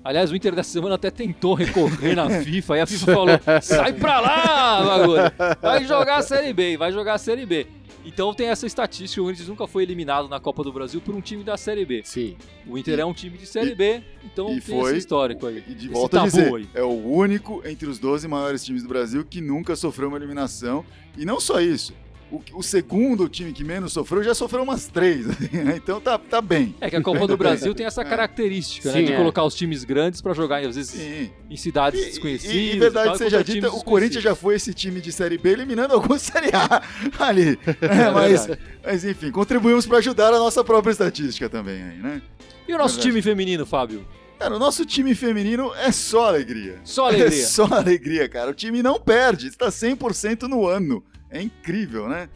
Aliás, 0.04 0.32
o 0.32 0.36
Inter 0.36 0.54
dessa 0.54 0.70
semana 0.70 0.94
até 0.94 1.10
tentou 1.10 1.56
recorrer 1.56 2.16
na 2.16 2.30
FIFA, 2.44 2.78
e 2.78 2.82
a 2.82 2.86
FIFA 2.86 3.06
falou: 3.08 3.40
sai 3.60 3.92
pra 3.92 4.20
lá, 4.20 4.84
bagulho! 4.86 5.22
Vai 5.60 5.84
jogar 5.84 6.18
a 6.18 6.22
Série 6.22 6.54
B, 6.54 6.78
vai 6.78 6.92
jogar 6.92 7.16
a 7.16 7.18
Série 7.18 7.44
B. 7.44 7.66
Então 8.06 8.34
tem 8.34 8.48
essa 8.48 8.66
estatística: 8.68 9.22
o 9.22 9.26
Corinthians 9.26 9.48
nunca 9.50 9.66
foi 9.68 9.84
eliminado 9.84 10.30
na 10.30 10.40
Copa 10.40 10.64
do 10.64 10.72
Brasil 10.72 11.02
por 11.02 11.16
um 11.16 11.22
time 11.22 11.44
da 11.44 11.58
Série 11.58 11.86
B. 11.86 12.02
Sim. 12.06 12.38
O 12.68 12.78
Inter 12.78 13.00
E- 13.00 13.02
é 13.02 13.06
um 13.06 13.14
time 13.14 13.38
de 13.38 13.46
Série 13.46 13.72
e- 13.72 13.76
B, 13.76 14.02
então 14.24 14.48
e 14.56 14.62
tem 14.62 14.80
foi- 14.80 14.92
esse 14.92 15.00
histórico 15.00 15.48
aí. 15.48 15.64
E 15.68 15.74
de 15.74 15.90
volta 15.90 16.22
a 16.22 16.26
dizer, 16.26 16.54
aí. 16.54 16.68
é 16.74 16.84
o 16.84 16.90
único 16.94 17.62
entre 17.68 17.88
os 17.90 17.98
12 18.00 18.28
maiores 18.28 18.64
times 18.64 18.84
do 18.84 18.90
Brasil 18.90 19.26
que 19.26 19.42
nunca 19.42 19.76
sofreu 19.76 20.08
uma 20.10 20.18
eliminação. 20.18 20.86
E 21.18 21.26
não 21.26 21.40
só 21.40 21.60
isso, 21.62 21.94
o, 22.32 22.42
o 22.56 22.64
segundo 22.64 23.30
time 23.30 23.54
que 23.54 23.64
menos 23.64 23.94
sofreu 23.94 24.24
já 24.24 24.34
sofreu 24.34 24.64
umas 24.64 24.88
três. 24.88 25.26
então 25.76 26.02
tá, 26.02 26.18
tá 26.18 26.42
bem. 26.42 26.76
É 26.82 26.90
que 26.90 26.96
a 26.96 27.02
Copa 27.02 27.28
do 27.28 27.38
Brasil 27.38 27.74
tem 27.76 27.86
essa 27.86 28.04
característica, 28.04 28.92
né? 28.92 29.00
Sim, 29.00 29.06
De 29.06 29.14
é. 29.14 29.18
colocar 29.18 29.44
os 29.44 29.54
times 29.56 29.84
grandes 29.84 30.22
pra 30.22 30.34
jogar, 30.34 30.66
às 30.66 30.76
vezes, 30.76 30.92
Sim. 30.92 31.32
em 31.50 31.56
cidades 31.56 32.02
E, 32.02 32.06
desconhecidas. 32.06 32.56
e, 32.56 32.76
e 32.76 32.80
verdade 32.80 33.08
tal, 33.10 33.18
seja 33.18 33.44
dita, 33.44 33.70
o 33.70 33.84
Corinthians 33.84 34.24
já 34.24 34.36
foi 34.36 34.56
esse 34.56 34.74
time 34.74 35.00
de 35.00 35.12
Série 35.12 35.38
B 35.38 35.52
eliminando 35.52 35.94
alguns 35.94 36.22
Série 36.24 36.50
A 36.54 36.82
ali. 37.20 37.60
É, 37.82 38.10
mas, 38.12 38.46
verdade. 38.48 38.62
mas 38.84 39.06
enfim, 39.06 39.32
contribuímos 39.32 39.86
para 39.86 40.00
ajudar 40.00 40.34
a 40.34 40.40
nossa 40.40 40.64
própria 40.64 40.92
estatística 40.92 41.48
também 41.50 41.82
aí, 41.82 41.98
né? 41.98 42.22
E 42.68 42.74
o 42.74 42.78
nosso 42.78 42.96
Verdade. 42.96 43.10
time 43.10 43.22
feminino, 43.22 43.66
Fábio? 43.66 44.06
Cara, 44.40 44.56
o 44.56 44.60
nosso 44.60 44.86
time 44.86 45.14
feminino 45.16 45.72
é 45.76 45.92
só 45.92 46.28
alegria. 46.28 46.80
Só 46.84 47.08
alegria. 47.08 47.28
É 47.28 47.46
só 47.46 47.66
alegria, 47.66 48.28
cara. 48.28 48.52
O 48.52 48.54
time 48.54 48.84
não 48.84 49.00
perde, 49.00 49.48
está 49.48 49.68
100% 49.70 50.44
no 50.44 50.68
ano. 50.68 51.04
É 51.36 51.42
incrível, 51.42 52.08
né? 52.08 52.30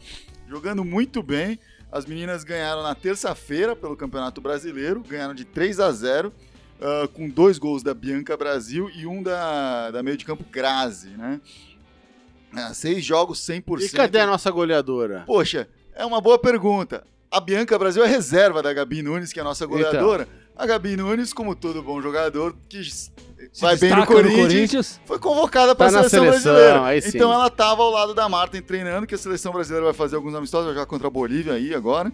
Jogando 0.46 0.84
muito 0.84 1.22
bem. 1.22 1.58
As 1.90 2.04
meninas 2.04 2.44
ganharam 2.44 2.82
na 2.82 2.94
terça-feira 2.94 3.74
pelo 3.74 3.96
Campeonato 3.96 4.40
Brasileiro, 4.42 5.02
ganharam 5.08 5.34
de 5.34 5.44
3 5.44 5.80
a 5.80 5.90
0 5.90 6.30
ah, 6.80 7.08
com 7.12 7.28
dois 7.28 7.58
gols 7.58 7.82
da 7.82 7.94
Bianca 7.94 8.36
Brasil 8.36 8.90
e 8.94 9.06
um 9.06 9.22
da, 9.22 9.90
da 9.90 10.02
meio 10.02 10.18
de 10.18 10.24
campo 10.26 10.44
Grazi, 10.50 11.08
né? 11.08 11.40
Ah, 12.52 12.74
seis 12.74 13.02
jogos 13.02 13.38
100%. 13.40 13.80
E 13.82 13.88
cadê 13.88 14.20
a 14.20 14.26
nossa 14.26 14.50
goleadora? 14.50 15.24
Poxa, 15.26 15.66
é 15.94 16.04
uma 16.04 16.20
boa 16.20 16.38
pergunta. 16.38 17.02
A 17.30 17.40
Bianca 17.40 17.78
Brasil 17.78 18.04
é 18.04 18.06
reserva 18.06 18.62
da 18.62 18.72
Gabi 18.72 19.02
Nunes, 19.02 19.32
que 19.32 19.38
é 19.38 19.42
a 19.42 19.44
nossa 19.44 19.64
goleadora. 19.64 20.28
A 20.60 20.66
Gabi 20.66 20.94
Nunes, 20.96 21.32
como 21.32 21.54
todo 21.56 21.82
bom 21.82 22.02
jogador, 22.02 22.54
que 22.68 22.84
Se 22.84 23.10
vai 23.60 23.76
bem 23.76 23.88
no 23.90 23.96
destaca 23.96 24.12
Corinthians, 24.12 25.00
foi 25.06 25.18
convocada 25.18 25.74
para 25.74 25.90
Tá 25.90 26.00
a 26.00 26.08
seleção, 26.08 26.24
seleção, 26.40 26.52
brasileira. 26.52 27.08
Então 27.08 27.32
ela 27.32 27.46
estava 27.46 27.82
ao 27.82 27.90
lado 27.90 28.12
da 28.14 28.28
Marta 28.28 28.60
treinando, 28.60 29.06
que 29.06 29.14
a 29.14 29.18
seleção 29.18 29.52
brasileira 29.52 29.86
vai 29.86 29.94
fazer 29.94 30.16
alguns 30.16 30.34
amistosos, 30.34 30.66
vai 30.66 30.74
jogar 30.74 30.86
contra 30.86 31.06
a 31.06 31.10
Bolívia 31.10 31.54
aí 31.54 31.74
agora. 31.74 32.12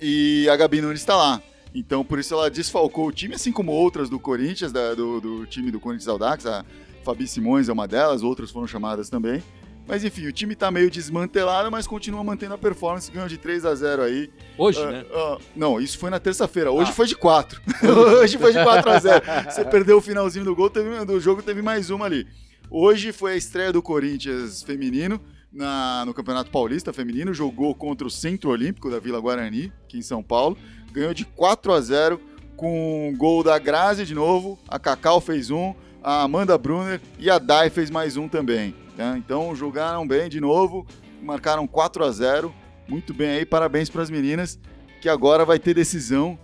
E 0.00 0.48
a 0.50 0.56
Gabi 0.56 0.80
Nunes 0.82 1.00
está 1.00 1.16
lá. 1.16 1.40
Então 1.74 2.04
por 2.04 2.18
isso 2.18 2.34
ela 2.34 2.50
desfalcou 2.50 3.06
o 3.06 3.12
time, 3.12 3.34
assim 3.34 3.50
como 3.50 3.72
outras 3.72 4.10
do 4.10 4.20
Corinthians, 4.20 4.70
da- 4.70 4.94
do, 4.94 5.20
do 5.20 5.46
time 5.46 5.70
do 5.70 5.80
Corinthians 5.80 6.08
Audax. 6.08 6.44
A 6.44 6.64
Fabi 7.02 7.26
Simões 7.26 7.68
é 7.68 7.72
uma 7.72 7.88
delas, 7.88 8.22
outras 8.22 8.50
foram 8.50 8.66
chamadas 8.66 9.08
também. 9.08 9.42
Mas 9.86 10.04
enfim, 10.04 10.26
o 10.26 10.32
time 10.32 10.54
tá 10.54 10.70
meio 10.70 10.90
desmantelado, 10.90 11.70
mas 11.70 11.86
continua 11.86 12.22
mantendo 12.22 12.54
a 12.54 12.58
performance, 12.58 13.10
ganhou 13.10 13.28
de 13.28 13.36
3 13.36 13.64
a 13.66 13.74
0 13.74 14.02
aí. 14.02 14.30
Hoje, 14.56 14.80
Ah, 14.82 14.90
né? 14.90 15.04
ah, 15.12 15.38
não, 15.56 15.80
isso 15.80 15.98
foi 15.98 16.08
na 16.08 16.20
terça-feira. 16.20 16.70
Hoje 16.70 16.90
Ah. 16.90 16.94
foi 16.94 17.06
de 17.06 17.16
4. 17.16 17.60
Hoje 18.22 18.38
foi 18.38 18.52
de 18.52 18.62
4 18.62 18.90
a 18.90 18.98
0. 18.98 19.24
Você 19.50 19.64
perdeu 19.64 19.98
o 19.98 20.00
finalzinho 20.00 20.44
do 20.44 20.54
gol, 20.54 20.70
teve, 20.70 21.04
do 21.04 21.18
jogo 21.20 21.42
teve 21.42 21.60
mais 21.62 21.90
uma 21.90 22.04
ali. 22.06 22.26
Hoje 22.70 23.12
foi 23.12 23.32
a 23.32 23.36
estreia 23.36 23.72
do 23.72 23.82
Corinthians 23.82 24.62
feminino 24.62 25.20
na- 25.52 26.04
no 26.06 26.14
Campeonato 26.14 26.50
Paulista 26.50 26.92
feminino. 26.92 27.34
Jogou 27.34 27.74
contra 27.74 28.06
o 28.06 28.10
Centro 28.10 28.50
Olímpico 28.50 28.88
da 28.90 28.98
Vila 28.98 29.20
Guarani, 29.20 29.72
aqui 29.84 29.98
em 29.98 30.02
São 30.02 30.22
Paulo. 30.22 30.56
Ganhou 30.92 31.12
de 31.12 31.24
4 31.24 31.72
a 31.72 31.80
0 31.80 32.20
com 32.56 33.08
um 33.10 33.16
gol 33.16 33.42
da 33.42 33.58
Grazi 33.58 34.06
de 34.06 34.14
novo. 34.14 34.58
A 34.68 34.78
Cacau 34.78 35.20
fez 35.20 35.50
um, 35.50 35.74
a 36.02 36.22
Amanda 36.22 36.56
Brunner 36.56 37.00
e 37.18 37.28
a 37.28 37.38
Dai 37.38 37.68
fez 37.68 37.90
mais 37.90 38.16
um 38.16 38.28
também. 38.28 38.74
Né? 38.96 39.14
Então 39.18 39.54
jogaram 39.54 40.06
bem 40.06 40.28
de 40.28 40.40
novo, 40.40 40.86
marcaram 41.22 41.66
4 41.66 42.04
a 42.04 42.10
0 42.10 42.54
Muito 42.88 43.14
bem 43.14 43.30
aí, 43.30 43.46
parabéns 43.46 43.88
para 43.88 44.02
as 44.02 44.10
meninas, 44.10 44.58
que 45.00 45.08
agora 45.08 45.44
vai 45.44 45.58
ter 45.58 45.72
decisão 45.74 46.38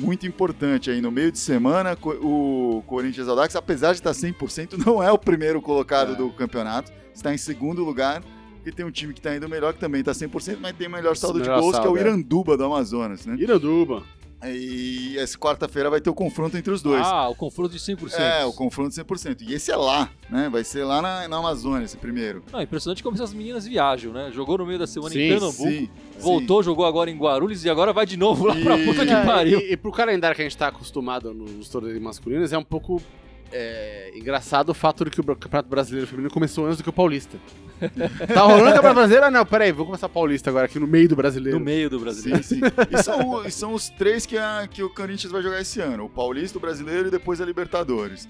muito 0.00 0.26
importante 0.26 0.88
aí 0.90 1.00
no 1.00 1.10
meio 1.10 1.32
de 1.32 1.38
semana. 1.38 1.98
O 2.22 2.82
Corinthians 2.86 3.28
Audax, 3.28 3.56
apesar 3.56 3.92
de 3.92 3.98
estar 3.98 4.12
100%, 4.12 4.78
não 4.86 5.02
é 5.02 5.10
o 5.10 5.18
primeiro 5.18 5.60
colocado 5.60 6.12
É. 6.12 6.14
do 6.16 6.30
campeonato, 6.30 6.92
está 7.12 7.34
em 7.34 7.38
segundo 7.38 7.84
lugar. 7.84 8.22
Porque 8.54 8.70
tem 8.72 8.84
um 8.84 8.90
time 8.90 9.12
que 9.14 9.20
está 9.20 9.34
indo 9.34 9.48
melhor, 9.48 9.72
que 9.72 9.80
também 9.80 10.00
está 10.00 10.12
100%, 10.12 10.58
mas 10.60 10.76
tem 10.76 10.86
o 10.86 10.90
melhor 10.90 11.16
saldo 11.16 11.40
de 11.40 11.48
gols, 11.48 11.60
que 11.70 11.76
é 11.76 11.80
o 11.80 11.82
saldo, 11.82 11.98
é. 11.98 12.00
Iranduba 12.02 12.56
do 12.58 12.64
Amazonas, 12.64 13.24
né? 13.24 13.34
Iranduba. 13.38 14.02
E 14.46 15.18
essa 15.18 15.36
quarta-feira 15.36 15.90
vai 15.90 16.00
ter 16.00 16.08
o 16.08 16.14
confronto 16.14 16.56
entre 16.56 16.72
os 16.72 16.80
dois. 16.80 17.02
Ah, 17.06 17.28
o 17.28 17.34
confronto 17.34 17.70
de 17.70 17.78
100%. 17.78 18.14
É, 18.18 18.44
o 18.44 18.52
confronto 18.52 18.90
100%. 18.94 19.42
E 19.42 19.52
esse 19.54 19.70
é 19.70 19.76
lá, 19.76 20.10
né? 20.30 20.48
Vai 20.50 20.64
ser 20.64 20.84
lá 20.84 21.02
na, 21.02 21.28
na 21.28 21.36
Amazônia, 21.38 21.84
esse 21.84 21.96
primeiro. 21.96 22.42
Não, 22.52 22.62
impressionante 22.62 23.02
como 23.02 23.16
essas 23.16 23.34
meninas 23.34 23.66
viajam, 23.66 24.12
né? 24.12 24.30
Jogou 24.32 24.56
no 24.58 24.66
meio 24.66 24.78
da 24.78 24.86
semana 24.86 25.12
Sim, 25.12 25.20
em 25.20 25.28
Pernambuco, 25.28 25.62
Sim, 25.70 25.90
voltou, 26.18 26.62
jogou 26.62 26.86
agora 26.86 27.10
em 27.10 27.18
Guarulhos 27.18 27.64
e 27.64 27.70
agora 27.70 27.92
vai 27.92 28.06
de 28.06 28.16
novo 28.16 28.46
lá 28.46 28.54
pra 28.56 28.78
E- 28.78 28.84
puta 28.86 29.04
que 29.04 29.12
É, 29.12 29.24
pariu. 29.24 29.60
E, 29.60 29.72
e 29.72 29.76
pro 29.76 29.92
calendário 29.92 30.34
que 30.34 30.42
a 30.42 30.44
gente 30.44 30.56
tá 30.56 30.68
acostumado 30.68 31.34
nos 31.34 31.68
torneios 31.68 32.00
masculinos, 32.00 32.52
é 32.52 32.58
um 32.58 32.64
pouco 32.64 33.02
é, 33.52 34.12
engraçado 34.14 34.70
o 34.70 34.74
fato 34.74 35.04
de 35.04 35.10
que 35.10 35.20
o 35.20 35.24
Campeonato 35.24 35.68
Brasileiro 35.68 36.06
Feminino 36.06 36.32
começou 36.32 36.66
antes 36.66 36.78
do 36.78 36.82
que 36.82 36.88
o 36.90 36.92
Paulista. 36.92 37.38
tá 37.80 38.42
rolando 38.42 38.62
o 38.70 38.72
Campeonato 38.72 38.94
Brasileiro? 38.94 39.24
Ah, 39.26 39.30
não, 39.30 39.46
peraí, 39.46 39.72
vou 39.72 39.86
começar 39.86 40.06
o 40.06 40.10
Paulista 40.10 40.50
agora 40.50 40.66
aqui 40.66 40.78
no 40.78 40.86
meio 40.86 41.08
do 41.08 41.16
brasileiro. 41.16 41.58
No 41.58 41.64
meio 41.64 41.88
do 41.88 41.98
brasileiro. 41.98 42.42
Sim, 42.44 42.56
sim. 42.56 42.60
E 42.90 43.02
são, 43.02 43.46
e 43.46 43.50
são 43.50 43.72
os 43.74 43.88
três 43.90 44.26
que, 44.26 44.36
a- 44.36 44.68
que 44.70 44.82
o 44.82 44.90
Corinthians 44.90 45.32
vai 45.32 45.42
jogar 45.42 45.60
esse 45.60 45.80
ano: 45.80 46.04
o 46.04 46.08
Paulista, 46.10 46.58
o 46.58 46.60
Brasileiro 46.60 47.08
e 47.08 47.10
depois 47.10 47.40
a 47.40 47.44
Libertadores, 47.44 48.28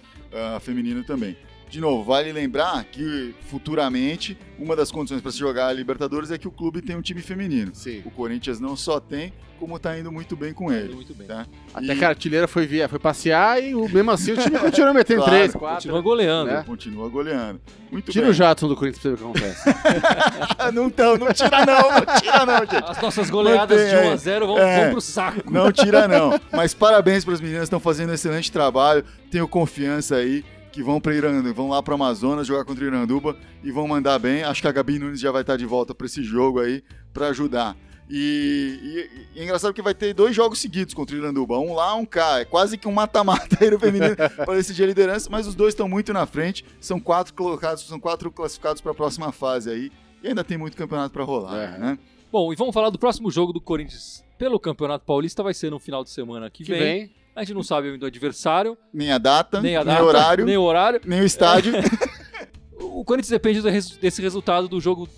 a 0.56 0.60
feminino 0.60 1.02
também. 1.04 1.36
De 1.70 1.80
novo, 1.80 2.02
vale 2.02 2.32
lembrar 2.32 2.82
que 2.84 3.32
futuramente 3.48 4.36
uma 4.58 4.74
das 4.74 4.90
condições 4.90 5.20
para 5.22 5.30
se 5.30 5.38
jogar 5.38 5.68
a 5.68 5.72
Libertadores 5.72 6.30
é 6.32 6.36
que 6.36 6.48
o 6.48 6.50
clube 6.50 6.82
tem 6.82 6.96
um 6.96 7.00
time 7.00 7.22
feminino. 7.22 7.70
Sim. 7.74 8.02
O 8.04 8.10
Corinthians 8.10 8.58
não 8.58 8.74
só 8.76 8.98
tem, 8.98 9.32
como 9.58 9.78
tá 9.78 9.96
indo 9.96 10.10
muito 10.10 10.34
bem 10.36 10.52
com 10.52 10.72
ele. 10.72 10.94
Muito 10.94 11.14
bem. 11.14 11.28
Tá? 11.28 11.46
Até 11.72 11.92
E 11.94 11.96
que 11.96 12.04
a 12.04 12.08
artilheira 12.08 12.48
foi, 12.48 12.66
via, 12.66 12.88
foi 12.88 12.98
passear 12.98 13.62
e 13.62 13.72
o, 13.74 13.88
mesmo 13.88 14.10
assim 14.10 14.32
o 14.32 14.36
time 14.36 14.58
continuou 14.58 14.92
metendo 14.92 15.20
Claro, 15.22 15.36
três, 15.36 15.52
quatro. 15.52 15.74
Continua 15.76 16.00
goleando. 16.00 16.50
Né? 16.50 16.64
continua 16.66 17.08
goleando. 17.08 17.60
Muito 17.90 18.10
Tira 18.10 18.24
bem. 18.24 18.30
o 18.32 18.34
Jadson 18.34 18.66
do 18.66 18.74
Corinthians 18.76 19.02
pra 19.02 19.10
ver 19.10 19.24
o 19.24 19.32
que 19.32 19.38
acontece. 19.38 20.72
não, 20.74 20.90
tão, 20.90 21.16
não 21.18 21.32
tira 21.32 21.64
não, 21.64 21.90
não 21.92 22.20
tira 22.20 22.46
não, 22.46 22.58
gente. 22.58 22.84
As 22.90 23.00
nossas 23.00 23.30
goleadas 23.30 23.78
Mantém 23.80 23.90
de 23.96 23.96
1 23.96 24.08
aí. 24.08 24.12
a 24.12 24.16
0 24.16 24.46
vão, 24.48 24.58
É. 24.58 24.82
vão 24.82 24.90
pro 24.92 25.00
saco. 25.00 25.50
Não 25.52 25.70
tira, 25.70 26.08
não. 26.08 26.38
Mas 26.52 26.74
parabéns 26.74 27.24
para 27.24 27.34
as 27.34 27.40
meninas, 27.40 27.62
estão 27.64 27.78
fazendo 27.78 28.10
um 28.10 28.14
excelente 28.14 28.50
trabalho. 28.50 29.04
Tenho 29.30 29.46
confiança 29.46 30.16
aí 30.16 30.44
que 30.72 30.82
vão 30.82 31.00
para 31.00 31.14
Iranduba, 31.14 31.52
vão 31.52 31.68
lá 31.68 31.82
para 31.82 31.94
Amazonas 31.94 32.46
jogar 32.46 32.64
contra 32.64 32.84
o 32.84 32.86
Iranduba 32.86 33.36
e 33.62 33.70
vão 33.70 33.86
mandar 33.88 34.18
bem. 34.18 34.42
Acho 34.42 34.62
que 34.62 34.68
a 34.68 34.72
Gabi 34.72 34.98
Nunes 34.98 35.20
já 35.20 35.30
vai 35.32 35.42
estar 35.42 35.56
de 35.56 35.66
volta 35.66 35.94
para 35.94 36.06
esse 36.06 36.22
jogo 36.22 36.60
aí 36.60 36.82
para 37.12 37.28
ajudar. 37.28 37.76
E, 38.12 38.78
e- 39.34 39.38
e 39.38 39.40
é 39.40 39.44
engraçado 39.44 39.72
que 39.72 39.80
vai 39.80 39.94
ter 39.94 40.12
dois 40.12 40.34
jogos 40.34 40.58
seguidos 40.58 40.92
contra 40.94 41.14
o 41.14 41.18
Iranduba, 41.18 41.58
um 41.58 41.74
lá, 41.74 41.94
um 41.94 42.04
cá. 42.04 42.40
É 42.40 42.44
quase 42.44 42.76
que 42.76 42.88
um 42.88 42.92
mata-mata 42.92 43.56
aí 43.60 43.70
no 43.70 43.78
feminino 43.78 44.16
para 44.44 44.54
decidir 44.54 44.82
a 44.82 44.86
liderança, 44.86 45.28
mas 45.30 45.46
os 45.46 45.54
dois 45.54 45.74
estão 45.74 45.88
muito 45.88 46.12
na 46.12 46.26
frente. 46.26 46.64
São 46.80 46.98
quatro 46.98 47.32
colocados, 47.34 47.86
são 47.86 48.00
quatro 48.00 48.30
classificados 48.30 48.80
para 48.82 48.90
a 48.92 48.94
próxima 48.94 49.30
fase 49.30 49.70
aí. 49.70 49.92
E 50.22 50.28
ainda 50.28 50.42
tem 50.44 50.58
muito 50.58 50.76
campeonato 50.76 51.12
para 51.12 51.22
rolar, 51.24 51.56
É. 51.56 51.78
né? 51.78 51.98
Bom, 52.32 52.52
e 52.52 52.56
vamos 52.56 52.74
falar 52.74 52.90
do 52.90 52.98
próximo 52.98 53.30
jogo 53.30 53.52
do 53.52 53.60
Corinthians 53.60 54.24
pelo 54.38 54.58
Campeonato 54.60 55.04
Paulista. 55.04 55.42
Vai 55.42 55.54
ser 55.54 55.70
no 55.70 55.78
final 55.78 56.02
de 56.04 56.10
semana 56.10 56.50
que, 56.50 56.64
Que 56.64 56.72
vem. 56.72 56.80
vem. 56.80 57.10
A 57.34 57.40
gente 57.44 57.54
não 57.54 57.62
sabe 57.62 57.88
ainda 57.90 58.04
o 58.04 58.08
adversário, 58.08 58.76
Nem 58.92 59.12
a 59.12 59.18
data, 59.18 59.60
nem 59.60 59.76
a 59.76 59.82
data, 59.84 59.98
nem 59.98 60.08
horário, 60.08 60.44
nem 60.44 60.56
o 60.56 60.62
horário. 60.62 61.00
nem 61.04 61.20
o 61.20 61.24
estádio. 61.24 61.72
O 62.82 63.04
Corinthians 63.04 63.30
depende 63.30 63.60
do 63.60 63.70
desse 63.70 64.20
resultado 64.22 64.66
do 64.68 64.80
jogo 64.80 65.08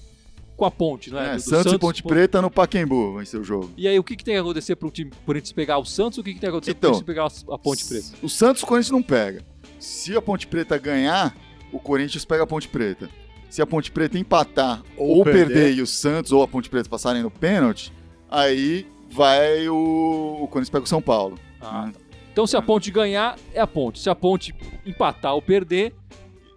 com 0.57 0.65
a 0.65 0.71
ponte, 0.71 1.11
não 1.11 1.19
é? 1.21 1.27
É, 1.27 1.31
Do- 1.31 1.37
do 1.37 1.41
Santos, 1.43 1.73
e 1.73 1.79
Ponte 1.79 2.03
Preta 2.03 2.43
no 2.43 2.51
Paquembu 2.51 3.15
vai 3.15 3.25
ser 3.25 3.39
o 3.39 3.45
jogo. 3.45 3.71
E 3.77 3.87
aí, 3.89 3.99
o 3.99 4.05
que, 4.05 4.17
que 4.17 4.25
tem 4.25 4.35
que 4.35 4.41
acontecer 4.41 4.77
pro 4.77 4.91
time 4.91 5.11
Corinthians 5.25 5.53
pegar 5.53 5.79
o 5.79 5.85
Santos? 5.85 6.19
O 6.19 6.23
que, 6.23 6.35
que 6.35 6.41
tem 6.41 6.49
que 6.51 6.55
acontecer 6.57 6.73
Então, 6.73 6.91
pro 6.93 7.05
Corinthians 7.05 7.43
pegar 7.45 7.55
a 7.55 7.59
Ponte 7.59 7.85
Preta? 7.87 8.07
O 8.23 8.29
Santos 8.29 8.63
o 8.63 8.67
Corinthians 8.67 8.91
não 8.91 9.03
pega. 9.03 9.43
Se 9.79 10.17
a 10.17 10.21
Ponte 10.23 10.47
Preta 10.47 10.77
ganhar, 10.77 11.35
o 11.73 11.79
Corinthians 11.79 12.25
pega 12.25 12.43
a 12.43 12.47
Ponte 12.47 12.69
Preta. 12.69 13.09
Se 13.49 13.63
a 13.63 13.67
Ponte 13.67 13.91
Preta 13.91 14.19
empatar 14.19 14.83
Ou 14.97 15.19
ou, 15.19 15.25
perder. 15.25 15.47
perder. 15.47 15.75
e 15.77 15.83
o 15.83 15.87
Santos 15.87 16.31
ou 16.33 16.43
a 16.43 16.49
Ponte 16.49 16.69
Preta 16.69 16.89
passarem 16.89 17.23
no 17.23 17.31
pênalti, 17.31 17.93
aí 18.31 18.87
vai 19.11 19.69
o, 19.69 20.39
o 20.43 20.49
Corinthians 20.49 20.71
pega 20.71 20.85
o 20.85 20.89
São 20.89 21.03
Paulo. 21.03 21.39
Ah, 21.61 21.87
né? 21.87 21.93
Então, 22.33 22.47
se 22.47 22.57
a 22.57 22.63
Ponte 22.63 22.91
ganhar, 22.91 23.37
é 23.55 23.61
a 23.61 23.67
Ponte. 23.67 23.99
Se 24.01 24.09
a 24.09 24.15
Ponte 24.15 24.55
empatar 24.87 25.35
ou 25.35 25.43
perder, 25.43 25.95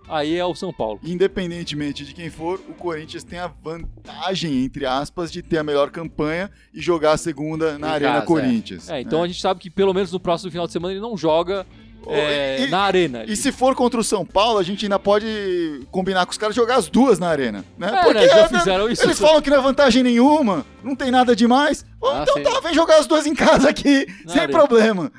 aí 0.07 0.37
é 0.37 0.45
o 0.45 0.55
São 0.55 0.71
Paulo. 0.71 0.99
Independentemente 1.03 2.05
de 2.05 2.13
quem 2.13 2.29
for, 2.29 2.59
o 2.69 2.73
Corinthians 2.73 3.23
tem 3.23 3.39
a 3.39 3.47
vantagem, 3.47 4.63
entre 4.63 4.85
aspas, 4.85 5.31
de 5.31 5.41
ter 5.41 5.57
a 5.57 5.63
melhor 5.63 5.89
campanha 5.91 6.49
e 6.73 6.81
jogar 6.81 7.11
a 7.13 7.17
segunda 7.17 7.77
na 7.77 7.89
Em 7.89 7.91
Arena 7.91 8.11
casa, 8.13 8.23
é. 8.23 8.27
Corinthians. 8.27 8.89
É, 8.89 9.01
então 9.01 9.19
né? 9.19 9.25
a 9.25 9.27
gente 9.27 9.41
sabe 9.41 9.59
que 9.59 9.69
pelo 9.69 9.93
menos 9.93 10.11
no 10.11 10.19
próximo 10.19 10.49
final 10.49 10.65
de 10.65 10.73
semana 10.73 10.93
ele 10.93 11.01
não 11.01 11.17
joga 11.17 11.65
é, 12.07 12.61
E- 12.63 12.67
na 12.69 12.81
Arena. 12.83 13.25
E 13.25 13.35
se 13.35 13.51
for 13.51 13.75
contra 13.75 13.99
o 13.99 14.03
São 14.03 14.25
Paulo, 14.25 14.59
a 14.59 14.63
gente 14.63 14.85
ainda 14.85 14.99
pode 14.99 15.25
combinar 15.91 16.25
com 16.25 16.31
os 16.31 16.37
caras 16.37 16.55
jogar 16.55 16.75
as 16.75 16.87
duas 16.87 17.17
na 17.19 17.27
arena, 17.27 17.65
né? 17.77 17.87
É, 17.89 18.13
né, 18.13 18.29
já 18.29 18.47
fizeram 18.47 18.87
isso. 18.87 19.03
Eles 19.03 19.19
falam 19.19 19.41
que 19.41 19.49
não 19.49 19.57
é 19.57 19.61
vantagem 19.61 20.03
nenhuma, 20.03 20.65
não 20.83 20.95
tem 20.95 21.09
nada 21.11 21.35
demais. 21.35 21.83
Ah, 22.03 22.19
então 22.21 22.35
sim. 22.35 22.43
tá, 22.43 22.59
vem 22.61 22.73
jogar 22.75 22.99
as 22.99 23.07
duas 23.07 23.25
em 23.25 23.33
casa 23.33 23.67
aqui, 23.69 24.05
Na 24.23 24.31
sem 24.33 24.41
arena. 24.43 24.57
problema. 24.57 25.11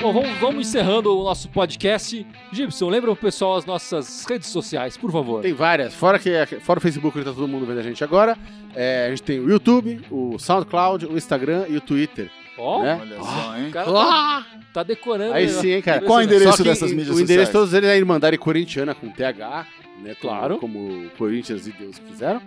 Bom, 0.00 0.12
vamos, 0.14 0.30
vamos 0.38 0.66
encerrando 0.68 1.14
o 1.18 1.24
nosso 1.24 1.48
podcast. 1.50 2.26
Gibson, 2.52 2.88
lembra 2.88 3.10
o 3.10 3.16
pessoal 3.16 3.56
as 3.56 3.66
nossas 3.66 4.24
redes 4.26 4.48
sociais, 4.48 4.96
por 4.96 5.12
favor. 5.12 5.42
Tem 5.42 5.52
várias. 5.52 5.94
Fora, 5.94 6.18
que, 6.18 6.30
fora 6.60 6.78
o 6.78 6.82
Facebook, 6.82 7.18
que 7.18 7.24
tá 7.24 7.32
todo 7.32 7.46
mundo 7.46 7.66
vendo 7.66 7.80
a 7.80 7.82
gente 7.82 8.02
agora. 8.02 8.36
é, 8.74 9.06
a 9.06 9.10
gente 9.10 9.22
tem 9.22 9.38
o 9.38 9.48
YouTube, 9.50 10.00
o 10.10 10.38
SoundCloud, 10.38 11.06
o 11.06 11.16
Instagram 11.18 11.66
e 11.68 11.76
o 11.76 11.80
Twitter. 11.80 12.30
Ó, 12.56 12.82
né? 12.82 12.98
Olha 13.00 13.22
só, 13.22 13.56
hein? 13.58 13.68
o 13.68 13.70
cara 13.72 13.92
tá, 13.92 14.46
tá 14.72 14.82
decorando. 14.82 15.34
Aí 15.34 15.46
né? 15.46 15.52
sim, 15.52 15.70
hein, 15.72 15.82
cara. 15.82 16.00
Qual 16.00 16.18
o 16.18 16.22
endereço 16.22 16.62
dessas 16.64 16.92
mídias 16.92 17.08
O 17.16 17.20
endereço 17.20 17.26
sociais? 17.26 17.48
de 17.48 17.52
todos 17.52 17.74
eles 17.74 17.88
é 17.90 17.96
Irmandade 17.96 18.38
Corintiana 18.38 18.94
com 18.94 19.08
TH, 19.10 19.66
né? 20.02 20.14
como- 20.20 20.34
Claro. 20.34 20.58
Como 20.58 21.10
Corinthians 21.18 21.66
e 21.66 21.72
Deus 21.72 21.98
quiseram. 21.98 22.40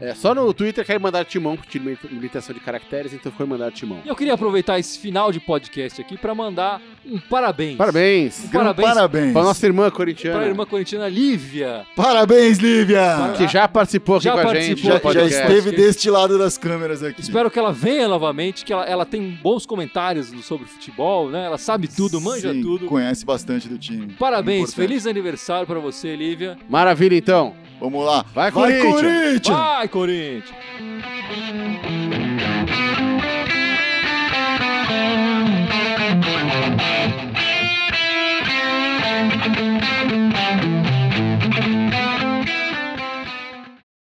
É, 0.00 0.14
só 0.14 0.34
no 0.34 0.52
Twitter 0.54 0.84
que 0.84 0.92
é 0.92 0.94
Irmandade 0.94 1.28
Timão, 1.28 1.58
limita- 1.74 2.08
limitação 2.08 2.54
de 2.54 2.60
caracteres, 2.60 3.12
então 3.12 3.32
ficou 3.32 3.44
Irmandade 3.46 3.74
Timão. 3.74 3.98
E 4.04 4.08
eu 4.08 4.14
queria 4.14 4.34
aproveitar 4.34 4.78
esse 4.78 4.98
final 4.98 5.32
de 5.32 5.40
podcast 5.40 6.00
aqui 6.00 6.16
pra 6.16 6.34
mandar 6.34 6.80
um 7.04 7.18
parabéns. 7.18 7.76
Parabéns! 7.76 8.44
Um 8.44 8.48
Parabéns. 8.48 8.88
parabéns. 8.88 9.32
Pra 9.32 9.42
nossa 9.42 9.66
irmã 9.66 9.90
corintiana, 9.90 10.38
pra 10.38 10.46
irmã 10.48 10.64
corintiana 10.66 11.08
Lívia. 11.08 11.84
Parabéns, 11.96 12.58
Lívia! 12.58 13.32
que 13.36 13.48
já 13.48 13.66
participou 13.66 14.16
aqui 14.16 14.24
Já 14.24 14.32
com 14.34 14.38
a 14.40 14.42
participou, 14.44 14.92
gente. 14.92 15.02
Já, 15.04 15.12
já 15.12 15.26
esteve 15.26 15.72
deste 15.72 16.08
lado 16.10 16.38
das 16.38 16.56
câmeras 16.56 17.02
aqui. 17.02 17.20
Espero 17.20 17.50
que 17.50 17.58
ela 17.58 17.72
venha 17.72 18.06
novamente, 18.08 18.64
que 18.64 18.72
ela, 18.72 18.84
ela 18.84 19.04
tem 19.04 19.36
bons 19.42 19.66
comentários 19.66 20.28
sobre 20.44 20.66
futebol, 20.66 21.28
né? 21.30 21.44
Ela 21.44 21.58
sabe 21.58 21.88
tudo, 21.88 22.20
manja 22.20 22.52
Sim, 22.52 22.62
tudo. 22.62 22.86
Conhece 22.86 23.24
bastante 23.24 23.68
do 23.68 23.76
time. 23.78 24.12
Parabéns, 24.18 24.70
Importante. 24.70 24.86
feliz 24.88 25.06
aniversário 25.06 25.66
pra 25.66 25.78
você, 25.80 26.14
Lívia. 26.14 26.56
Maravilha, 26.68 27.16
então. 27.16 27.54
Vamos 27.80 28.04
lá. 28.04 28.24
Vai, 28.34 28.50
Vai 28.50 28.80
Corinthians! 28.80 28.94
Corinthians! 28.94 29.48
Vai, 29.48 29.88
Corinthians! 29.88 31.77